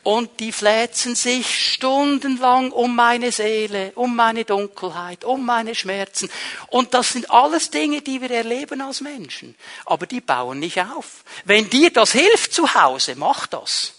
und 0.06 0.40
die 0.40 0.52
fläzen 0.52 1.16
sich 1.16 1.74
stundenlang 1.74 2.72
um 2.72 2.96
meine 2.96 3.32
Seele, 3.32 3.92
um 3.96 4.16
meine 4.16 4.46
Dunkelheit, 4.46 5.24
um 5.24 5.44
meine 5.44 5.74
Schmerzen. 5.74 6.30
Und 6.68 6.94
das 6.94 7.14
sind 7.14 7.32
alles 7.32 7.72
Dinge, 7.72 8.04
die 8.04 8.22
wir 8.22 8.30
erleben 8.30 8.82
als 8.82 9.02
Menschen. 9.02 9.56
Aber 9.84 10.06
die 10.06 10.22
bauen 10.22 10.60
nicht 10.60 10.80
auf. 10.80 11.24
Wenn 11.44 11.72
dir 11.72 11.90
das 11.90 12.12
hilft 12.12 12.54
zu 12.54 12.76
Hause, 12.76 13.16
mach 13.16 13.48
das. 13.48 13.94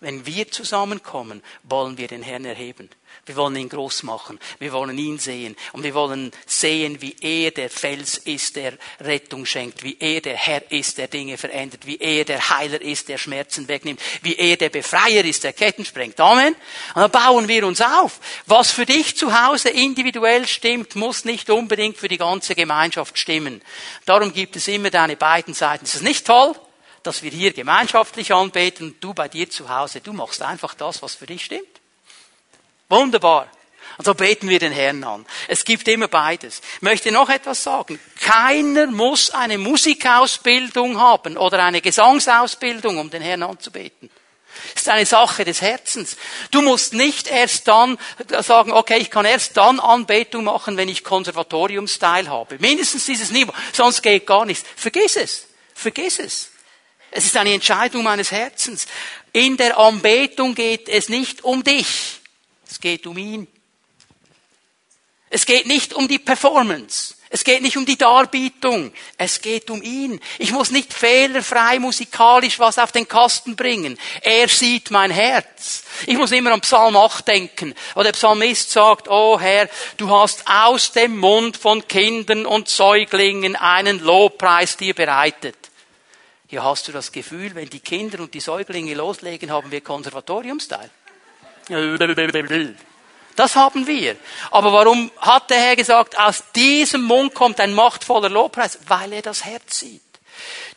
Wenn 0.00 0.24
wir 0.24 0.50
zusammenkommen, 0.50 1.42
wollen 1.64 1.98
wir 1.98 2.08
den 2.08 2.22
Herrn 2.22 2.46
erheben. 2.46 2.88
Wir 3.24 3.36
wollen 3.36 3.54
ihn 3.54 3.68
groß 3.68 4.02
machen. 4.02 4.40
Wir 4.58 4.72
wollen 4.72 4.98
ihn 4.98 5.16
sehen. 5.20 5.54
Und 5.72 5.84
wir 5.84 5.94
wollen 5.94 6.32
sehen, 6.44 7.00
wie 7.00 7.14
er 7.20 7.52
der 7.52 7.70
Fels 7.70 8.18
ist, 8.18 8.56
der 8.56 8.72
Rettung 8.98 9.46
schenkt. 9.46 9.84
Wie 9.84 9.96
er 10.00 10.20
der 10.20 10.34
Herr 10.34 10.72
ist, 10.72 10.98
der 10.98 11.06
Dinge 11.06 11.38
verändert. 11.38 11.86
Wie 11.86 11.98
er 11.98 12.24
der 12.24 12.50
Heiler 12.50 12.82
ist, 12.82 13.08
der 13.08 13.18
Schmerzen 13.18 13.68
wegnimmt. 13.68 14.00
Wie 14.22 14.34
er 14.34 14.56
der 14.56 14.70
Befreier 14.70 15.24
ist, 15.24 15.44
der 15.44 15.52
Ketten 15.52 15.84
sprengt. 15.84 16.18
Amen. 16.18 16.56
Und 16.94 17.00
dann 17.00 17.10
bauen 17.12 17.46
wir 17.46 17.64
uns 17.64 17.80
auf. 17.80 18.18
Was 18.46 18.72
für 18.72 18.86
dich 18.86 19.16
zu 19.16 19.40
Hause 19.40 19.68
individuell 19.68 20.48
stimmt, 20.48 20.96
muss 20.96 21.24
nicht 21.24 21.48
unbedingt 21.48 21.98
für 21.98 22.08
die 22.08 22.18
ganze 22.18 22.56
Gemeinschaft 22.56 23.16
stimmen. 23.16 23.62
Darum 24.04 24.32
gibt 24.32 24.56
es 24.56 24.66
immer 24.66 24.90
deine 24.90 25.14
beiden 25.14 25.54
Seiten. 25.54 25.84
Ist 25.84 25.94
das 25.94 26.02
nicht 26.02 26.26
toll? 26.26 26.56
dass 27.04 27.24
wir 27.24 27.32
hier 27.32 27.52
gemeinschaftlich 27.52 28.32
anbeten, 28.32 28.94
du 29.00 29.12
bei 29.12 29.26
dir 29.26 29.50
zu 29.50 29.68
Hause, 29.68 30.00
du 30.00 30.12
machst 30.12 30.40
einfach 30.40 30.74
das, 30.74 31.02
was 31.02 31.16
für 31.16 31.26
dich 31.26 31.44
stimmt. 31.44 31.81
Wunderbar. 32.92 33.48
Und 33.96 34.04
so 34.04 34.12
beten 34.12 34.50
wir 34.50 34.58
den 34.58 34.72
Herrn 34.72 35.02
an. 35.02 35.24
Es 35.48 35.64
gibt 35.64 35.88
immer 35.88 36.08
beides. 36.08 36.60
Ich 36.76 36.82
möchte 36.82 37.10
noch 37.10 37.30
etwas 37.30 37.62
sagen. 37.62 37.98
Keiner 38.20 38.86
muss 38.86 39.30
eine 39.30 39.56
Musikausbildung 39.56 41.00
haben 41.00 41.38
oder 41.38 41.64
eine 41.64 41.80
Gesangsausbildung, 41.80 42.98
um 42.98 43.08
den 43.08 43.22
Herrn 43.22 43.44
anzubeten. 43.44 44.10
Es 44.74 44.82
ist 44.82 44.88
eine 44.90 45.06
Sache 45.06 45.46
des 45.46 45.62
Herzens. 45.62 46.18
Du 46.50 46.60
musst 46.60 46.92
nicht 46.92 47.28
erst 47.28 47.66
dann 47.66 47.96
sagen, 48.40 48.72
okay, 48.72 48.98
ich 48.98 49.10
kann 49.10 49.24
erst 49.24 49.56
dann 49.56 49.80
Anbetung 49.80 50.44
machen, 50.44 50.76
wenn 50.76 50.90
ich 50.90 51.02
Konservatorium-Style 51.02 52.28
habe. 52.28 52.58
Mindestens 52.58 53.06
dieses 53.06 53.30
Niveau. 53.30 53.54
Sonst 53.72 54.02
geht 54.02 54.26
gar 54.26 54.44
nichts. 54.44 54.68
Vergiss 54.76 55.16
es. 55.16 55.46
Vergiss 55.74 56.18
es. 56.18 56.50
Es 57.10 57.24
ist 57.24 57.38
eine 57.38 57.54
Entscheidung 57.54 58.02
meines 58.02 58.32
Herzens. 58.32 58.86
In 59.32 59.56
der 59.56 59.78
Anbetung 59.78 60.54
geht 60.54 60.90
es 60.90 61.08
nicht 61.08 61.42
um 61.42 61.64
dich. 61.64 62.21
Es 62.72 62.80
geht 62.80 63.06
um 63.06 63.18
ihn. 63.18 63.46
Es 65.28 65.44
geht 65.44 65.66
nicht 65.66 65.92
um 65.92 66.08
die 66.08 66.18
Performance. 66.18 67.16
Es 67.28 67.44
geht 67.44 67.60
nicht 67.60 67.76
um 67.76 67.84
die 67.84 67.98
Darbietung. 67.98 68.94
Es 69.18 69.42
geht 69.42 69.68
um 69.68 69.82
ihn. 69.82 70.18
Ich 70.38 70.52
muss 70.52 70.70
nicht 70.70 70.94
fehlerfrei 70.94 71.78
musikalisch 71.78 72.58
was 72.58 72.78
auf 72.78 72.90
den 72.90 73.06
Kasten 73.06 73.56
bringen. 73.56 73.98
Er 74.22 74.48
sieht 74.48 74.90
mein 74.90 75.10
Herz. 75.10 75.82
Ich 76.06 76.16
muss 76.16 76.32
immer 76.32 76.50
an 76.52 76.62
Psalm 76.62 76.96
8 76.96 77.28
denken, 77.28 77.74
wo 77.94 78.02
der 78.02 78.12
Psalmist 78.12 78.70
sagt, 78.70 79.06
oh 79.08 79.38
Herr, 79.38 79.68
du 79.98 80.08
hast 80.08 80.42
aus 80.46 80.92
dem 80.92 81.18
Mund 81.18 81.58
von 81.58 81.86
Kindern 81.86 82.46
und 82.46 82.70
Säuglingen 82.70 83.54
einen 83.54 84.00
Lobpreis 84.00 84.78
dir 84.78 84.94
bereitet. 84.94 85.58
Hier 86.48 86.64
hast 86.64 86.88
du 86.88 86.92
das 86.92 87.12
Gefühl, 87.12 87.54
wenn 87.54 87.68
die 87.68 87.80
Kinder 87.80 88.20
und 88.20 88.32
die 88.32 88.40
Säuglinge 88.40 88.94
loslegen, 88.94 89.50
haben 89.50 89.70
wir 89.70 89.82
Konservatoriumsteil. 89.82 90.90
Das 93.36 93.56
haben 93.56 93.86
wir. 93.86 94.16
Aber 94.50 94.72
warum 94.72 95.10
hat 95.18 95.50
der 95.50 95.58
Herr 95.58 95.76
gesagt, 95.76 96.18
aus 96.18 96.44
diesem 96.54 97.02
Mund 97.02 97.34
kommt 97.34 97.60
ein 97.60 97.72
machtvoller 97.72 98.28
Lobpreis? 98.28 98.78
Weil 98.88 99.12
er 99.14 99.22
das 99.22 99.44
Herz 99.44 99.80
sieht. 99.80 100.02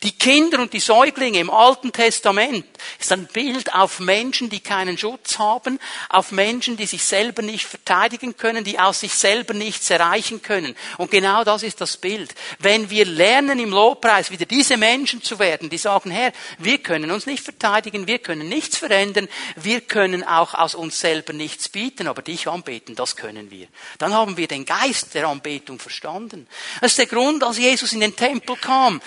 Die 0.02 0.12
Kinder 0.12 0.60
und 0.60 0.72
die 0.72 0.80
Säuglinge 0.80 1.38
im 1.38 1.50
Alten 1.50 1.92
Testament 1.92 2.66
ist 3.00 3.12
ein 3.12 3.26
Bild 3.26 3.74
auf 3.74 3.98
Menschen, 3.98 4.50
die 4.50 4.60
keinen 4.60 4.98
Schutz 4.98 5.38
haben, 5.38 5.78
auf 6.08 6.32
Menschen, 6.32 6.76
die 6.76 6.86
sich 6.86 7.02
selber 7.02 7.42
nicht 7.42 7.64
verteidigen 7.64 8.36
können, 8.36 8.62
die 8.62 8.78
aus 8.78 9.00
sich 9.00 9.14
selber 9.14 9.54
nichts 9.54 9.88
erreichen 9.90 10.42
können. 10.42 10.76
Und 10.98 11.10
genau 11.10 11.44
das 11.44 11.62
ist 11.62 11.80
das 11.80 11.96
Bild. 11.96 12.34
Wenn 12.58 12.90
wir 12.90 13.06
lernen 13.06 13.58
im 13.58 13.70
Lobpreis 13.70 14.30
wieder 14.30 14.44
diese 14.44 14.76
Menschen 14.76 15.22
zu 15.22 15.38
werden, 15.38 15.70
die 15.70 15.78
sagen, 15.78 16.10
Herr, 16.10 16.32
wir 16.58 16.78
können 16.78 17.10
uns 17.10 17.26
nicht 17.26 17.42
verteidigen, 17.42 18.06
wir 18.06 18.18
können 18.18 18.48
nichts 18.48 18.76
verändern, 18.76 19.28
wir 19.56 19.80
können 19.80 20.24
auch 20.24 20.54
aus 20.54 20.74
uns 20.74 21.00
selber 21.00 21.32
nichts 21.32 21.68
bieten, 21.68 22.06
aber 22.06 22.22
dich 22.22 22.48
anbeten, 22.48 22.94
das 22.94 23.16
können 23.16 23.50
wir. 23.50 23.66
Dann 23.98 24.12
haben 24.12 24.36
wir 24.36 24.46
den 24.46 24.66
Geist 24.66 25.14
der 25.14 25.26
Anbetung 25.26 25.78
verstanden. 25.78 26.46
Das 26.80 26.92
ist 26.92 26.98
der 26.98 27.06
Grund, 27.06 27.42
als 27.42 27.58
Jesus 27.58 27.92
in 27.92 28.00
den 28.00 28.14
Tempel 28.14 28.56
kam, 28.56 29.00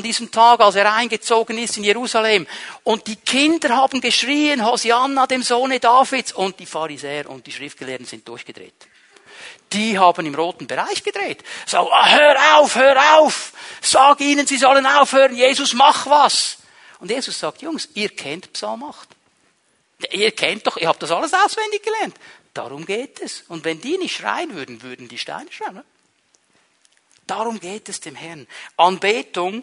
an 0.00 0.02
diesem 0.02 0.30
Tag, 0.30 0.60
als 0.60 0.76
er 0.76 0.90
eingezogen 0.92 1.58
ist 1.58 1.76
in 1.76 1.84
Jerusalem. 1.84 2.46
Und 2.84 3.06
die 3.06 3.16
Kinder 3.16 3.76
haben 3.76 4.00
geschrien, 4.00 4.64
Hosianna, 4.64 5.26
dem 5.26 5.42
Sohne 5.42 5.78
Davids. 5.78 6.32
Und 6.32 6.58
die 6.58 6.64
Pharisäer 6.64 7.28
und 7.28 7.46
die 7.46 7.52
Schriftgelehrten 7.52 8.06
sind 8.06 8.26
durchgedreht. 8.26 8.88
Die 9.72 9.98
haben 9.98 10.24
im 10.24 10.34
roten 10.34 10.66
Bereich 10.66 11.02
gedreht. 11.02 11.44
So, 11.66 11.92
ah, 11.92 12.08
hör 12.08 12.56
auf, 12.56 12.74
hör 12.74 13.18
auf! 13.18 13.52
Sag 13.82 14.20
ihnen, 14.20 14.46
sie 14.46 14.56
sollen 14.56 14.86
aufhören. 14.86 15.36
Jesus, 15.36 15.74
mach 15.74 16.06
was! 16.06 16.56
Und 16.98 17.10
Jesus 17.10 17.38
sagt, 17.38 17.60
Jungs, 17.60 17.88
ihr 17.94 18.08
kennt 18.08 18.52
Psalm 18.54 18.82
8. 18.82 19.08
Ihr 20.12 20.32
kennt 20.32 20.66
doch, 20.66 20.78
ihr 20.78 20.88
habt 20.88 21.02
das 21.02 21.10
alles 21.10 21.34
auswendig 21.34 21.82
gelernt. 21.82 22.16
Darum 22.54 22.86
geht 22.86 23.20
es. 23.20 23.42
Und 23.48 23.64
wenn 23.66 23.80
die 23.80 23.98
nicht 23.98 24.16
schreien 24.16 24.54
würden, 24.54 24.82
würden 24.82 25.08
die 25.08 25.18
Steine 25.18 25.52
schreien. 25.52 25.84
Darum 27.26 27.60
geht 27.60 27.88
es 27.90 28.00
dem 28.00 28.16
Herrn. 28.16 28.48
Anbetung 28.76 29.62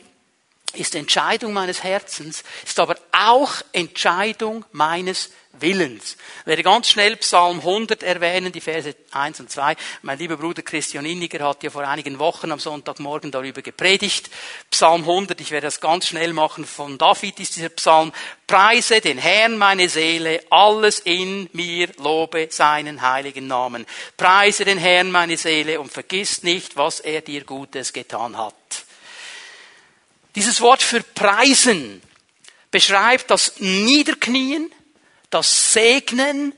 ist 0.74 0.96
Entscheidung 0.96 1.54
meines 1.54 1.84
Herzens, 1.84 2.44
ist 2.66 2.80
aber 2.80 2.98
auch 3.12 3.54
Entscheidung 3.72 4.66
meines 4.72 5.32
Willens. 5.60 6.18
Ich 6.42 6.48
werde 6.48 6.64
ganz 6.64 6.90
schnell 6.90 7.16
Psalm 7.18 7.60
100 7.60 8.04
erwähnen, 8.04 8.52
die 8.52 8.62
Verse 8.62 8.96
1 9.12 9.40
und 9.40 9.50
2. 9.50 9.76
Mein 10.02 10.20
lieber 10.20 10.38
Bruder 10.38 10.62
Christian 10.62 11.06
Inniger 11.06 11.48
hat 11.48 11.64
ja 11.64 11.70
vor 11.70 11.88
einigen 11.88 12.20
Wochen 12.20 12.52
am 12.52 12.60
Sonntagmorgen 12.60 13.32
darüber 13.32 13.62
gepredigt. 13.62 14.30
Psalm 14.70 15.02
100, 15.02 15.40
ich 15.42 15.52
werde 15.52 15.68
das 15.68 15.82
ganz 15.82 16.08
schnell 16.08 16.34
machen. 16.34 16.66
Von 16.66 16.98
David 16.98 17.40
ist 17.40 17.56
dieser 17.56 17.70
Psalm. 17.70 18.12
Preise 18.46 19.02
den 19.02 19.18
Herrn 19.18 19.58
meine 19.58 19.90
Seele, 19.90 20.42
alles 20.50 21.00
in 21.00 21.50
mir 21.54 21.90
lobe 21.98 22.48
seinen 22.52 23.02
heiligen 23.02 23.48
Namen. 23.48 23.86
Preise 24.16 24.64
den 24.64 24.78
Herrn 24.78 25.12
meine 25.12 25.38
Seele 25.38 25.80
und 25.80 25.92
vergiss 25.92 26.44
nicht, 26.44 26.78
was 26.78 27.00
er 27.00 27.22
dir 27.22 27.44
Gutes 27.44 27.94
getan 27.94 28.38
hat. 28.38 28.54
Dieses 30.38 30.62
Wort 30.62 30.84
für 30.84 31.02
preisen 31.02 32.00
beschreibt 32.70 33.32
das 33.32 33.54
Niederknien, 33.58 34.72
das 35.32 35.74
Segnen, 35.74 36.54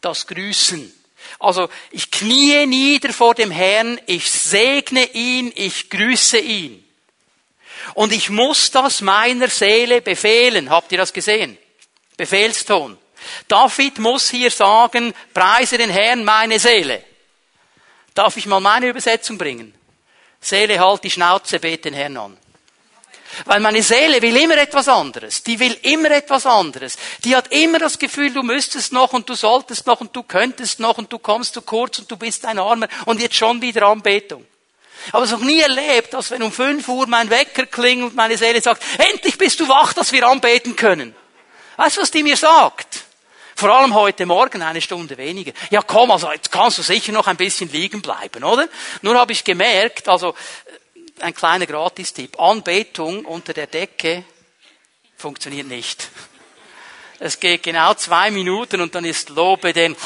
das 0.00 0.28
Grüßen. 0.28 0.94
Also 1.40 1.68
ich 1.90 2.12
kniee 2.12 2.64
nieder 2.64 3.12
vor 3.12 3.34
dem 3.34 3.50
Herrn, 3.50 4.00
ich 4.06 4.30
segne 4.30 5.04
ihn, 5.14 5.52
ich 5.56 5.90
grüße 5.90 6.38
ihn. 6.38 6.88
Und 7.94 8.12
ich 8.12 8.30
muss 8.30 8.70
das 8.70 9.00
meiner 9.00 9.48
Seele 9.48 10.00
befehlen. 10.00 10.70
Habt 10.70 10.92
ihr 10.92 10.98
das 10.98 11.12
gesehen? 11.12 11.58
Befehlston. 12.16 12.96
David 13.48 13.98
muss 13.98 14.30
hier 14.30 14.52
sagen, 14.52 15.12
preise 15.32 15.76
den 15.76 15.90
Herrn 15.90 16.22
meine 16.22 16.60
Seele. 16.60 17.02
Darf 18.14 18.36
ich 18.36 18.46
mal 18.46 18.60
meine 18.60 18.86
Übersetzung 18.86 19.38
bringen? 19.38 19.74
Seele 20.40 20.78
halt 20.78 21.02
die 21.02 21.10
Schnauze, 21.10 21.58
bet 21.58 21.84
den 21.84 21.94
Herrn 21.94 22.16
an. 22.16 22.38
Weil 23.44 23.60
meine 23.60 23.82
Seele 23.82 24.22
will 24.22 24.36
immer 24.36 24.56
etwas 24.56 24.88
anderes. 24.88 25.42
Die 25.42 25.58
will 25.58 25.76
immer 25.82 26.10
etwas 26.10 26.46
anderes. 26.46 26.96
Die 27.24 27.34
hat 27.34 27.52
immer 27.52 27.78
das 27.78 27.98
Gefühl, 27.98 28.32
du 28.32 28.42
müsstest 28.42 28.92
noch 28.92 29.12
und 29.12 29.28
du 29.28 29.34
solltest 29.34 29.86
noch 29.86 30.00
und 30.00 30.14
du 30.14 30.22
könntest 30.22 30.80
noch 30.80 30.98
und 30.98 31.12
du 31.12 31.18
kommst 31.18 31.54
zu 31.54 31.62
kurz 31.62 31.98
und 31.98 32.10
du 32.10 32.16
bist 32.16 32.44
ein 32.46 32.58
Armer 32.58 32.88
und 33.06 33.20
jetzt 33.20 33.36
schon 33.36 33.60
wieder 33.62 33.86
Anbetung. 33.86 34.44
Aber 35.12 35.24
es 35.24 35.30
noch 35.30 35.40
nie 35.40 35.60
erlebt, 35.60 36.14
dass 36.14 36.30
wenn 36.30 36.42
um 36.42 36.52
5 36.52 36.88
Uhr 36.88 37.06
mein 37.06 37.28
Wecker 37.30 37.66
klingelt 37.66 38.10
und 38.10 38.16
meine 38.16 38.38
Seele 38.38 38.62
sagt, 38.62 38.82
endlich 38.98 39.36
bist 39.36 39.60
du 39.60 39.68
wach, 39.68 39.92
dass 39.92 40.12
wir 40.12 40.26
anbeten 40.26 40.76
können. 40.76 41.14
Weißt 41.76 41.96
du, 41.96 42.02
was 42.02 42.10
die 42.10 42.22
mir 42.22 42.36
sagt? 42.36 43.04
Vor 43.56 43.70
allem 43.70 43.94
heute 43.94 44.26
Morgen 44.26 44.62
eine 44.62 44.80
Stunde 44.80 45.16
weniger. 45.16 45.52
Ja 45.70 45.82
komm, 45.82 46.10
also 46.10 46.30
jetzt 46.32 46.50
kannst 46.50 46.78
du 46.78 46.82
sicher 46.82 47.12
noch 47.12 47.28
ein 47.28 47.36
bisschen 47.36 47.70
liegen 47.70 48.02
bleiben, 48.02 48.42
oder? 48.42 48.68
Nur 49.02 49.16
habe 49.16 49.32
ich 49.32 49.44
gemerkt, 49.44 50.08
also 50.08 50.34
ein 51.20 51.34
kleiner 51.34 51.66
Gratistipp. 51.66 52.38
Anbetung 52.38 53.24
unter 53.24 53.52
der 53.52 53.66
Decke 53.66 54.24
funktioniert 55.16 55.66
nicht. 55.66 56.08
Es 57.20 57.38
geht 57.38 57.62
genau 57.62 57.94
zwei 57.94 58.30
Minuten 58.30 58.80
und 58.80 58.94
dann 58.94 59.04
ist 59.04 59.30
Lobe 59.30 59.72
den. 59.72 59.96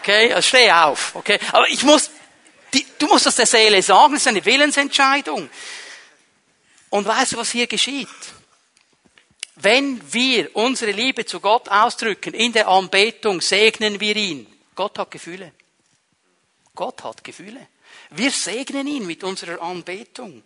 Okay, 0.00 0.32
also 0.32 0.48
steh 0.48 0.70
auf. 0.72 1.14
Okay, 1.14 1.38
aber 1.52 1.68
ich 1.68 1.82
muss, 1.82 2.10
die, 2.72 2.86
du 2.98 3.06
musst 3.06 3.26
das 3.26 3.36
der 3.36 3.46
Seele 3.46 3.82
sagen. 3.82 4.14
Das 4.14 4.22
ist 4.22 4.28
eine 4.28 4.44
Willensentscheidung. 4.44 5.48
Und 6.90 7.06
weißt 7.06 7.32
du, 7.32 7.36
was 7.36 7.50
hier 7.50 7.66
geschieht? 7.66 8.08
Wenn 9.56 10.00
wir 10.12 10.54
unsere 10.54 10.92
Liebe 10.92 11.26
zu 11.26 11.40
Gott 11.40 11.68
ausdrücken 11.68 12.32
in 12.32 12.52
der 12.52 12.68
Anbetung, 12.68 13.40
segnen 13.40 14.00
wir 14.00 14.16
ihn. 14.16 14.46
Gott 14.74 14.98
hat 14.98 15.10
Gefühle. 15.10 15.52
Gott 16.74 17.02
hat 17.02 17.24
Gefühle. 17.24 17.66
Wir 18.10 18.30
segnen 18.30 18.86
ihn 18.86 19.06
mit 19.06 19.24
unserer 19.24 19.60
Anbetung. 19.62 20.42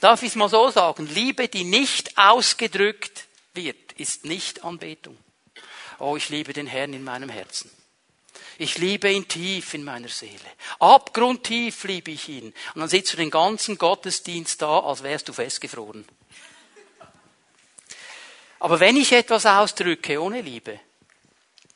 Darf 0.00 0.22
ich 0.22 0.30
es 0.30 0.34
mal 0.36 0.48
so 0.48 0.70
sagen? 0.70 1.06
Liebe, 1.06 1.48
die 1.48 1.64
nicht 1.64 2.18
ausgedrückt 2.18 3.26
wird, 3.54 3.92
ist 3.92 4.24
nicht 4.24 4.64
Anbetung. 4.64 5.16
Oh, 5.98 6.16
ich 6.16 6.28
liebe 6.28 6.52
den 6.52 6.66
Herrn 6.66 6.92
in 6.92 7.04
meinem 7.04 7.30
Herzen. 7.30 7.70
Ich 8.58 8.78
liebe 8.78 9.10
ihn 9.10 9.28
tief 9.28 9.74
in 9.74 9.84
meiner 9.84 10.08
Seele. 10.08 10.38
Abgrundtief 10.78 11.84
liebe 11.84 12.10
ich 12.10 12.28
ihn. 12.28 12.54
Und 12.74 12.80
dann 12.80 12.88
sitzt 12.88 13.12
du 13.12 13.16
den 13.16 13.30
ganzen 13.30 13.76
Gottesdienst 13.76 14.60
da, 14.62 14.80
als 14.80 15.02
wärst 15.02 15.28
du 15.28 15.32
festgefroren. 15.32 16.06
Aber 18.58 18.80
wenn 18.80 18.96
ich 18.96 19.12
etwas 19.12 19.44
ausdrücke 19.44 20.20
ohne 20.20 20.40
Liebe, 20.40 20.80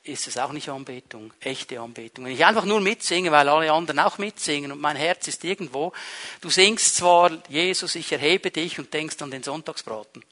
ist 0.02 0.26
es 0.26 0.38
auch 0.38 0.52
nicht 0.52 0.68
Anbetung, 0.70 1.32
echte 1.40 1.80
Anbetung. 1.80 2.24
Wenn 2.24 2.32
ich 2.32 2.44
einfach 2.44 2.64
nur 2.64 2.80
mitsinge, 2.80 3.30
weil 3.30 3.48
alle 3.48 3.70
anderen 3.70 3.98
auch 3.98 4.18
mitsingen 4.18 4.72
und 4.72 4.80
mein 4.80 4.96
Herz 4.96 5.28
ist 5.28 5.44
irgendwo, 5.44 5.92
du 6.40 6.48
singst 6.48 6.96
zwar, 6.96 7.30
Jesus, 7.48 7.94
ich 7.94 8.10
erhebe 8.10 8.50
dich 8.50 8.78
und 8.78 8.92
denkst 8.94 9.20
an 9.20 9.30
den 9.30 9.42
Sonntagsbraten. 9.42 10.24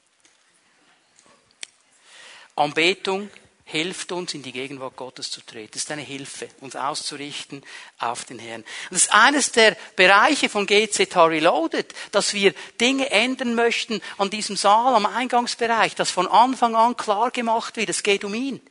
Anbetung 2.56 3.30
hilft 3.64 4.10
uns, 4.12 4.32
in 4.32 4.42
die 4.42 4.52
Gegenwart 4.52 4.96
Gottes 4.96 5.30
zu 5.30 5.42
treten. 5.42 5.72
Das 5.72 5.82
ist 5.82 5.90
eine 5.90 6.00
Hilfe, 6.00 6.48
uns 6.60 6.74
auszurichten 6.74 7.62
auf 7.98 8.24
den 8.24 8.38
Herrn. 8.38 8.64
Das 8.88 9.02
ist 9.02 9.12
eines 9.12 9.52
der 9.52 9.76
Bereiche 9.94 10.48
von 10.48 10.66
GZH 10.66 11.26
Reloaded, 11.26 11.94
dass 12.10 12.32
wir 12.32 12.54
Dinge 12.80 13.10
ändern 13.10 13.54
möchten 13.54 14.00
an 14.16 14.30
diesem 14.30 14.56
Saal, 14.56 14.94
am 14.94 15.04
Eingangsbereich, 15.04 15.94
dass 15.94 16.10
von 16.10 16.26
Anfang 16.26 16.74
an 16.74 16.96
klar 16.96 17.30
gemacht 17.30 17.76
wird, 17.76 17.90
es 17.90 18.02
geht 18.02 18.24
um 18.24 18.32
ihn. 18.32 18.62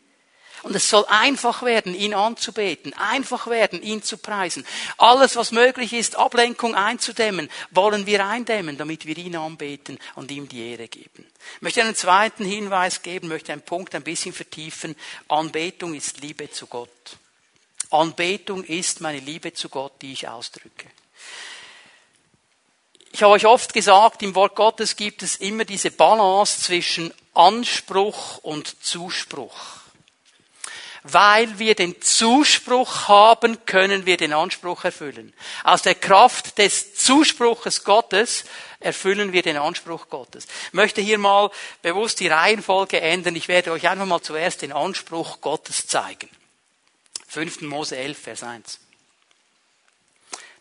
Und 0.67 0.75
es 0.75 0.89
soll 0.89 1.06
einfach 1.08 1.63
werden, 1.63 1.95
ihn 1.95 2.13
anzubeten, 2.13 2.93
einfach 2.95 3.47
werden, 3.47 3.82
ihn 3.82 4.03
zu 4.03 4.17
preisen. 4.17 4.67
Alles, 4.97 5.38
was 5.38 5.53
möglich 5.53 5.93
ist, 5.93 6.17
Ablenkung 6.17 6.75
einzudämmen, 6.75 7.49
wollen 7.71 8.06
wir 8.06 8.27
eindämmen, 8.27 8.77
damit 8.77 9.06
wir 9.06 9.17
ihn 9.17 9.38
anbeten 9.38 9.97
und 10.15 10.30
ihm 10.30 10.49
die 10.49 10.71
Ehre 10.71 10.89
geben. 10.89 11.25
Ich 11.56 11.62
möchte 11.62 11.82
einen 11.82 11.95
zweiten 11.95 12.43
Hinweis 12.43 13.01
geben, 13.01 13.30
möchte 13.30 13.53
einen 13.53 13.62
Punkt 13.62 13.95
ein 13.95 14.03
bisschen 14.03 14.34
vertiefen. 14.34 14.97
Anbetung 15.30 15.93
ist 15.93 16.19
Liebe 16.19 16.51
zu 16.51 16.67
Gott. 16.67 16.89
Anbetung 17.89 18.65
ist 18.65 18.99
meine 18.99 19.19
Liebe 19.19 19.53
zu 19.53 19.69
Gott, 19.69 19.93
die 20.01 20.12
ich 20.12 20.27
ausdrücke. 20.27 20.89
Ich 23.13 23.23
habe 23.23 23.32
euch 23.32 23.45
oft 23.45 23.73
gesagt, 23.73 24.21
im 24.21 24.36
Wort 24.36 24.58
Gottes 24.58 24.97
gibt 24.97 25.23
es 25.23 25.38
immer 25.38 25.63
diese 25.63 25.91
Balance 25.91 26.62
zwischen 26.62 27.13
Anspruch 27.34 28.39
und 28.39 28.84
Zuspruch. 28.84 29.76
Weil 31.09 31.59
wir 31.59 31.75
den 31.75 32.01
Zuspruch 32.01 33.07
haben, 33.07 33.65
können 33.65 34.05
wir 34.05 34.17
den 34.17 34.33
Anspruch 34.33 34.83
erfüllen. 34.83 35.33
Aus 35.63 35.81
der 35.81 35.95
Kraft 35.95 36.57
des 36.57 36.95
Zuspruches 36.95 37.83
Gottes 37.83 38.43
erfüllen 38.79 39.31
wir 39.31 39.41
den 39.41 39.57
Anspruch 39.57 40.09
Gottes. 40.09 40.47
Ich 40.67 40.73
möchte 40.73 41.01
hier 41.01 41.17
mal 41.17 41.49
bewusst 41.81 42.19
die 42.19 42.27
Reihenfolge 42.27 42.99
ändern. 42.99 43.35
Ich 43.35 43.47
werde 43.47 43.71
euch 43.71 43.87
einfach 43.87 44.05
mal 44.05 44.21
zuerst 44.21 44.61
den 44.61 44.73
Anspruch 44.73 45.39
Gottes 45.41 45.87
zeigen. 45.87 46.29
5. 47.27 47.61
Mose 47.61 47.95
11, 47.97 48.17
Vers 48.17 48.43
1. 48.43 48.79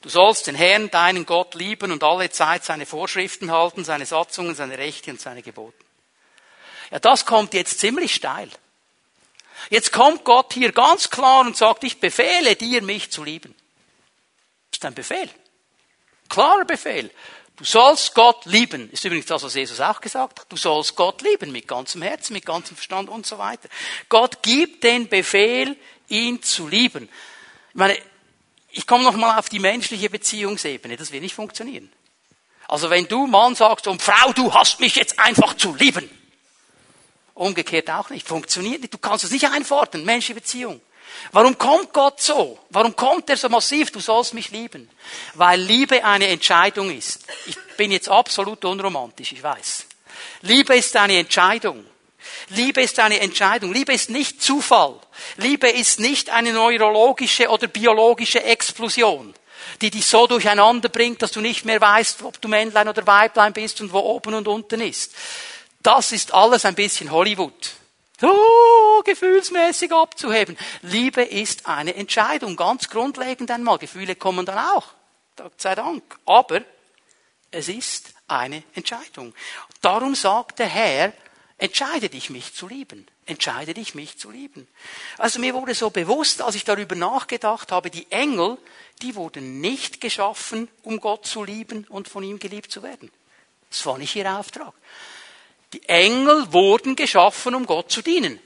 Du 0.02 0.08
sollst 0.08 0.46
den 0.46 0.54
Herrn, 0.54 0.90
deinen 0.90 1.26
Gott 1.26 1.54
lieben 1.54 1.90
und 1.90 2.04
alle 2.04 2.30
Zeit 2.30 2.64
seine 2.64 2.86
Vorschriften 2.86 3.50
halten, 3.50 3.84
seine 3.84 4.06
Satzungen, 4.06 4.54
seine 4.54 4.78
Rechte 4.78 5.10
und 5.10 5.20
seine 5.20 5.42
Gebote. 5.42 5.76
Ja, 6.92 7.00
das 7.00 7.26
kommt 7.26 7.54
jetzt 7.54 7.80
ziemlich 7.80 8.14
steil. 8.14 8.48
Jetzt 9.70 9.92
kommt 9.92 10.24
Gott 10.24 10.52
hier 10.52 10.72
ganz 10.72 11.10
klar 11.10 11.40
und 11.40 11.56
sagt, 11.56 11.84
ich 11.84 11.98
befehle 11.98 12.56
dir, 12.56 12.82
mich 12.82 13.10
zu 13.10 13.24
lieben. 13.24 13.54
Das 14.70 14.78
ist 14.78 14.84
ein 14.84 14.94
Befehl. 14.94 15.30
Klarer 16.28 16.64
Befehl. 16.64 17.10
Du 17.56 17.64
sollst 17.64 18.14
Gott 18.14 18.44
lieben. 18.44 18.90
Ist 18.90 19.04
übrigens 19.04 19.26
das, 19.26 19.42
was 19.42 19.54
Jesus 19.54 19.80
auch 19.80 20.00
gesagt 20.00 20.40
hat. 20.40 20.46
Du 20.52 20.56
sollst 20.56 20.94
Gott 20.94 21.22
lieben 21.22 21.52
mit 21.52 21.66
ganzem 21.66 22.02
Herzen, 22.02 22.34
mit 22.34 22.44
ganzem 22.44 22.76
Verstand 22.76 23.08
und 23.08 23.26
so 23.26 23.38
weiter. 23.38 23.68
Gott 24.08 24.42
gibt 24.42 24.84
den 24.84 25.08
Befehl, 25.08 25.76
ihn 26.08 26.42
zu 26.42 26.68
lieben. 26.68 27.08
Ich 27.70 27.74
meine, 27.74 27.96
ich 28.70 28.86
komme 28.86 29.04
nochmal 29.04 29.38
auf 29.38 29.48
die 29.48 29.58
menschliche 29.58 30.10
Beziehungsebene. 30.10 30.98
Das 30.98 31.12
wird 31.12 31.22
nicht 31.22 31.34
funktionieren. 31.34 31.90
Also 32.68 32.90
wenn 32.90 33.06
du 33.08 33.26
Mann 33.26 33.54
sagst 33.54 33.86
und 33.86 34.02
Frau, 34.02 34.32
du 34.32 34.52
hast 34.52 34.80
mich 34.80 34.96
jetzt 34.96 35.18
einfach 35.18 35.54
zu 35.54 35.74
lieben. 35.74 36.10
Umgekehrt 37.36 37.90
auch 37.90 38.08
nicht. 38.08 38.26
Funktioniert 38.26 38.80
nicht. 38.80 38.94
Du 38.94 38.98
kannst 38.98 39.22
es 39.22 39.30
nicht 39.30 39.44
einfordern. 39.44 40.06
Menschliche 40.06 40.40
Beziehung. 40.40 40.80
Warum 41.32 41.58
kommt 41.58 41.92
Gott 41.92 42.20
so? 42.20 42.58
Warum 42.70 42.96
kommt 42.96 43.28
er 43.28 43.36
so 43.36 43.50
massiv? 43.50 43.90
Du 43.90 44.00
sollst 44.00 44.32
mich 44.32 44.50
lieben. 44.50 44.88
Weil 45.34 45.60
Liebe 45.60 46.02
eine 46.02 46.28
Entscheidung 46.28 46.90
ist. 46.90 47.20
Ich 47.44 47.56
bin 47.76 47.92
jetzt 47.92 48.08
absolut 48.08 48.64
unromantisch, 48.64 49.32
ich 49.32 49.42
weiß. 49.42 49.84
Liebe 50.40 50.76
ist 50.76 50.96
eine 50.96 51.18
Entscheidung. 51.18 51.84
Liebe 52.48 52.80
ist 52.80 52.98
eine 52.98 53.20
Entscheidung. 53.20 53.70
Liebe 53.70 53.92
ist 53.92 54.08
nicht 54.08 54.42
Zufall. 54.42 54.98
Liebe 55.36 55.68
ist 55.68 56.00
nicht 56.00 56.30
eine 56.30 56.54
neurologische 56.54 57.50
oder 57.50 57.66
biologische 57.66 58.42
Explosion, 58.42 59.34
die 59.82 59.90
dich 59.90 60.06
so 60.06 60.26
durcheinander 60.26 60.88
bringt, 60.88 61.20
dass 61.20 61.32
du 61.32 61.42
nicht 61.42 61.66
mehr 61.66 61.82
weißt, 61.82 62.22
ob 62.22 62.40
du 62.40 62.48
Männlein 62.48 62.88
oder 62.88 63.06
Weiblein 63.06 63.52
bist 63.52 63.82
und 63.82 63.92
wo 63.92 63.98
oben 63.98 64.32
und 64.32 64.48
unten 64.48 64.80
ist. 64.80 65.12
Das 65.86 66.10
ist 66.10 66.34
alles 66.34 66.64
ein 66.64 66.74
bisschen 66.74 67.12
Hollywood. 67.12 67.76
So 68.20 69.02
gefühlsmäßig 69.04 69.92
abzuheben. 69.92 70.58
Liebe 70.82 71.22
ist 71.22 71.66
eine 71.68 71.94
Entscheidung, 71.94 72.56
ganz 72.56 72.88
grundlegend 72.88 73.52
einmal. 73.52 73.78
Gefühle 73.78 74.16
kommen 74.16 74.44
dann 74.44 74.58
auch. 74.58 74.88
Gott 75.36 75.60
sei 75.60 75.76
Dank. 75.76 76.02
Aber 76.26 76.62
es 77.52 77.68
ist 77.68 78.14
eine 78.26 78.64
Entscheidung. 78.74 79.32
Darum 79.80 80.16
sagt 80.16 80.58
der 80.58 80.66
Herr, 80.66 81.12
entscheide 81.56 82.08
dich, 82.08 82.30
mich 82.30 82.52
zu 82.52 82.66
lieben. 82.66 83.06
Entscheide 83.24 83.72
dich, 83.72 83.94
mich 83.94 84.18
zu 84.18 84.32
lieben. 84.32 84.66
Also 85.18 85.38
mir 85.38 85.54
wurde 85.54 85.76
so 85.76 85.90
bewusst, 85.90 86.42
als 86.42 86.56
ich 86.56 86.64
darüber 86.64 86.96
nachgedacht 86.96 87.70
habe, 87.70 87.90
die 87.90 88.10
Engel, 88.10 88.58
die 89.02 89.14
wurden 89.14 89.60
nicht 89.60 90.00
geschaffen, 90.00 90.66
um 90.82 90.98
Gott 90.98 91.26
zu 91.26 91.44
lieben 91.44 91.86
und 91.88 92.08
von 92.08 92.24
ihm 92.24 92.40
geliebt 92.40 92.72
zu 92.72 92.82
werden. 92.82 93.08
Das 93.70 93.86
war 93.86 93.98
nicht 93.98 94.16
ihr 94.16 94.36
Auftrag. 94.36 94.74
Die 95.76 95.86
Engel 95.90 96.50
wurden 96.54 96.96
geschaffen, 96.96 97.54
um 97.54 97.66
Gott 97.66 97.90
zu 97.90 98.00
dienen. 98.00 98.40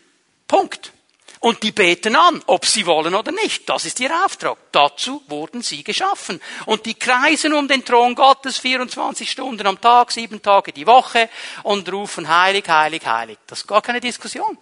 Punkt. 0.49 0.93
Und 1.38 1.62
die 1.62 1.71
beten 1.71 2.16
an, 2.16 2.43
ob 2.47 2.66
sie 2.66 2.87
wollen 2.87 3.14
oder 3.14 3.31
nicht. 3.31 3.69
Das 3.69 3.85
ist 3.85 4.01
ihr 4.01 4.11
Auftrag. 4.25 4.59
Dazu 4.73 5.23
wurden 5.29 5.62
sie 5.62 5.85
geschaffen. 5.85 6.40
Und 6.66 6.87
die 6.87 6.95
kreisen 6.95 7.55
um 7.55 7.69
den 7.69 7.85
Thron 7.85 8.16
Gottes 8.16 8.59
24 8.59 9.31
Stunden 9.31 9.64
am 9.64 9.81
Tag, 9.81 10.11
sieben 10.11 10.43
Tage 10.43 10.73
die 10.73 10.88
Woche 10.88 11.31
und 11.62 11.90
rufen 11.93 12.27
heilig, 12.29 12.69
heilig, 12.69 13.07
heilig. 13.07 13.38
Das 13.47 13.61
ist 13.61 13.69
gar 13.69 13.81
keine 13.81 14.01
Diskussion. 14.01 14.59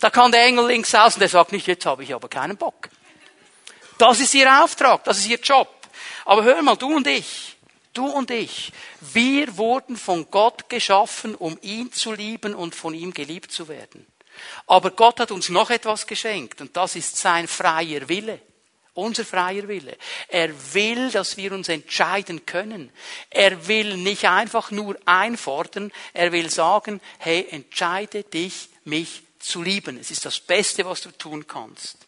Da 0.00 0.10
kann 0.10 0.32
der 0.32 0.44
Engel 0.44 0.66
links 0.66 0.92
außen, 0.92 1.20
der 1.20 1.28
sagt 1.28 1.52
nicht, 1.52 1.68
jetzt 1.68 1.86
habe 1.86 2.02
ich 2.02 2.12
aber 2.12 2.28
keinen 2.28 2.56
Bock. 2.56 2.88
Das 3.98 4.18
ist 4.18 4.34
ihr 4.34 4.64
Auftrag, 4.64 5.04
das 5.04 5.18
ist 5.18 5.28
ihr 5.28 5.38
Job. 5.38 5.68
Aber 6.24 6.42
hör 6.42 6.60
mal, 6.60 6.76
du 6.76 6.92
und 6.92 7.06
ich, 7.06 7.51
Du 7.92 8.06
und 8.06 8.30
ich, 8.30 8.72
wir 9.00 9.56
wurden 9.56 9.96
von 9.96 10.30
Gott 10.30 10.68
geschaffen, 10.68 11.34
um 11.34 11.58
ihn 11.60 11.92
zu 11.92 12.12
lieben 12.12 12.54
und 12.54 12.74
von 12.74 12.94
ihm 12.94 13.12
geliebt 13.12 13.52
zu 13.52 13.68
werden. 13.68 14.06
Aber 14.66 14.92
Gott 14.92 15.20
hat 15.20 15.30
uns 15.30 15.50
noch 15.50 15.70
etwas 15.70 16.06
geschenkt 16.06 16.60
und 16.60 16.76
das 16.76 16.96
ist 16.96 17.16
sein 17.16 17.46
freier 17.46 18.08
Wille. 18.08 18.40
Unser 18.94 19.24
freier 19.24 19.68
Wille. 19.68 19.96
Er 20.28 20.50
will, 20.74 21.10
dass 21.10 21.38
wir 21.38 21.52
uns 21.52 21.68
entscheiden 21.68 22.44
können. 22.44 22.90
Er 23.30 23.66
will 23.66 23.96
nicht 23.96 24.26
einfach 24.26 24.70
nur 24.70 24.98
einfordern, 25.06 25.90
er 26.12 26.32
will 26.32 26.50
sagen, 26.50 27.00
hey, 27.18 27.46
entscheide 27.50 28.22
dich, 28.22 28.68
mich 28.84 29.22
zu 29.38 29.62
lieben. 29.62 29.98
Es 29.98 30.10
ist 30.10 30.26
das 30.26 30.40
Beste, 30.40 30.84
was 30.84 31.00
du 31.00 31.10
tun 31.10 31.46
kannst. 31.46 31.98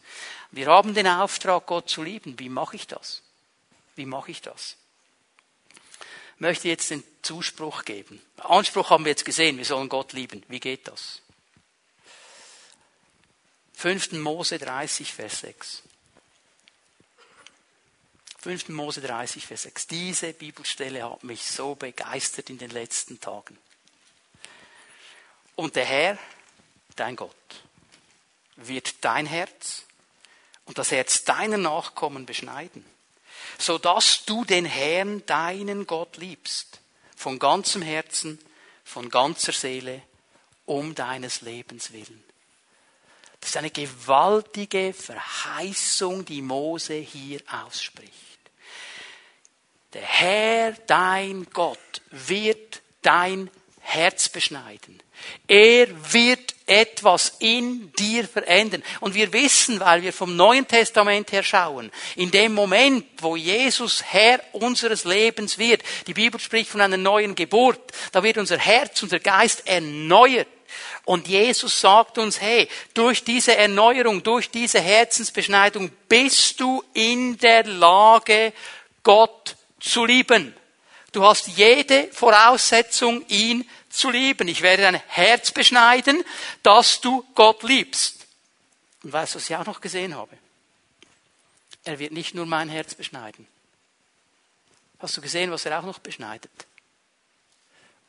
Wir 0.51 0.67
haben 0.67 0.93
den 0.93 1.07
Auftrag, 1.07 1.65
Gott 1.65 1.89
zu 1.89 2.03
lieben. 2.03 2.39
Wie 2.39 2.49
mache 2.49 2.75
ich 2.75 2.87
das? 2.87 3.23
Wie 3.95 4.05
mache 4.05 4.31
ich 4.31 4.41
das? 4.41 4.77
Möchte 6.39 6.67
jetzt 6.67 6.91
den 6.91 7.03
Zuspruch 7.21 7.85
geben. 7.85 8.21
Anspruch 8.37 8.89
haben 8.89 9.05
wir 9.05 9.11
jetzt 9.11 9.25
gesehen, 9.25 9.57
wir 9.57 9.65
sollen 9.65 9.89
Gott 9.89 10.13
lieben. 10.13 10.43
Wie 10.47 10.59
geht 10.59 10.87
das? 10.87 11.21
5. 13.73 14.13
Mose 14.13 14.57
30, 14.57 15.13
Vers 15.13 15.39
6. 15.39 15.83
5. 18.39 18.69
Mose 18.69 19.01
30, 19.01 19.45
Vers 19.45 19.63
6. 19.63 19.87
Diese 19.87 20.33
Bibelstelle 20.33 21.09
hat 21.09 21.23
mich 21.23 21.43
so 21.43 21.75
begeistert 21.75 22.49
in 22.49 22.57
den 22.57 22.69
letzten 22.69 23.19
Tagen. 23.19 23.57
Und 25.55 25.75
der 25.75 25.85
Herr, 25.85 26.17
dein 26.95 27.15
Gott, 27.15 27.33
wird 28.55 29.03
dein 29.03 29.25
Herz 29.25 29.83
und 30.65 30.77
das 30.77 30.91
Herz 30.91 31.23
deiner 31.23 31.57
Nachkommen 31.57 32.25
beschneiden 32.25 32.85
so 33.57 33.77
dass 33.77 34.25
du 34.25 34.43
den 34.45 34.65
Herrn, 34.65 35.25
deinen 35.25 35.87
Gott 35.87 36.17
liebst, 36.17 36.79
von 37.15 37.39
ganzem 37.39 37.81
Herzen, 37.81 38.39
von 38.83 39.09
ganzer 39.09 39.51
Seele, 39.51 40.01
um 40.65 40.95
deines 40.95 41.41
Lebens 41.41 41.93
willen. 41.93 42.23
Das 43.39 43.51
ist 43.51 43.57
eine 43.57 43.71
gewaltige 43.71 44.93
Verheißung, 44.93 46.25
die 46.25 46.41
Mose 46.41 46.95
hier 46.95 47.41
ausspricht. 47.65 48.11
Der 49.93 50.01
Herr, 50.01 50.71
dein 50.87 51.47
Gott, 51.53 52.01
wird 52.09 52.81
dein 53.01 53.49
Herz 53.85 54.29
beschneiden. 54.29 55.01
Er 55.47 55.87
wird 56.11 56.55
etwas 56.65 57.35
in 57.39 57.93
dir 57.93 58.27
verändern. 58.27 58.83
Und 58.99 59.13
wir 59.13 59.31
wissen, 59.31 59.79
weil 59.79 60.01
wir 60.01 60.11
vom 60.11 60.35
Neuen 60.35 60.67
Testament 60.67 61.31
her 61.31 61.43
schauen, 61.43 61.91
in 62.15 62.31
dem 62.31 62.53
Moment, 62.53 63.05
wo 63.19 63.35
Jesus 63.35 64.03
Herr 64.03 64.41
unseres 64.53 65.03
Lebens 65.03 65.59
wird, 65.59 65.83
die 66.07 66.15
Bibel 66.15 66.39
spricht 66.39 66.71
von 66.71 66.81
einer 66.81 66.97
neuen 66.97 67.35
Geburt, 67.35 67.79
da 68.11 68.23
wird 68.23 68.39
unser 68.39 68.57
Herz, 68.57 69.01
unser 69.03 69.19
Geist 69.19 69.67
erneuert. 69.67 70.47
Und 71.05 71.27
Jesus 71.27 71.79
sagt 71.79 72.17
uns, 72.17 72.41
hey, 72.41 72.67
durch 72.95 73.23
diese 73.23 73.55
Erneuerung, 73.55 74.23
durch 74.23 74.49
diese 74.49 74.81
Herzensbeschneidung 74.81 75.91
bist 76.09 76.59
du 76.59 76.83
in 76.93 77.37
der 77.37 77.63
Lage, 77.65 78.51
Gott 79.03 79.55
zu 79.79 80.05
lieben. 80.05 80.55
Du 81.15 81.23
hast 81.23 81.47
jede 81.47 82.11
Voraussetzung, 82.11 83.25
ihn 83.29 83.65
zu 83.89 84.09
lieben. 84.09 84.49
Ich 84.49 84.61
werde 84.61 84.83
dein 84.83 84.95
Herz 84.95 85.49
beschneiden, 85.49 86.21
dass 86.61 86.99
du 86.99 87.25
Gott 87.33 87.63
liebst. 87.63 88.27
Und 89.01 89.13
weißt 89.13 89.33
du, 89.33 89.39
was 89.39 89.49
ich 89.49 89.55
auch 89.55 89.65
noch 89.65 89.79
gesehen 89.79 90.13
habe? 90.13 90.37
Er 91.85 91.99
wird 91.99 92.11
nicht 92.11 92.35
nur 92.35 92.45
mein 92.45 92.67
Herz 92.67 92.95
beschneiden. 92.95 93.47
Hast 94.99 95.15
du 95.15 95.21
gesehen, 95.21 95.51
was 95.51 95.65
er 95.65 95.79
auch 95.79 95.85
noch 95.85 95.99
beschneidet? 95.99 96.51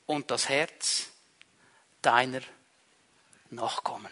Und 0.06 0.32
das 0.32 0.48
Herz 0.48 1.06
deiner 2.02 2.40
Nachkommen. 3.50 4.10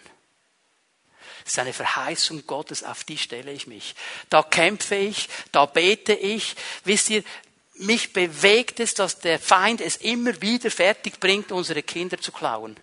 Das 1.42 1.52
ist 1.52 1.58
eine 1.58 1.72
Verheißung 1.72 2.46
Gottes, 2.46 2.84
auf 2.84 3.04
die 3.04 3.18
stelle 3.18 3.52
ich 3.52 3.66
mich. 3.66 3.94
Da 4.30 4.42
kämpfe 4.42 4.94
ich, 4.94 5.28
da 5.52 5.66
bete 5.66 6.14
ich. 6.14 6.54
Wisst 6.84 7.10
ihr, 7.10 7.22
mich 7.76 8.12
bewegt 8.12 8.80
es, 8.80 8.94
dass 8.94 9.18
der 9.18 9.38
Feind 9.38 9.80
es 9.80 9.96
immer 9.96 10.40
wieder 10.40 10.70
fertig 10.70 11.18
bringt, 11.20 11.52
unsere 11.52 11.82
Kinder 11.82 12.18
zu 12.18 12.32
klauen 12.32 12.76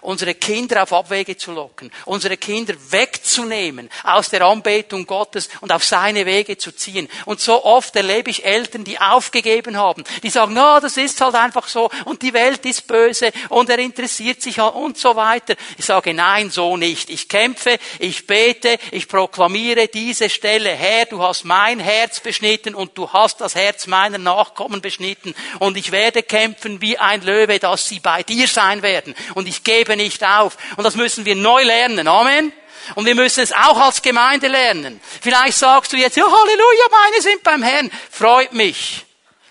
unsere 0.00 0.34
Kinder 0.34 0.82
auf 0.82 0.92
Abwege 0.92 1.36
zu 1.36 1.52
locken, 1.52 1.90
unsere 2.04 2.36
Kinder 2.36 2.74
wegzunehmen 2.90 3.90
aus 4.04 4.28
der 4.28 4.42
Anbetung 4.42 5.06
Gottes 5.06 5.48
und 5.60 5.72
auf 5.72 5.84
seine 5.84 6.26
Wege 6.26 6.56
zu 6.58 6.72
ziehen. 6.72 7.08
Und 7.24 7.40
so 7.40 7.64
oft 7.64 7.94
erlebe 7.96 8.30
ich 8.30 8.44
Eltern, 8.44 8.84
die 8.84 8.98
aufgegeben 8.98 9.76
haben, 9.76 10.04
die 10.22 10.30
sagen, 10.30 10.54
na, 10.54 10.80
das 10.80 10.96
ist 10.96 11.20
halt 11.20 11.34
einfach 11.34 11.68
so 11.68 11.90
und 12.04 12.22
die 12.22 12.32
Welt 12.32 12.64
ist 12.66 12.86
böse 12.86 13.32
und 13.48 13.70
er 13.70 13.78
interessiert 13.78 14.42
sich 14.42 14.60
und 14.60 14.98
so 14.98 15.16
weiter. 15.16 15.54
Ich 15.78 15.84
sage, 15.84 16.14
nein, 16.14 16.50
so 16.50 16.76
nicht. 16.76 17.10
Ich 17.10 17.28
kämpfe, 17.28 17.78
ich 17.98 18.26
bete, 18.26 18.78
ich 18.90 19.08
proklamiere 19.08 19.88
diese 19.88 20.30
Stelle, 20.30 20.70
Herr, 20.70 21.06
du 21.06 21.22
hast 21.22 21.44
mein 21.44 21.80
Herz 21.80 22.20
beschnitten 22.20 22.74
und 22.74 22.96
du 22.96 23.12
hast 23.12 23.40
das 23.40 23.54
Herz 23.54 23.86
meiner 23.86 24.18
Nachkommen 24.18 24.80
beschnitten 24.80 25.34
und 25.58 25.76
ich 25.76 25.92
werde 25.92 26.22
kämpfen 26.22 26.80
wie 26.80 26.98
ein 26.98 27.22
Löwe, 27.22 27.58
dass 27.58 27.88
sie 27.88 28.00
bei 28.00 28.22
dir 28.22 28.48
sein 28.48 28.82
werden. 28.82 29.14
Und 29.34 29.48
ich 29.48 29.64
gebe 29.64 29.75
gebe 29.76 29.96
nicht 29.96 30.24
auf. 30.24 30.56
Und 30.76 30.84
das 30.84 30.96
müssen 30.96 31.24
wir 31.24 31.34
neu 31.34 31.62
lernen. 31.62 32.08
Amen. 32.08 32.52
Und 32.94 33.04
wir 33.04 33.14
müssen 33.14 33.40
es 33.40 33.52
auch 33.52 33.78
als 33.78 34.00
Gemeinde 34.00 34.48
lernen. 34.48 35.00
Vielleicht 35.20 35.58
sagst 35.58 35.92
du 35.92 35.96
jetzt, 35.96 36.16
ja, 36.16 36.24
Halleluja, 36.24 36.84
meine 36.90 37.22
sind 37.22 37.42
beim 37.42 37.62
Herrn. 37.62 37.90
Freut 38.10 38.52
mich. 38.52 39.04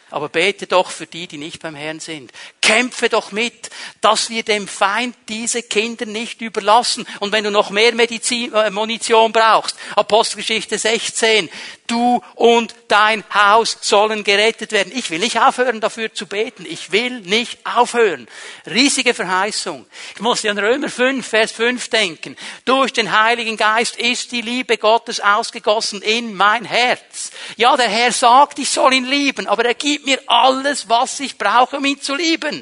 Aber 0.09 0.29
bete 0.29 0.67
doch 0.67 0.89
für 0.91 1.07
die, 1.07 1.27
die 1.27 1.37
nicht 1.37 1.61
beim 1.61 1.75
Herrn 1.75 1.99
sind. 1.99 2.31
Kämpfe 2.65 3.09
doch 3.09 3.31
mit, 3.31 3.69
dass 4.01 4.31
wir 4.31 4.41
dem 4.41 4.67
Feind 4.67 5.15
diese 5.29 5.61
Kinder 5.61 6.07
nicht 6.07 6.41
überlassen. 6.41 7.05
Und 7.19 7.31
wenn 7.31 7.43
du 7.43 7.51
noch 7.51 7.69
mehr 7.69 7.93
Medizin, 7.93 8.51
äh, 8.53 8.71
Munition 8.71 9.31
brauchst, 9.31 9.75
Apostelgeschichte 9.95 10.79
16, 10.79 11.47
du 11.87 12.21
und 12.33 12.73
dein 12.87 13.23
Haus 13.33 13.77
sollen 13.81 14.23
gerettet 14.23 14.71
werden. 14.71 14.91
Ich 14.95 15.11
will 15.11 15.19
nicht 15.19 15.39
aufhören, 15.39 15.81
dafür 15.81 16.13
zu 16.13 16.25
beten. 16.25 16.65
Ich 16.67 16.91
will 16.91 17.19
nicht 17.21 17.59
aufhören. 17.65 18.27
Riesige 18.65 19.13
Verheißung. 19.13 19.85
Ich 20.15 20.21
muss 20.21 20.45
an 20.45 20.57
Römer 20.57 20.89
5, 20.89 21.25
Vers 21.25 21.51
5 21.51 21.89
denken. 21.89 22.35
Durch 22.65 22.93
den 22.93 23.11
Heiligen 23.11 23.57
Geist 23.57 23.97
ist 23.97 24.31
die 24.31 24.41
Liebe 24.41 24.77
Gottes 24.77 25.19
ausgegossen 25.19 26.01
in 26.01 26.33
mein 26.33 26.65
Herz. 26.65 27.31
Ja, 27.57 27.77
der 27.77 27.89
Herr 27.89 28.11
sagt, 28.11 28.59
ich 28.59 28.69
soll 28.69 28.93
ihn 28.93 29.05
lieben, 29.05 29.47
aber 29.47 29.65
er 29.65 29.73
gibt 29.73 30.05
mir 30.05 30.19
alles, 30.27 30.89
was 30.89 31.19
ich 31.19 31.37
brauche, 31.37 31.77
um 31.77 31.85
ihn 31.85 32.01
zu 32.01 32.15
lieben. 32.15 32.54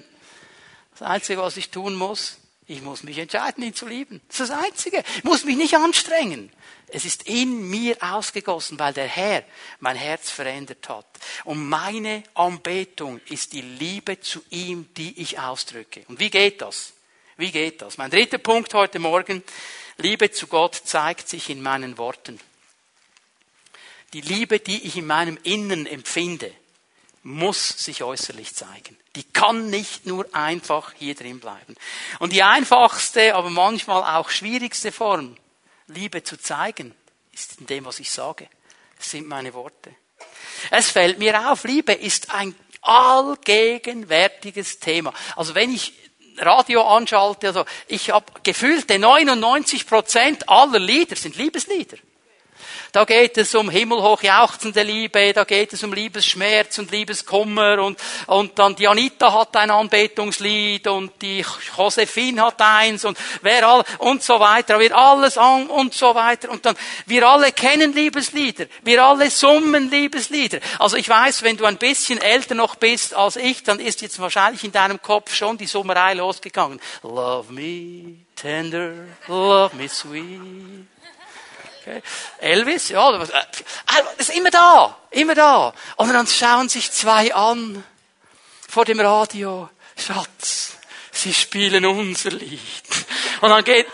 Das 1.04 1.12
Einzige, 1.12 1.42
was 1.42 1.58
ich 1.58 1.70
tun 1.70 1.96
muss, 1.96 2.38
ich 2.66 2.82
muss 2.82 3.04
mich 3.04 3.18
entscheiden, 3.18 3.62
ihn 3.62 3.74
zu 3.74 3.86
lieben. 3.86 4.22
Das 4.30 4.40
ist 4.40 4.50
das 4.52 4.58
Einzige. 4.58 5.04
Ich 5.18 5.26
muss 5.26 5.44
mich 5.44 5.58
nicht 5.58 5.76
anstrengen. 5.76 6.50
Es 6.88 7.04
ist 7.04 7.24
in 7.24 7.70
mir 7.70 7.98
ausgegossen, 8.00 8.80
weil 8.80 8.94
der 8.94 9.08
Herr 9.08 9.44
mein 9.82 9.98
Herz 9.98 10.30
verändert 10.30 10.88
hat. 10.88 11.06
Und 11.44 11.68
meine 11.68 12.24
Anbetung 12.36 13.20
ist 13.28 13.52
die 13.52 13.64
Liebe 13.64 14.22
zu 14.22 14.42
ihm, 14.50 14.94
die 14.96 15.20
ich 15.22 15.40
ausdrücke. 15.40 16.06
Und 16.08 16.22
wie 16.22 16.30
geht 16.30 16.62
das? 16.62 16.94
Wie 17.36 17.52
geht 17.52 17.82
das? 17.82 17.98
Mein 17.98 18.10
dritter 18.10 18.38
Punkt 18.38 18.74
heute 18.74 19.00
Morgen. 19.00 19.44
Liebe 19.98 20.32
zu 20.32 20.48
Gott 20.48 20.74
zeigt 20.86 21.28
sich 21.28 21.50
in 21.50 21.62
meinen 21.62 21.98
Worten. 21.98 22.40
Die 24.14 24.22
Liebe, 24.22 24.62
die 24.62 24.88
ich 24.88 24.96
in 24.96 25.08
meinem 25.08 25.38
Innen 25.44 25.86
empfinde, 25.86 26.54
muss 27.24 27.70
sich 27.70 28.04
äußerlich 28.04 28.54
zeigen. 28.54 28.98
Die 29.16 29.24
kann 29.24 29.70
nicht 29.70 30.06
nur 30.06 30.28
einfach 30.34 30.94
hier 30.98 31.16
drin 31.16 31.40
bleiben. 31.40 31.76
Und 32.20 32.34
die 32.34 32.44
einfachste, 32.44 33.36
aber 33.36 33.50
manchmal 33.50 34.04
auch 34.18 34.30
schwierigste 34.30 34.92
Form, 34.92 35.38
Liebe 35.88 36.24
zu 36.24 36.38
zeigen, 36.38 36.94
ist 37.32 37.60
in 37.62 37.68
dem, 37.68 37.86
was 37.86 38.00
ich 38.00 38.12
sage. 38.12 38.48
Es 39.00 39.12
sind 39.12 39.28
meine 39.28 39.54
Worte. 39.54 39.96
Es 40.70 40.92
fällt 40.92 41.20
mir 41.20 41.50
auf, 41.50 41.64
Liebe 41.64 41.94
ist 41.94 42.34
ein 42.34 42.56
allgegenwärtiges 42.82 44.80
Thema. 44.80 45.14
Also 45.36 45.56
wenn 45.56 45.74
ich 45.74 45.94
Radio 46.38 46.82
anschalte, 46.88 47.48
also 47.48 47.66
ich 47.88 48.12
habe 48.12 48.26
gefühlte 48.44 49.00
99 49.00 49.88
Prozent 49.88 50.50
aller 50.50 50.80
Lieder 50.80 51.16
sind 51.16 51.38
Liebeslieder. 51.38 51.98
Da 52.94 53.06
geht 53.06 53.40
es 53.40 53.56
um 53.56 53.72
himmelhoch 53.72 54.22
jauchzende 54.22 54.84
Liebe, 54.84 55.34
da 55.34 55.46
geht 55.46 55.74
es 55.74 55.84
um 55.84 55.94
Liebesschmerz 55.94 56.78
und 56.78 56.92
Liebeskummer 56.92 57.80
und, 57.80 58.00
und 58.28 58.60
dann 58.60 58.76
die 58.76 58.88
Anita 58.88 59.34
hat 59.34 59.58
ein 59.58 59.72
Anbetungslied 59.72 60.86
und 60.86 61.20
die 61.20 61.44
Josephine 61.76 62.44
hat 62.44 62.62
eins 62.62 63.04
und 63.04 63.18
wer 63.42 63.68
all, 63.68 63.84
und 63.98 64.22
so 64.22 64.40
weiter, 64.40 64.80
wir 64.80 64.96
alles 64.96 65.40
an 65.40 65.72
und 65.72 65.96
so 65.96 66.14
weiter 66.14 66.52
und 66.52 66.68
dann, 66.68 66.76
wir 67.08 67.28
alle 67.28 67.52
kennen 67.52 67.94
Liebeslieder, 67.94 68.68
wir 68.84 69.04
alle 69.04 69.32
summen 69.32 69.90
Liebeslieder. 69.90 70.60
Also 70.78 70.96
ich 70.96 71.10
weiß, 71.10 71.42
wenn 71.42 71.58
du 71.58 71.66
ein 71.66 71.78
bisschen 71.78 72.22
älter 72.22 72.54
noch 72.54 72.76
bist 72.76 73.16
als 73.16 73.38
ich, 73.38 73.64
dann 73.64 73.80
ist 73.80 74.04
jetzt 74.04 74.20
wahrscheinlich 74.20 74.64
in 74.64 74.72
deinem 74.72 75.02
Kopf 75.02 75.34
schon 75.34 75.58
die 75.58 75.66
Summerei 75.66 76.14
losgegangen. 76.14 76.80
Love 77.02 77.52
me 77.52 78.18
tender, 78.36 78.94
love 79.28 79.76
me 79.76 79.90
sweet. 79.90 80.93
Okay. 81.86 82.02
Elvis, 82.40 82.90
ja, 82.90 83.12
das 83.12 83.30
äh, 83.30 83.44
ist 84.18 84.30
immer 84.30 84.50
da, 84.50 84.98
immer 85.12 85.36
da. 85.36 85.74
Und 85.98 86.14
dann 86.14 86.26
schauen 86.28 86.70
sich 86.70 86.90
zwei 86.90 87.36
an 87.36 87.84
vor 88.70 88.86
dem 88.86 89.02
Radio. 89.02 89.70
Schatz, 89.98 90.78
sie 91.12 91.34
spielen 91.34 91.86
unser 91.86 92.32
Lied. 92.32 92.62
Und 93.42 93.50
dann 93.50 93.66
geht, 93.66 93.88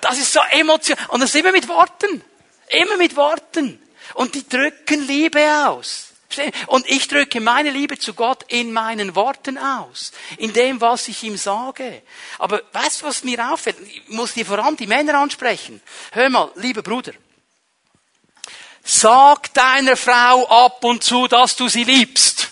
das 0.00 0.18
ist 0.18 0.32
so 0.32 0.40
emotional. 0.50 1.06
Und 1.08 1.20
das 1.20 1.36
immer 1.36 1.52
mit 1.52 1.68
Worten. 1.68 2.24
Immer 2.68 2.96
mit 2.96 3.14
Worten. 3.14 3.80
Und 4.14 4.34
die 4.34 4.48
drücken 4.48 5.06
Liebe 5.06 5.40
aus. 5.68 6.14
Und 6.66 6.88
ich 6.88 7.06
drücke 7.06 7.40
meine 7.40 7.70
Liebe 7.70 7.96
zu 7.96 8.12
Gott 8.12 8.44
in 8.48 8.72
meinen 8.72 9.14
Worten 9.14 9.56
aus, 9.56 10.10
in 10.36 10.52
dem, 10.52 10.80
was 10.80 11.06
ich 11.06 11.22
ihm 11.22 11.36
sage. 11.36 12.02
Aber 12.38 12.60
weißt 12.72 13.02
du, 13.02 13.06
was 13.06 13.22
mir 13.22 13.52
auffällt? 13.52 13.76
Ich 13.80 14.08
muss 14.08 14.34
dir 14.34 14.44
vor 14.44 14.58
allem 14.58 14.76
die 14.76 14.88
Männer 14.88 15.18
ansprechen. 15.20 15.80
Hör 16.10 16.28
mal, 16.28 16.50
lieber 16.56 16.82
Bruder, 16.82 17.12
Sag 18.88 19.52
deiner 19.52 19.96
Frau 19.96 20.46
ab 20.48 20.84
und 20.84 21.02
zu, 21.02 21.26
dass 21.26 21.56
du 21.56 21.68
sie 21.68 21.82
liebst. 21.82 22.50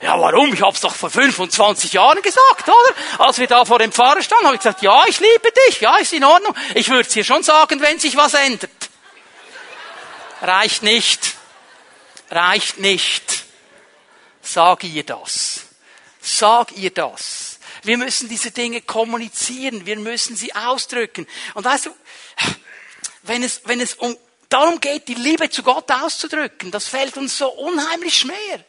Ja, 0.00 0.18
warum? 0.20 0.54
Ich 0.54 0.62
hab's 0.62 0.80
doch 0.80 0.94
vor 0.94 1.10
25 1.10 1.94
Jahren 1.94 2.22
gesagt, 2.22 2.68
oder? 2.68 3.26
Als 3.26 3.38
wir 3.38 3.48
da 3.48 3.64
vor 3.64 3.80
dem 3.80 3.90
Pfarrer 3.90 4.22
standen, 4.22 4.46
habe 4.46 4.54
ich 4.54 4.60
gesagt, 4.60 4.82
ja, 4.82 5.02
ich 5.08 5.18
liebe 5.18 5.52
dich, 5.66 5.80
ja, 5.80 5.96
ist 5.96 6.12
in 6.12 6.22
Ordnung. 6.22 6.54
Ich 6.76 6.88
würde 6.88 7.08
es 7.08 7.16
ihr 7.16 7.24
schon 7.24 7.42
sagen, 7.42 7.80
wenn 7.80 7.98
sich 7.98 8.16
was 8.16 8.34
ändert. 8.34 8.70
Reicht 10.40 10.84
nicht. 10.84 11.34
Reicht 12.30 12.78
nicht. 12.78 13.44
Sag 14.40 14.84
ihr 14.84 15.02
das. 15.02 15.62
Sag 16.20 16.70
ihr 16.76 16.90
das. 16.90 17.58
Wir 17.82 17.98
müssen 17.98 18.28
diese 18.28 18.52
Dinge 18.52 18.80
kommunizieren. 18.80 19.86
Wir 19.86 19.96
müssen 19.96 20.36
sie 20.36 20.54
ausdrücken. 20.54 21.26
Und 21.54 21.64
weißt 21.64 21.86
du, 21.86 21.90
wenn 23.22 23.42
es, 23.42 23.62
wenn 23.64 23.80
es 23.80 23.94
um 23.94 24.16
Darum 24.48 24.80
geht 24.80 25.08
die 25.08 25.14
Liebe 25.14 25.50
zu 25.50 25.62
Gott 25.62 25.90
auszudrücken. 25.90 26.70
Das 26.70 26.88
fällt 26.88 27.16
uns 27.16 27.36
so 27.36 27.48
unheimlich 27.48 28.18
schwer. 28.18 28.64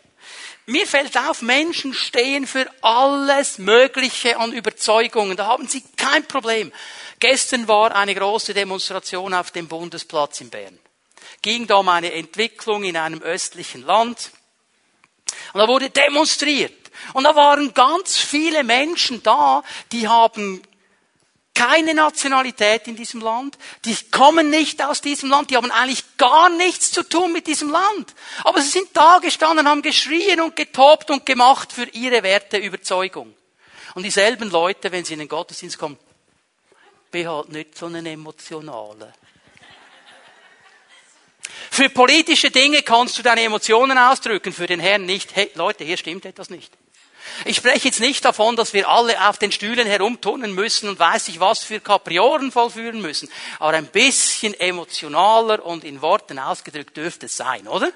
Mir 0.65 0.85
fällt 0.85 1.17
auf, 1.17 1.41
Menschen 1.41 1.93
stehen 1.93 2.45
für 2.45 2.69
alles 2.81 3.57
Mögliche 3.57 4.37
an 4.37 4.53
Überzeugungen. 4.53 5.35
Da 5.35 5.47
haben 5.47 5.67
sie 5.67 5.83
kein 5.97 6.25
Problem. 6.25 6.71
Gestern 7.19 7.67
war 7.67 7.95
eine 7.95 8.13
große 8.13 8.53
Demonstration 8.53 9.33
auf 9.33 9.51
dem 9.51 9.67
Bundesplatz 9.67 10.41
in 10.41 10.49
Bern. 10.49 10.77
Ging 11.41 11.65
da 11.65 11.77
um 11.77 11.89
eine 11.89 12.13
Entwicklung 12.13 12.83
in 12.83 12.97
einem 12.97 13.21
östlichen 13.21 13.81
Land. 13.83 14.31
Und 15.53 15.59
da 15.59 15.67
wurde 15.67 15.89
demonstriert. 15.89 16.91
Und 17.13 17.23
da 17.23 17.35
waren 17.35 17.73
ganz 17.73 18.17
viele 18.17 18.63
Menschen 18.63 19.23
da, 19.23 19.63
die 19.91 20.07
haben 20.07 20.61
keine 21.59 21.93
Nationalität 21.93 22.87
in 22.87 22.95
diesem 22.95 23.19
Land, 23.19 23.57
die 23.83 23.93
kommen 24.11 24.49
nicht 24.49 24.81
aus 24.81 25.01
diesem 25.01 25.29
Land, 25.29 25.49
die 25.49 25.57
haben 25.57 25.71
eigentlich 25.71 26.05
gar 26.15 26.47
nichts 26.47 26.89
zu 26.89 27.03
tun 27.03 27.33
mit 27.33 27.47
diesem 27.47 27.69
Land. 27.69 28.15
Aber 28.45 28.61
sie 28.61 28.69
sind 28.69 28.87
da 28.93 29.19
gestanden, 29.19 29.67
haben 29.67 29.81
geschrien 29.81 30.39
und 30.39 30.55
getobt 30.55 31.11
und 31.11 31.25
gemacht 31.25 31.73
für 31.73 31.83
ihre 31.89 32.23
Werte, 32.23 32.57
Überzeugung. 32.57 33.35
Und 33.93 34.03
dieselben 34.03 34.49
Leute, 34.49 34.89
wenn 34.93 35.03
sie 35.03 35.13
in 35.13 35.19
den 35.19 35.27
Gottesdienst 35.27 35.77
kommen, 35.77 35.99
bin 37.11 37.27
nicht 37.49 37.77
so 37.77 37.87
ein 37.87 38.05
emotionaler. 38.05 39.11
Für 41.71 41.89
politische 41.89 42.51
Dinge 42.51 42.83
kannst 42.83 43.17
du 43.17 43.21
deine 43.21 43.41
Emotionen 43.41 43.97
ausdrücken, 43.97 44.53
für 44.53 44.67
den 44.67 44.79
Herrn 44.79 45.05
nicht. 45.05 45.35
Hey, 45.35 45.51
Leute, 45.55 45.83
hier 45.83 45.97
stimmt 45.97 46.23
etwas 46.23 46.49
nicht. 46.49 46.71
Ich 47.45 47.57
spreche 47.57 47.87
jetzt 47.87 47.99
nicht 47.99 48.25
davon, 48.25 48.55
dass 48.55 48.73
wir 48.73 48.89
alle 48.89 49.29
auf 49.29 49.37
den 49.37 49.51
Stühlen 49.51 49.87
herumturnen 49.87 50.53
müssen 50.53 50.89
und 50.89 50.99
weiß 50.99 51.27
ich 51.29 51.39
was 51.39 51.63
für 51.63 51.79
Kapriolen 51.79 52.51
vollführen 52.51 53.01
müssen. 53.01 53.29
Aber 53.59 53.77
ein 53.77 53.87
bisschen 53.87 54.53
emotionaler 54.59 55.65
und 55.65 55.83
in 55.83 56.01
Worten 56.01 56.39
ausgedrückt 56.39 56.97
dürfte 56.97 57.27
es 57.27 57.37
sein, 57.37 57.67
oder? 57.67 57.91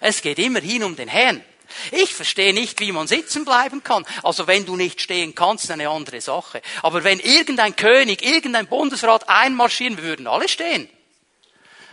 Es 0.00 0.22
geht 0.22 0.38
immerhin 0.38 0.82
um 0.84 0.96
den 0.96 1.08
Herrn. 1.08 1.44
Ich 1.92 2.14
verstehe 2.14 2.52
nicht, 2.52 2.80
wie 2.80 2.92
man 2.92 3.06
sitzen 3.06 3.44
bleiben 3.44 3.82
kann. 3.84 4.04
Also 4.22 4.46
wenn 4.46 4.66
du 4.66 4.76
nicht 4.76 5.00
stehen 5.00 5.34
kannst, 5.34 5.70
eine 5.70 5.88
andere 5.88 6.20
Sache. 6.20 6.62
Aber 6.82 7.04
wenn 7.04 7.20
irgendein 7.20 7.76
König, 7.76 8.24
irgendein 8.24 8.66
Bundesrat 8.66 9.28
einmarschieren, 9.28 9.96
wir 9.96 10.04
würden 10.04 10.26
alle 10.26 10.48
stehen. 10.48 10.88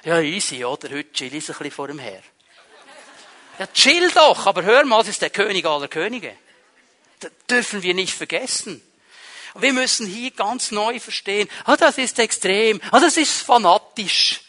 Ja, 0.04 0.20
easy, 0.20 0.64
oder? 0.64 0.90
Heute 0.90 1.12
chill 1.12 1.28
ich 1.28 1.44
ein 1.44 1.48
bisschen 1.48 1.72
vor 1.72 1.88
dem 1.88 2.00
Herr. 2.00 2.22
Ja, 3.60 3.68
chill 3.68 4.10
doch, 4.12 4.46
aber 4.46 4.64
hör 4.64 4.86
mal, 4.86 5.02
es 5.02 5.10
ist 5.10 5.22
der 5.22 5.30
König 5.30 5.66
aller 5.66 5.88
Könige. 5.88 6.34
Dürfen 7.50 7.84
wir 7.84 7.94
nicht 7.94 8.14
vergessen. 8.14 8.82
wir 9.56 9.74
müssen 9.74 10.06
hier 10.06 10.32
ganz 10.32 10.72
neu 10.72 11.00
verstehen, 11.00 11.50
ah, 11.66 11.76
das 11.76 11.98
ist 11.98 12.20
extrem, 12.20 12.80
ah, 12.92 13.00
das 13.00 13.18
ist 13.18 13.42
fanatisch. 13.42 14.42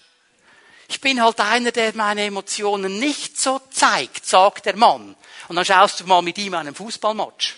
Ich 0.88 1.00
bin 1.00 1.22
halt 1.22 1.38
einer, 1.40 1.70
der 1.70 1.94
meine 1.94 2.24
Emotionen 2.24 2.98
nicht 2.98 3.38
so 3.38 3.60
zeigt, 3.70 4.24
sagt 4.24 4.64
der 4.64 4.76
Mann. 4.76 5.14
Und 5.48 5.56
dann 5.56 5.64
schaust 5.64 6.00
du 6.00 6.04
mal 6.04 6.22
mit 6.22 6.38
ihm 6.38 6.54
einen 6.54 6.74
Fußballmatch. 6.74 7.56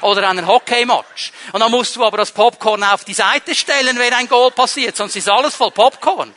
Oder 0.00 0.28
einen 0.28 0.46
Hockeymatch. 0.46 1.32
Und 1.52 1.60
dann 1.60 1.70
musst 1.70 1.94
du 1.94 2.04
aber 2.04 2.16
das 2.16 2.32
Popcorn 2.32 2.82
auf 2.82 3.04
die 3.04 3.14
Seite 3.14 3.54
stellen, 3.54 3.98
wenn 3.98 4.12
ein 4.12 4.28
Goal 4.28 4.50
passiert, 4.50 4.96
sonst 4.96 5.14
ist 5.14 5.28
alles 5.28 5.54
voll 5.54 5.70
Popcorn. 5.70 6.34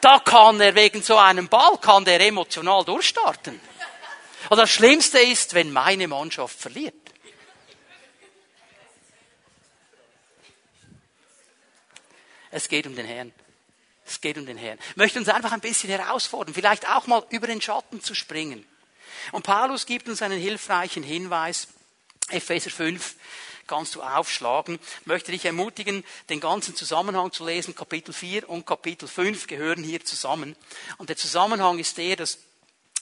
Da 0.00 0.18
kann 0.18 0.60
er 0.60 0.74
wegen 0.74 1.02
so 1.02 1.16
einem 1.16 1.48
Ball, 1.48 1.78
kann 1.78 2.04
der 2.04 2.20
emotional 2.20 2.84
durchstarten. 2.84 3.60
Und 4.50 4.56
das 4.56 4.70
Schlimmste 4.70 5.18
ist, 5.18 5.54
wenn 5.54 5.72
meine 5.72 6.06
Mannschaft 6.06 6.58
verliert. 6.58 6.94
Es 12.50 12.68
geht 12.68 12.86
um 12.86 12.96
den 12.96 13.06
Herrn. 13.06 13.32
Es 14.06 14.20
geht 14.20 14.38
um 14.38 14.46
den 14.46 14.56
Herrn. 14.56 14.78
Ich 14.90 14.96
möchte 14.96 15.18
uns 15.18 15.28
einfach 15.28 15.52
ein 15.52 15.60
bisschen 15.60 15.90
herausfordern, 15.90 16.54
vielleicht 16.54 16.88
auch 16.88 17.06
mal 17.06 17.24
über 17.30 17.46
den 17.46 17.60
Schatten 17.60 18.02
zu 18.02 18.14
springen. 18.14 18.64
Und 19.32 19.42
Paulus 19.42 19.84
gibt 19.86 20.08
uns 20.08 20.22
einen 20.22 20.40
hilfreichen 20.40 21.02
Hinweis. 21.02 21.68
Epheser 22.30 22.70
5 22.70 23.14
kannst 23.66 23.94
du 23.94 24.02
aufschlagen. 24.02 24.78
Ich 25.00 25.06
möchte 25.06 25.30
dich 25.30 25.44
ermutigen, 25.44 26.04
den 26.30 26.40
ganzen 26.40 26.74
Zusammenhang 26.74 27.32
zu 27.32 27.44
lesen. 27.46 27.74
Kapitel 27.74 28.12
4 28.12 28.48
und 28.48 28.66
Kapitel 28.66 29.06
5 29.06 29.46
gehören 29.46 29.84
hier 29.84 30.04
zusammen. 30.04 30.56
Und 30.96 31.10
der 31.10 31.16
Zusammenhang 31.16 31.78
ist 31.78 31.98
der, 31.98 32.16
dass 32.16 32.38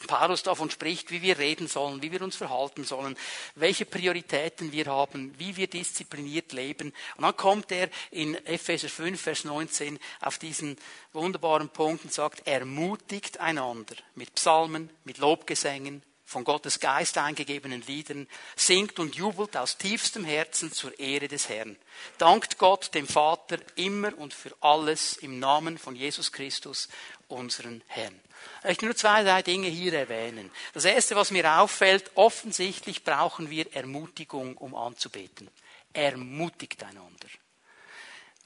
Paulus 0.06 0.42
davon 0.42 0.70
spricht, 0.70 1.10
wie 1.10 1.22
wir 1.22 1.38
reden 1.38 1.68
sollen, 1.68 2.02
wie 2.02 2.12
wir 2.12 2.22
uns 2.22 2.36
verhalten 2.36 2.84
sollen, 2.84 3.16
welche 3.54 3.84
Prioritäten 3.84 4.72
wir 4.72 4.86
haben, 4.86 5.34
wie 5.38 5.56
wir 5.56 5.66
diszipliniert 5.66 6.52
leben. 6.52 6.92
Und 7.16 7.22
dann 7.22 7.36
kommt 7.36 7.72
er 7.72 7.88
in 8.10 8.34
Epheser 8.46 8.88
5, 8.88 9.20
Vers 9.20 9.44
19 9.44 9.98
auf 10.20 10.38
diesen 10.38 10.76
wunderbaren 11.12 11.68
Punkt 11.68 12.04
und 12.04 12.12
sagt, 12.12 12.46
ermutigt 12.46 13.40
einander 13.40 13.96
mit 14.14 14.34
Psalmen, 14.34 14.90
mit 15.04 15.18
Lobgesängen, 15.18 16.02
von 16.26 16.42
Gottes 16.42 16.80
Geist 16.80 17.18
eingegebenen 17.18 17.82
Liedern, 17.82 18.26
singt 18.56 18.98
und 18.98 19.14
jubelt 19.14 19.56
aus 19.56 19.78
tiefstem 19.78 20.24
Herzen 20.24 20.72
zur 20.72 20.98
Ehre 20.98 21.28
des 21.28 21.48
Herrn. 21.48 21.76
Dankt 22.18 22.58
Gott, 22.58 22.94
dem 22.94 23.06
Vater, 23.06 23.58
immer 23.76 24.16
und 24.18 24.34
für 24.34 24.54
alles 24.60 25.16
im 25.16 25.38
Namen 25.38 25.78
von 25.78 25.94
Jesus 25.94 26.32
Christus, 26.32 26.88
unseren 27.28 27.82
Herrn. 27.86 28.20
Ich 28.60 28.64
möchte 28.64 28.84
nur 28.86 28.96
zwei, 28.96 29.22
drei 29.22 29.42
Dinge 29.42 29.68
hier 29.68 29.92
erwähnen. 29.92 30.50
Das 30.74 30.84
erste, 30.84 31.16
was 31.16 31.30
mir 31.30 31.60
auffällt, 31.60 32.10
offensichtlich 32.14 33.04
brauchen 33.04 33.50
wir 33.50 33.74
Ermutigung, 33.74 34.56
um 34.56 34.74
anzubeten. 34.74 35.48
Ermutigt 35.92 36.82
einander. 36.82 37.28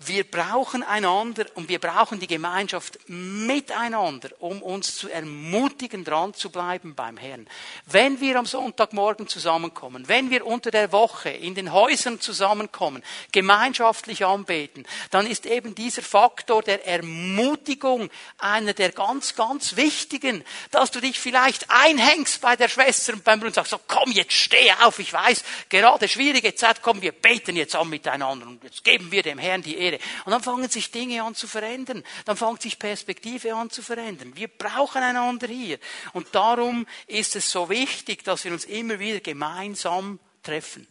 Wir 0.03 0.25
brauchen 0.25 0.83
einander 0.83 1.45
und 1.57 1.69
wir 1.69 1.79
brauchen 1.79 2.21
die 2.21 2.27
Gemeinschaft 2.27 2.99
miteinander, 3.07 4.31
um 4.39 4.63
uns 4.63 4.97
zu 4.97 5.11
ermutigen, 5.11 6.05
dran 6.05 6.33
zu 6.33 6.49
bleiben 6.49 6.95
beim 6.95 7.19
Herrn. 7.19 7.47
Wenn 7.85 8.19
wir 8.19 8.39
am 8.39 8.47
Sonntagmorgen 8.47 9.29
zusammenkommen, 9.29 10.09
wenn 10.09 10.31
wir 10.31 10.47
unter 10.47 10.71
der 10.71 10.91
Woche 10.93 11.29
in 11.29 11.55
den 11.55 11.75
Häusern 11.75 12.19
zusammenkommen, 12.19 13.03
gemeinschaftlich 13.31 14.25
anbeten, 14.25 14.87
dann 15.11 15.27
ist 15.27 15.45
eben 15.45 15.75
dieser 15.75 16.01
Faktor 16.01 16.63
der 16.63 16.87
Ermutigung 16.87 18.09
einer 18.39 18.73
der 18.73 18.93
ganz, 18.93 19.35
ganz 19.35 19.77
wichtigen, 19.77 20.45
dass 20.71 20.91
du 20.91 21.01
dich 21.01 21.21
vielleicht 21.21 21.67
einhängst 21.69 22.41
bei 22.41 22.57
der 22.57 22.69
Schwester 22.69 23.13
und 23.13 23.25
beim 23.25 23.39
Bruder 23.39 23.49
und 23.49 23.55
sagst, 23.55 23.73
so 23.73 23.81
komm, 23.87 24.13
jetzt 24.13 24.33
steh 24.33 24.73
auf, 24.81 24.99
ich 24.99 25.13
weiß, 25.13 25.45
gerade 25.69 26.09
schwierige 26.09 26.55
Zeit, 26.55 26.81
komm, 26.81 27.03
wir 27.03 27.13
beten 27.13 27.55
jetzt 27.55 27.77
an 27.77 27.91
miteinander 27.91 28.47
und 28.47 28.65
jetzt 28.65 28.83
geben 28.83 29.13
wir 29.13 29.23
dem 29.23 29.37
Herrn 29.37 29.61
die 29.61 29.77
Ehre. 29.77 29.90
Ehre. 29.93 30.03
Und 30.25 30.33
dann 30.33 30.43
fangen 30.43 30.69
sich 30.69 30.91
Dinge 30.91 31.23
an 31.23 31.35
zu 31.35 31.47
verändern. 31.47 32.05
Dann 32.25 32.37
fängt 32.37 32.63
sich 32.63 32.79
Perspektive 32.79 33.55
an 33.55 33.71
zu 33.71 33.83
verändern. 33.83 34.33
Wir 34.35 34.49
brauchen 34.49 35.03
einander 35.03 35.47
hier. 35.47 35.79
Und 36.13 36.35
darum 36.35 36.87
ist 37.07 37.37
es 37.37 37.51
so 37.51 37.69
wichtig, 37.69 38.25
dass 38.25 38.45
wir 38.45 38.53
uns 38.53 38.65
immer 38.65 38.99
wieder 38.99 39.21
gemeinsam 39.21 40.19
treffen 40.43 40.87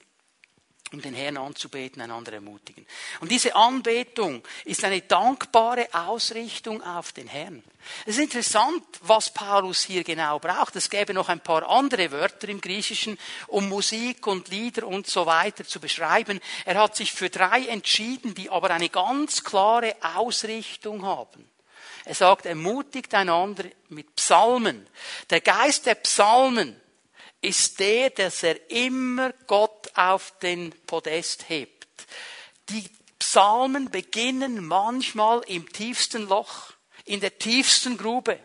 um 0.92 1.02
den 1.02 1.14
Herrn 1.14 1.38
anzubeten, 1.38 2.02
einander 2.02 2.34
ermutigen. 2.34 2.86
Und 3.20 3.32
diese 3.32 3.56
Anbetung 3.56 4.44
ist 4.66 4.84
eine 4.84 5.02
dankbare 5.02 5.88
Ausrichtung 5.94 6.82
auf 6.84 7.12
den 7.12 7.28
Herrn. 7.28 7.64
Es 8.06 8.16
ist 8.16 8.24
interessant, 8.24 8.84
was 9.02 9.34
Paulus 9.34 9.84
hier 9.84 10.04
genau 10.04 10.40
braucht. 10.40 10.76
Es 10.76 10.90
gäbe 10.90 11.14
noch 11.14 11.30
ein 11.30 11.42
paar 11.42 11.68
andere 11.70 12.12
Wörter 12.12 12.50
im 12.50 12.60
Griechischen, 12.62 13.18
um 13.48 13.70
Musik 13.70 14.28
und 14.28 14.50
Lieder 14.50 14.88
und 14.88 15.08
so 15.08 15.26
weiter 15.26 15.66
zu 15.66 15.80
beschreiben. 15.80 16.40
Er 16.66 16.80
hat 16.80 16.96
sich 16.96 17.12
für 17.12 17.30
drei 17.30 17.68
entschieden, 17.68 18.34
die 18.34 18.50
aber 18.50 18.72
eine 18.72 18.90
ganz 18.90 19.44
klare 19.44 19.96
Ausrichtung 20.16 21.06
haben. 21.06 21.50
Er 22.06 22.16
sagt, 22.16 22.48
ermutigt 22.48 23.14
einander 23.14 23.66
mit 23.90 24.16
Psalmen. 24.16 24.88
Der 25.30 25.42
Geist 25.42 25.86
der 25.86 25.96
Psalmen 25.96 26.80
ist 27.42 27.80
der, 27.80 28.10
dass 28.10 28.44
er 28.44 28.70
immer 28.70 29.32
Gott 29.48 29.69
auf 30.00 30.34
den 30.42 30.72
Podest 30.86 31.50
hebt. 31.50 31.88
Die 32.70 32.86
Psalmen 33.20 33.92
beginnen 33.92 34.66
manchmal 34.66 35.42
im 35.48 35.72
tiefsten 35.72 36.28
Loch, 36.28 36.72
in 37.06 37.20
der 37.20 37.38
tiefsten 37.38 37.98
Grube. 37.98 38.40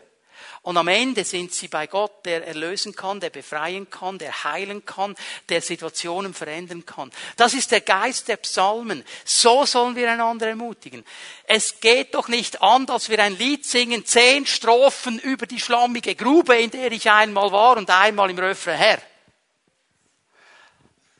Und 0.63 0.77
am 0.77 0.87
Ende 0.87 1.23
sind 1.23 1.53
sie 1.53 1.67
bei 1.67 1.85
Gott, 1.85 2.25
der 2.25 2.45
erlösen 2.45 2.95
kann, 2.95 3.19
der 3.19 3.29
befreien 3.29 3.87
kann, 3.89 4.17
der 4.17 4.43
heilen 4.43 4.83
kann, 4.83 5.15
der 5.47 5.61
Situationen 5.61 6.33
verändern 6.33 6.85
kann. 6.85 7.11
Das 7.37 7.53
ist 7.53 7.71
der 7.71 7.81
Geist 7.81 8.27
der 8.27 8.37
Psalmen. 8.37 9.03
So 9.23 9.65
sollen 9.65 9.95
wir 9.95 10.11
einander 10.11 10.47
ermutigen. 10.47 11.05
Es 11.43 11.79
geht 11.79 12.15
doch 12.15 12.27
nicht 12.27 12.63
an, 12.63 12.87
dass 12.87 13.09
wir 13.09 13.19
ein 13.19 13.37
Lied 13.37 13.63
singen, 13.63 14.05
zehn 14.05 14.47
Strophen 14.47 15.19
über 15.19 15.45
die 15.45 15.59
schlammige 15.59 16.15
Grube, 16.15 16.57
in 16.57 16.71
der 16.71 16.91
ich 16.91 17.09
einmal 17.11 17.51
war 17.51 17.77
und 17.77 17.89
einmal 17.91 18.29
im 18.31 18.39
Refrain 18.39 18.77
her. 18.77 19.01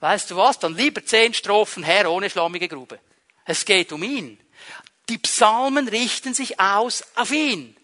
Weißt 0.06 0.30
du 0.30 0.36
was? 0.36 0.60
Dann 0.60 0.76
lieber 0.76 1.04
zehn 1.04 1.34
Strophen 1.34 1.82
her 1.82 2.12
ohne 2.12 2.30
schlammige 2.30 2.68
Grube. 2.68 3.00
Es 3.44 3.66
geht 3.66 3.92
um 3.92 4.04
ihn. 4.04 4.40
Die 5.10 5.18
Psalmen 5.18 5.88
richten 5.88 6.36
sich 6.36 6.60
aus 6.60 7.04
auf 7.16 7.32
ihn. 7.32 7.76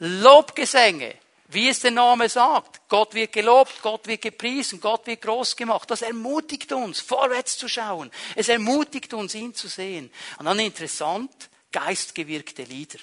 Lobgesänge, 0.00 1.14
wie 1.46 1.68
es 1.68 1.78
der 1.78 1.92
Name 1.92 2.28
sagt. 2.28 2.80
Gott 2.88 3.14
wird 3.14 3.32
gelobt, 3.32 3.82
Gott 3.82 4.08
wird 4.08 4.22
gepriesen, 4.22 4.80
Gott 4.80 5.06
wird 5.06 5.22
groß 5.22 5.54
gemacht. 5.54 5.88
Das 5.88 6.02
ermutigt 6.02 6.72
uns, 6.72 6.98
vorwärts 6.98 7.56
zu 7.56 7.68
schauen. 7.68 8.10
Es 8.34 8.48
ermutigt 8.48 9.14
uns, 9.14 9.36
ihn 9.36 9.54
zu 9.54 9.68
sehen. 9.68 10.10
Und 10.40 10.46
dann 10.46 10.58
interessant, 10.58 11.30
geistgewirkte 11.70 12.64
Lieder. 12.64 12.98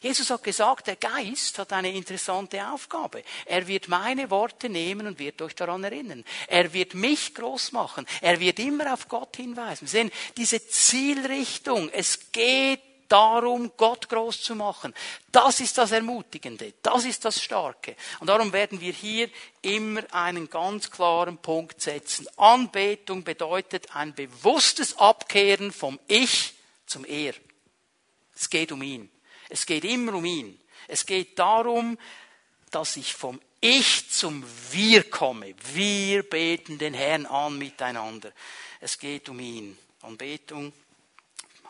Jesus 0.00 0.30
hat 0.30 0.42
gesagt, 0.42 0.86
der 0.86 0.96
Geist 0.96 1.58
hat 1.58 1.72
eine 1.72 1.92
interessante 1.92 2.66
Aufgabe. 2.68 3.22
Er 3.44 3.66
wird 3.66 3.88
meine 3.88 4.30
Worte 4.30 4.68
nehmen 4.68 5.06
und 5.06 5.18
wird 5.18 5.40
euch 5.42 5.54
daran 5.54 5.84
erinnern. 5.84 6.24
Er 6.46 6.72
wird 6.72 6.94
mich 6.94 7.34
groß 7.34 7.72
machen. 7.72 8.06
Er 8.20 8.40
wird 8.40 8.58
immer 8.58 8.92
auf 8.92 9.08
Gott 9.08 9.36
hinweisen. 9.36 9.82
Wir 9.82 9.88
sehen 9.88 10.10
diese 10.36 10.66
Zielrichtung. 10.66 11.90
Es 11.90 12.32
geht 12.32 12.80
darum, 13.08 13.72
Gott 13.76 14.08
groß 14.08 14.42
zu 14.42 14.54
machen. 14.54 14.94
Das 15.32 15.60
ist 15.60 15.78
das 15.78 15.92
Ermutigende, 15.92 16.74
das 16.82 17.04
ist 17.04 17.24
das 17.24 17.42
Starke. 17.42 17.96
Und 18.20 18.28
darum 18.28 18.52
werden 18.52 18.80
wir 18.80 18.92
hier 18.92 19.30
immer 19.62 20.02
einen 20.12 20.48
ganz 20.48 20.90
klaren 20.90 21.38
Punkt 21.38 21.80
setzen. 21.80 22.26
Anbetung 22.36 23.24
bedeutet 23.24 23.94
ein 23.94 24.14
bewusstes 24.14 24.96
Abkehren 24.98 25.72
vom 25.72 25.98
Ich 26.06 26.54
zum 26.86 27.04
Er. 27.04 27.34
Es 28.34 28.48
geht 28.48 28.72
um 28.72 28.82
ihn. 28.82 29.10
Es 29.48 29.66
geht 29.66 29.84
immer 29.84 30.14
um 30.14 30.24
ihn. 30.24 30.58
Es 30.86 31.06
geht 31.06 31.38
darum, 31.38 31.98
dass 32.70 32.96
ich 32.96 33.14
vom 33.14 33.40
Ich 33.60 34.10
zum 34.10 34.44
Wir 34.70 35.08
komme. 35.08 35.54
Wir 35.72 36.22
beten 36.22 36.78
den 36.78 36.94
Herrn 36.94 37.26
an 37.26 37.58
miteinander. 37.58 38.32
Es 38.80 38.98
geht 38.98 39.28
um 39.28 39.40
ihn. 39.40 39.76
Anbetung 40.02 40.72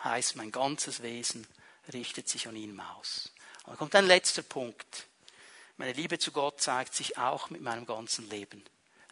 heißt 0.04 0.36
mein 0.36 0.52
ganzes 0.52 1.02
Wesen 1.02 1.46
richtet 1.92 2.28
sich 2.28 2.46
an 2.46 2.56
ihm 2.56 2.78
aus. 2.80 3.30
Und 3.64 3.70
dann 3.70 3.78
kommt 3.78 3.94
ein 3.94 4.06
letzter 4.06 4.42
Punkt. 4.42 5.06
Meine 5.76 5.92
Liebe 5.92 6.18
zu 6.18 6.32
Gott 6.32 6.60
zeigt 6.60 6.94
sich 6.94 7.18
auch 7.18 7.50
mit 7.50 7.62
meinem 7.62 7.86
ganzen 7.86 8.28
Leben. 8.28 8.62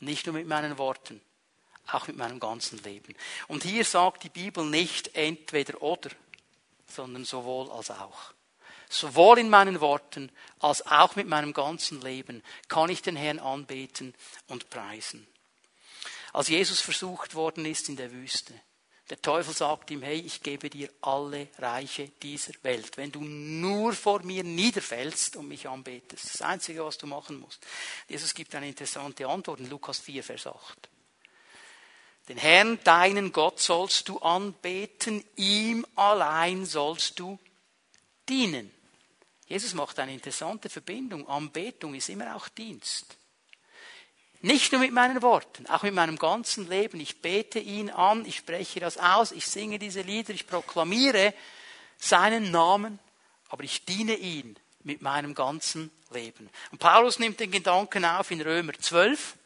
Nicht 0.00 0.26
nur 0.26 0.34
mit 0.34 0.46
meinen 0.46 0.78
Worten, 0.78 1.20
auch 1.86 2.06
mit 2.06 2.16
meinem 2.16 2.40
ganzen 2.40 2.82
Leben. 2.82 3.14
Und 3.48 3.62
hier 3.62 3.84
sagt 3.84 4.24
die 4.24 4.28
Bibel 4.28 4.64
nicht 4.64 5.14
entweder 5.14 5.80
oder, 5.80 6.10
sondern 6.88 7.24
sowohl 7.24 7.70
als 7.70 7.90
auch. 7.90 8.32
Sowohl 8.88 9.38
in 9.38 9.50
meinen 9.50 9.80
Worten 9.80 10.30
als 10.60 10.86
auch 10.86 11.16
mit 11.16 11.26
meinem 11.26 11.52
ganzen 11.52 12.00
Leben 12.00 12.42
kann 12.68 12.90
ich 12.90 13.02
den 13.02 13.16
Herrn 13.16 13.38
anbeten 13.38 14.14
und 14.46 14.70
preisen. 14.70 15.26
Als 16.32 16.48
Jesus 16.48 16.80
versucht 16.80 17.34
worden 17.34 17.64
ist 17.64 17.88
in 17.88 17.96
der 17.96 18.12
Wüste, 18.12 18.54
der 19.10 19.22
Teufel 19.22 19.54
sagt 19.54 19.90
ihm, 19.92 20.02
hey, 20.02 20.18
ich 20.18 20.42
gebe 20.42 20.68
dir 20.68 20.90
alle 21.00 21.46
Reiche 21.58 22.08
dieser 22.22 22.52
Welt. 22.62 22.96
Wenn 22.96 23.12
du 23.12 23.20
nur 23.20 23.92
vor 23.92 24.22
mir 24.22 24.42
niederfällst 24.42 25.36
und 25.36 25.46
mich 25.46 25.68
anbetest, 25.68 26.34
das, 26.34 26.42
Einzige, 26.42 26.84
was 26.84 26.98
du 26.98 27.06
machen 27.06 27.38
musst. 27.38 27.64
Jesus 28.08 28.34
gibt 28.34 28.54
eine 28.56 28.66
interessante 28.66 29.28
Antwort 29.28 29.60
in 29.60 29.70
Lukas 29.70 30.00
4, 30.00 30.24
Vers 30.24 30.48
8. 30.48 30.88
Den 32.28 32.38
Herrn, 32.38 32.80
deinen 32.82 33.30
Gott, 33.30 33.60
sollst 33.60 34.08
du 34.08 34.18
anbeten, 34.18 35.24
ihm 35.36 35.86
allein 35.94 36.66
sollst 36.66 37.20
du 37.20 37.38
dienen. 38.28 38.72
Jesus 39.46 39.74
macht 39.74 39.98
eine 39.98 40.12
interessante 40.12 40.68
Verbindung. 40.68 41.28
Anbetung 41.28 41.94
ist 41.94 42.08
immer 42.08 42.34
auch 42.34 42.48
Dienst. 42.48 43.16
Nicht 44.42 44.72
nur 44.72 44.80
mit 44.80 44.92
meinen 44.92 45.22
Worten, 45.22 45.66
auch 45.66 45.82
mit 45.82 45.94
meinem 45.94 46.18
ganzen 46.18 46.68
Leben. 46.68 47.00
Ich 47.00 47.22
bete 47.22 47.58
ihn 47.58 47.90
an, 47.90 48.26
ich 48.26 48.36
spreche 48.36 48.80
das 48.80 48.98
aus, 48.98 49.32
ich 49.32 49.46
singe 49.46 49.78
diese 49.78 50.02
Lieder, 50.02 50.34
ich 50.34 50.46
proklamiere 50.46 51.32
seinen 51.98 52.50
Namen, 52.50 52.98
aber 53.48 53.64
ich 53.64 53.84
diene 53.84 54.14
ihn 54.14 54.56
mit 54.82 55.00
meinem 55.00 55.34
ganzen 55.34 55.90
Leben. 56.10 56.48
Und 56.70 56.78
Paulus 56.78 57.18
nimmt 57.18 57.40
den 57.40 57.50
Gedanken 57.50 58.04
auf 58.04 58.30
in 58.30 58.40
Römer 58.40 58.74
12. 58.74 59.36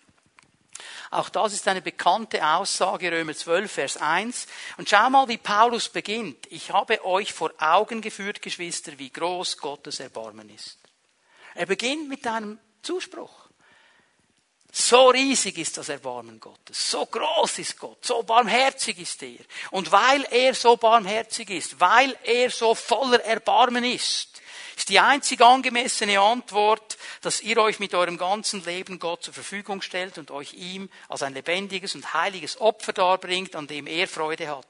Auch 1.10 1.28
das 1.28 1.52
ist 1.52 1.66
eine 1.66 1.82
bekannte 1.82 2.46
Aussage, 2.46 3.10
Römer 3.10 3.34
12, 3.34 3.70
Vers 3.70 3.96
1. 3.96 4.46
Und 4.76 4.88
schau 4.88 5.10
mal, 5.10 5.26
wie 5.26 5.38
Paulus 5.38 5.88
beginnt. 5.88 6.46
Ich 6.50 6.70
habe 6.70 7.04
euch 7.04 7.32
vor 7.32 7.52
Augen 7.58 8.00
geführt, 8.00 8.40
Geschwister, 8.40 8.96
wie 8.96 9.10
groß 9.10 9.58
Gottes 9.58 9.98
Erbarmen 9.98 10.48
ist. 10.50 10.78
Er 11.56 11.66
beginnt 11.66 12.08
mit 12.08 12.24
einem 12.28 12.60
Zuspruch. 12.82 13.50
So 14.72 15.08
riesig 15.08 15.58
ist 15.58 15.78
das 15.78 15.88
Erbarmen 15.88 16.38
Gottes, 16.38 16.90
so 16.92 17.04
groß 17.04 17.58
ist 17.58 17.76
Gott, 17.76 18.04
so 18.04 18.22
barmherzig 18.22 19.00
ist 19.00 19.20
er. 19.24 19.40
Und 19.72 19.90
weil 19.90 20.24
er 20.30 20.54
so 20.54 20.76
barmherzig 20.76 21.50
ist, 21.50 21.80
weil 21.80 22.16
er 22.22 22.50
so 22.50 22.76
voller 22.76 23.20
Erbarmen 23.24 23.82
ist, 23.82 24.29
ist 24.80 24.88
die 24.88 24.98
einzig 24.98 25.42
angemessene 25.42 26.18
Antwort, 26.20 26.96
dass 27.20 27.42
ihr 27.42 27.58
euch 27.58 27.80
mit 27.80 27.94
eurem 27.94 28.16
ganzen 28.16 28.64
Leben 28.64 28.98
Gott 28.98 29.22
zur 29.22 29.34
Verfügung 29.34 29.82
stellt 29.82 30.16
und 30.16 30.30
euch 30.30 30.54
ihm 30.54 30.88
als 31.08 31.22
ein 31.22 31.34
lebendiges 31.34 31.94
und 31.94 32.14
heiliges 32.14 32.58
Opfer 32.60 32.94
darbringt, 32.94 33.56
an 33.56 33.66
dem 33.66 33.86
er 33.86 34.08
Freude 34.08 34.48
hat. 34.48 34.66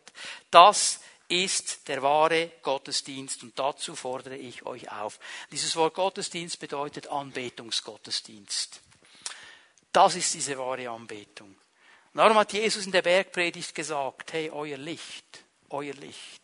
Das 0.50 0.98
ist 1.28 1.86
der 1.86 2.02
wahre 2.02 2.50
Gottesdienst 2.62 3.44
und 3.44 3.56
dazu 3.56 3.94
fordere 3.94 4.36
ich 4.36 4.66
euch 4.66 4.90
auf. 4.90 5.20
Dieses 5.52 5.76
Wort 5.76 5.94
Gottesdienst 5.94 6.58
bedeutet 6.58 7.06
Anbetungsgottesdienst. 7.06 8.80
Das 9.92 10.16
ist 10.16 10.34
diese 10.34 10.58
wahre 10.58 10.90
Anbetung. 10.90 11.50
Und 12.12 12.18
darum 12.18 12.36
hat 12.36 12.52
Jesus 12.52 12.84
in 12.84 12.92
der 12.92 13.02
Bergpredigt 13.02 13.76
gesagt, 13.76 14.32
hey, 14.32 14.50
euer 14.50 14.76
Licht, 14.76 15.44
euer 15.68 15.94
Licht 15.94 16.39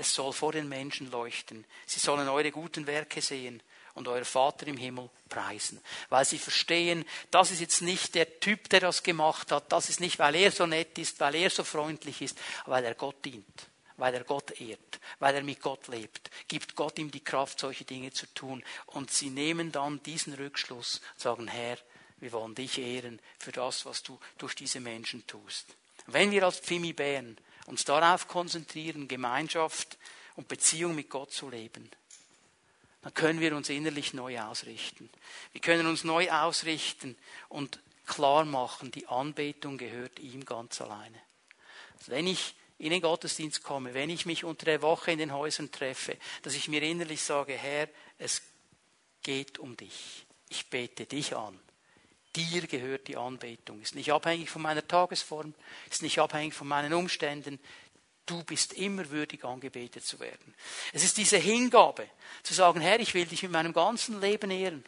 es 0.00 0.14
soll 0.14 0.32
vor 0.32 0.52
den 0.52 0.68
Menschen 0.68 1.10
leuchten. 1.10 1.64
Sie 1.86 2.00
sollen 2.00 2.28
eure 2.28 2.50
guten 2.50 2.86
Werke 2.86 3.20
sehen 3.20 3.62
und 3.94 4.08
euer 4.08 4.24
Vater 4.24 4.66
im 4.66 4.76
Himmel 4.76 5.10
preisen. 5.28 5.80
Weil 6.08 6.24
sie 6.24 6.38
verstehen, 6.38 7.04
das 7.30 7.50
ist 7.50 7.60
jetzt 7.60 7.82
nicht 7.82 8.14
der 8.14 8.40
Typ, 8.40 8.68
der 8.70 8.80
das 8.80 9.02
gemacht 9.02 9.52
hat. 9.52 9.70
Das 9.70 9.88
ist 9.88 10.00
nicht, 10.00 10.18
weil 10.18 10.34
er 10.36 10.50
so 10.50 10.66
nett 10.66 10.96
ist, 10.98 11.20
weil 11.20 11.34
er 11.34 11.50
so 11.50 11.64
freundlich 11.64 12.22
ist, 12.22 12.38
weil 12.66 12.84
er 12.84 12.94
Gott 12.94 13.24
dient 13.24 13.70
weil 14.00 14.14
er 14.14 14.24
Gott 14.24 14.58
ehrt, 14.58 14.98
weil 15.18 15.34
er 15.34 15.42
mit 15.42 15.60
Gott 15.60 15.88
lebt, 15.88 16.30
gibt 16.48 16.74
Gott 16.74 16.98
ihm 16.98 17.10
die 17.10 17.22
Kraft, 17.22 17.60
solche 17.60 17.84
Dinge 17.84 18.10
zu 18.12 18.26
tun. 18.32 18.64
Und 18.86 19.10
sie 19.10 19.28
nehmen 19.28 19.72
dann 19.72 20.02
diesen 20.02 20.32
Rückschluss 20.32 21.02
und 21.12 21.20
sagen, 21.20 21.48
Herr, 21.48 21.76
wir 22.16 22.32
wollen 22.32 22.54
dich 22.54 22.78
ehren 22.78 23.20
für 23.38 23.52
das, 23.52 23.84
was 23.84 24.02
du 24.02 24.18
durch 24.38 24.54
diese 24.54 24.80
Menschen 24.80 25.26
tust. 25.26 25.76
Wenn 26.06 26.30
wir 26.30 26.44
als 26.44 26.60
Pfimi 26.60 26.94
Bären 26.94 27.36
uns 27.70 27.84
darauf 27.84 28.26
konzentrieren, 28.28 29.08
Gemeinschaft 29.08 29.96
und 30.36 30.48
Beziehung 30.48 30.94
mit 30.94 31.08
Gott 31.08 31.32
zu 31.32 31.48
leben, 31.48 31.88
dann 33.02 33.14
können 33.14 33.40
wir 33.40 33.56
uns 33.56 33.68
innerlich 33.68 34.12
neu 34.12 34.40
ausrichten. 34.40 35.08
Wir 35.52 35.60
können 35.60 35.86
uns 35.86 36.04
neu 36.04 36.30
ausrichten 36.30 37.16
und 37.48 37.80
klar 38.06 38.44
machen, 38.44 38.90
die 38.90 39.06
Anbetung 39.06 39.78
gehört 39.78 40.18
ihm 40.18 40.44
ganz 40.44 40.80
alleine. 40.80 41.18
Wenn 42.06 42.26
ich 42.26 42.54
in 42.78 42.90
den 42.90 43.00
Gottesdienst 43.00 43.62
komme, 43.62 43.94
wenn 43.94 44.10
ich 44.10 44.26
mich 44.26 44.44
unter 44.44 44.64
der 44.64 44.82
Woche 44.82 45.12
in 45.12 45.18
den 45.18 45.32
Häusern 45.32 45.70
treffe, 45.70 46.16
dass 46.42 46.54
ich 46.54 46.68
mir 46.68 46.82
innerlich 46.82 47.22
sage, 47.22 47.52
Herr, 47.52 47.88
es 48.18 48.42
geht 49.22 49.58
um 49.58 49.76
dich. 49.76 50.26
Ich 50.48 50.68
bete 50.68 51.06
dich 51.06 51.36
an. 51.36 51.58
Dir 52.36 52.66
gehört 52.66 53.08
die 53.08 53.16
Anbetung. 53.16 53.80
Ist 53.80 53.94
nicht 53.94 54.12
abhängig 54.12 54.50
von 54.50 54.62
meiner 54.62 54.86
Tagesform, 54.86 55.54
ist 55.90 56.02
nicht 56.02 56.18
abhängig 56.18 56.54
von 56.54 56.68
meinen 56.68 56.92
Umständen. 56.92 57.58
Du 58.24 58.44
bist 58.44 58.74
immer 58.74 59.10
würdig, 59.10 59.44
angebetet 59.44 60.04
zu 60.04 60.20
werden. 60.20 60.54
Es 60.92 61.02
ist 61.02 61.16
diese 61.16 61.38
Hingabe, 61.38 62.08
zu 62.44 62.54
sagen, 62.54 62.80
Herr, 62.80 63.00
ich 63.00 63.14
will 63.14 63.26
dich 63.26 63.42
mit 63.42 63.50
meinem 63.50 63.72
ganzen 63.72 64.20
Leben 64.20 64.50
ehren. 64.50 64.84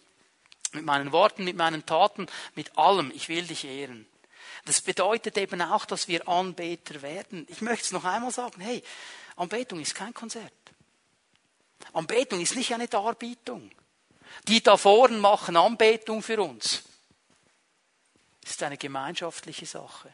Mit 0.73 0.85
meinen 0.85 1.11
Worten, 1.11 1.45
mit 1.45 1.57
meinen 1.57 1.85
Taten, 1.85 2.27
mit 2.55 2.79
allem. 2.79 3.11
Ich 3.15 3.29
will 3.29 3.45
dich 3.45 3.65
ehren. 3.65 4.07
Das 4.65 4.81
bedeutet 4.81 5.37
eben 5.39 5.61
auch, 5.61 5.85
dass 5.85 6.07
wir 6.07 6.29
Anbeter 6.29 7.03
werden. 7.03 7.47
Ich 7.51 7.63
möchte 7.63 7.87
es 7.87 7.93
noch 7.93 8.05
einmal 8.05 8.31
sagen, 8.31 8.61
hey, 8.61 8.83
Anbetung 9.35 9.81
ist 9.81 9.97
kein 9.97 10.15
Konzert. 10.15 10.53
Anbetung 11.93 12.41
ist 12.41 12.55
nicht 12.55 12.73
eine 12.73 12.87
Darbietung. 12.87 13.71
Die 14.47 14.63
da 14.63 14.77
vorne 14.77 15.19
machen 15.19 15.57
Anbetung 15.57 16.23
für 16.23 16.41
uns. 16.41 16.85
Es 18.45 18.53
ist 18.53 18.63
eine 18.63 18.77
gemeinschaftliche 18.77 19.67
Sache. 19.67 20.13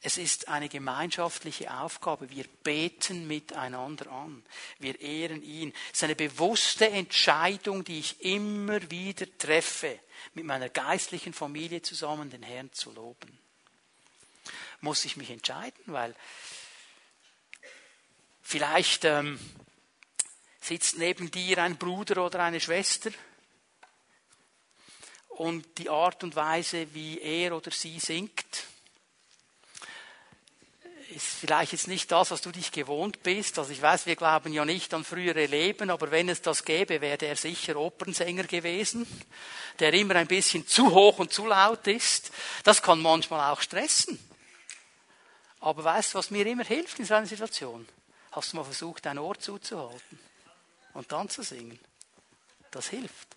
Es 0.00 0.18
ist 0.18 0.48
eine 0.48 0.68
gemeinschaftliche 0.68 1.72
Aufgabe. 1.72 2.30
Wir 2.30 2.44
beten 2.62 3.26
miteinander 3.26 4.10
an. 4.12 4.44
Wir 4.78 5.00
ehren 5.00 5.42
ihn. 5.42 5.72
Es 5.86 5.98
ist 5.98 6.04
eine 6.04 6.14
bewusste 6.14 6.88
Entscheidung, 6.88 7.84
die 7.84 8.00
ich 8.00 8.20
immer 8.20 8.90
wieder 8.90 9.26
treffe, 9.38 9.98
mit 10.34 10.44
meiner 10.44 10.68
geistlichen 10.68 11.32
Familie 11.32 11.82
zusammen 11.82 12.30
den 12.30 12.42
Herrn 12.42 12.72
zu 12.72 12.92
loben. 12.92 13.38
Muss 14.80 15.04
ich 15.04 15.16
mich 15.16 15.30
entscheiden, 15.30 15.82
weil 15.86 16.14
vielleicht 18.42 19.04
ähm, 19.04 19.40
sitzt 20.60 20.98
neben 20.98 21.30
dir 21.30 21.58
ein 21.62 21.78
Bruder 21.78 22.24
oder 22.24 22.40
eine 22.40 22.60
Schwester, 22.60 23.10
und 25.36 25.78
die 25.78 25.90
Art 25.90 26.22
und 26.22 26.36
Weise, 26.36 26.86
wie 26.94 27.20
er 27.20 27.56
oder 27.56 27.70
sie 27.70 27.98
singt, 27.98 28.64
ist 31.10 31.26
vielleicht 31.26 31.72
jetzt 31.72 31.88
nicht 31.88 32.10
das, 32.10 32.30
was 32.30 32.40
du 32.40 32.50
dich 32.50 32.72
gewohnt 32.72 33.22
bist. 33.22 33.58
Also 33.58 33.70
ich 33.70 33.80
weiß, 33.80 34.06
wir 34.06 34.16
glauben 34.16 34.52
ja 34.52 34.64
nicht 34.64 34.92
an 34.94 35.04
frühere 35.04 35.46
Leben, 35.46 35.90
aber 35.90 36.10
wenn 36.10 36.28
es 36.28 36.42
das 36.42 36.64
gäbe, 36.64 37.00
wäre 37.00 37.26
er 37.26 37.36
sicher 37.36 37.76
Opernsänger 37.76 38.44
gewesen, 38.44 39.06
der 39.78 39.92
immer 39.92 40.16
ein 40.16 40.26
bisschen 40.26 40.66
zu 40.66 40.92
hoch 40.92 41.18
und 41.18 41.32
zu 41.32 41.46
laut 41.46 41.86
ist. 41.86 42.32
Das 42.64 42.82
kann 42.82 43.00
manchmal 43.00 43.52
auch 43.52 43.60
stressen. 43.60 44.18
Aber 45.60 45.84
weißt 45.84 46.14
du, 46.14 46.18
was 46.18 46.30
mir 46.30 46.46
immer 46.46 46.64
hilft 46.64 46.98
in 46.98 47.04
so 47.04 47.14
einer 47.14 47.26
Situation? 47.26 47.86
Hast 48.32 48.52
du 48.52 48.56
mal 48.56 48.64
versucht, 48.64 49.06
dein 49.06 49.18
Ohr 49.18 49.38
zuzuhalten 49.38 50.18
und 50.94 51.10
dann 51.12 51.28
zu 51.28 51.42
singen? 51.42 51.78
Das 52.70 52.88
hilft. 52.88 53.33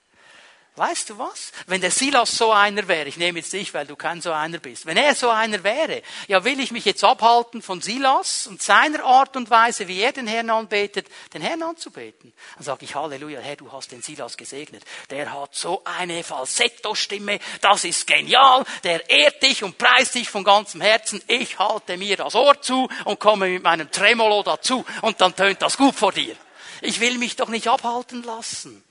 Weißt 0.77 1.09
du 1.09 1.17
was? 1.17 1.51
Wenn 1.65 1.81
der 1.81 1.89
Silas 1.89 2.37
so 2.37 2.51
einer 2.51 2.87
wäre, 2.87 3.09
ich 3.09 3.17
nehme 3.17 3.39
jetzt 3.39 3.51
dich, 3.51 3.73
weil 3.73 3.87
du 3.87 3.95
kein 3.95 4.21
so 4.21 4.31
einer 4.31 4.59
bist, 4.59 4.85
wenn 4.85 4.95
er 4.95 5.15
so 5.15 5.31
einer 5.31 5.63
wäre, 5.63 6.03
ja 6.27 6.43
will 6.43 6.59
ich 6.59 6.69
mich 6.69 6.85
jetzt 6.85 7.03
abhalten 7.03 7.63
von 7.63 7.81
Silas 7.81 8.45
und 8.45 8.61
seiner 8.61 9.03
Art 9.03 9.35
und 9.35 9.49
Weise, 9.49 9.87
wie 9.87 9.99
er 9.99 10.11
den 10.11 10.27
Herrn 10.27 10.51
anbetet, 10.51 11.07
den 11.33 11.41
Herrn 11.41 11.63
anzubeten. 11.63 12.31
Dann 12.57 12.63
sage 12.63 12.85
ich 12.85 12.93
Halleluja, 12.93 13.39
Herr, 13.39 13.55
du 13.55 13.71
hast 13.71 13.91
den 13.91 14.03
Silas 14.03 14.37
gesegnet. 14.37 14.83
Der 15.09 15.33
hat 15.33 15.55
so 15.55 15.81
eine 15.83 16.23
Falsetto-Stimme, 16.23 17.39
das 17.61 17.83
ist 17.83 18.05
genial, 18.05 18.63
der 18.83 19.09
ehrt 19.09 19.41
dich 19.41 19.63
und 19.63 19.79
preist 19.79 20.13
dich 20.13 20.29
von 20.29 20.43
ganzem 20.43 20.81
Herzen. 20.81 21.23
Ich 21.27 21.57
halte 21.57 21.97
mir 21.97 22.17
das 22.17 22.35
Ohr 22.35 22.61
zu 22.61 22.87
und 23.05 23.19
komme 23.19 23.49
mit 23.49 23.63
meinem 23.63 23.89
Tremolo 23.89 24.43
dazu 24.43 24.85
und 25.01 25.19
dann 25.21 25.35
tönt 25.35 25.59
das 25.63 25.75
gut 25.75 25.95
vor 25.95 26.11
dir. 26.11 26.35
Ich 26.81 26.99
will 26.99 27.17
mich 27.17 27.35
doch 27.35 27.49
nicht 27.49 27.67
abhalten 27.67 28.21
lassen. 28.21 28.83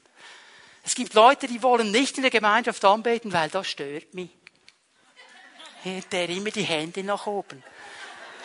Es 0.87 0.95
gibt 0.95 1.15
Leute, 1.15 1.49
die 1.49 1.65
wollen 1.65 1.91
nicht 1.91 2.17
in 2.17 2.23
der 2.23 2.31
Gemeinschaft 2.31 2.85
anbeten, 2.85 3.33
weil 3.33 3.51
das 3.51 3.67
stört 3.67 4.15
mich. 4.15 4.31
Der 6.13 6.29
immer 6.29 6.51
die 6.51 6.63
Hände 6.63 7.03
nach 7.03 7.27
oben. 7.27 7.63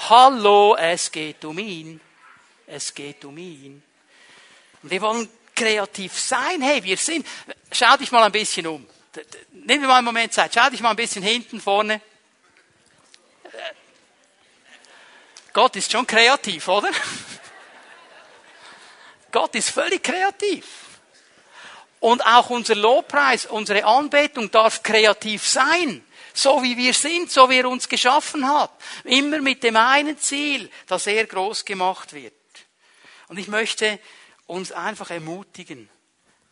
Hallo, 0.09 0.75
es 0.75 1.11
geht 1.11 1.45
um 1.45 1.59
ihn. 1.59 2.01
Es 2.65 2.95
geht 2.95 3.23
um 3.25 3.37
ihn. 3.37 3.83
Wir 4.81 5.01
wollen 5.01 5.29
kreativ 5.55 6.19
sein. 6.19 6.63
Hey, 6.63 6.83
wir 6.83 6.97
sind. 6.97 7.27
Schau 7.71 7.95
dich 7.97 8.11
mal 8.11 8.23
ein 8.23 8.31
bisschen 8.31 8.65
um. 8.65 8.87
Nehmen 9.51 9.83
wir 9.83 9.87
mal 9.87 9.97
einen 9.97 10.05
Moment 10.05 10.33
Zeit. 10.33 10.51
Schau 10.55 10.67
dich 10.67 10.81
mal 10.81 10.89
ein 10.89 10.95
bisschen 10.95 11.21
hinten, 11.21 11.61
vorne. 11.61 12.01
Gott 15.53 15.75
ist 15.75 15.91
schon 15.91 16.07
kreativ, 16.07 16.67
oder? 16.67 16.89
Gott 19.31 19.53
ist 19.53 19.69
völlig 19.69 20.01
kreativ. 20.03 20.90
Und 22.01 22.25
auch 22.25 22.49
unser 22.49 22.73
Lobpreis, 22.73 23.45
unsere 23.45 23.85
Anbetung 23.85 24.49
darf 24.49 24.81
kreativ 24.81 25.47
sein. 25.47 26.03
So 26.33 26.63
wie 26.63 26.75
wir 26.75 26.95
sind, 26.95 27.31
so 27.31 27.47
wie 27.47 27.59
er 27.59 27.69
uns 27.69 27.87
geschaffen 27.87 28.47
hat. 28.47 28.71
Immer 29.03 29.39
mit 29.39 29.61
dem 29.63 29.75
einen 29.75 30.17
Ziel, 30.17 30.71
dass 30.87 31.05
er 31.05 31.27
groß 31.27 31.63
gemacht 31.63 32.13
wird. 32.13 32.33
Und 33.27 33.37
ich 33.37 33.47
möchte 33.47 33.99
uns 34.47 34.71
einfach 34.71 35.11
ermutigen, 35.11 35.89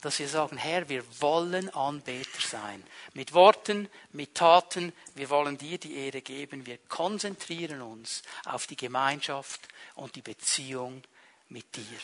dass 0.02 0.20
wir 0.20 0.28
sagen, 0.28 0.56
Herr, 0.56 0.88
wir 0.88 1.04
wollen 1.20 1.74
Anbeter 1.74 2.42
sein. 2.42 2.84
Mit 3.14 3.34
Worten, 3.34 3.90
mit 4.12 4.36
Taten, 4.36 4.94
wir 5.16 5.32
wollen 5.32 5.58
dir 5.58 5.80
die 5.80 5.96
Ehre 5.96 6.22
geben. 6.22 6.68
Wir 6.68 6.78
konzentrieren 6.78 7.82
uns 7.82 8.22
auf 8.46 8.68
die 8.68 8.78
Gemeinschaft 8.78 9.62
und 9.96 10.16
die 10.16 10.22
Beziehung 10.22 11.02
mit 11.50 11.76
dir. 11.76 12.00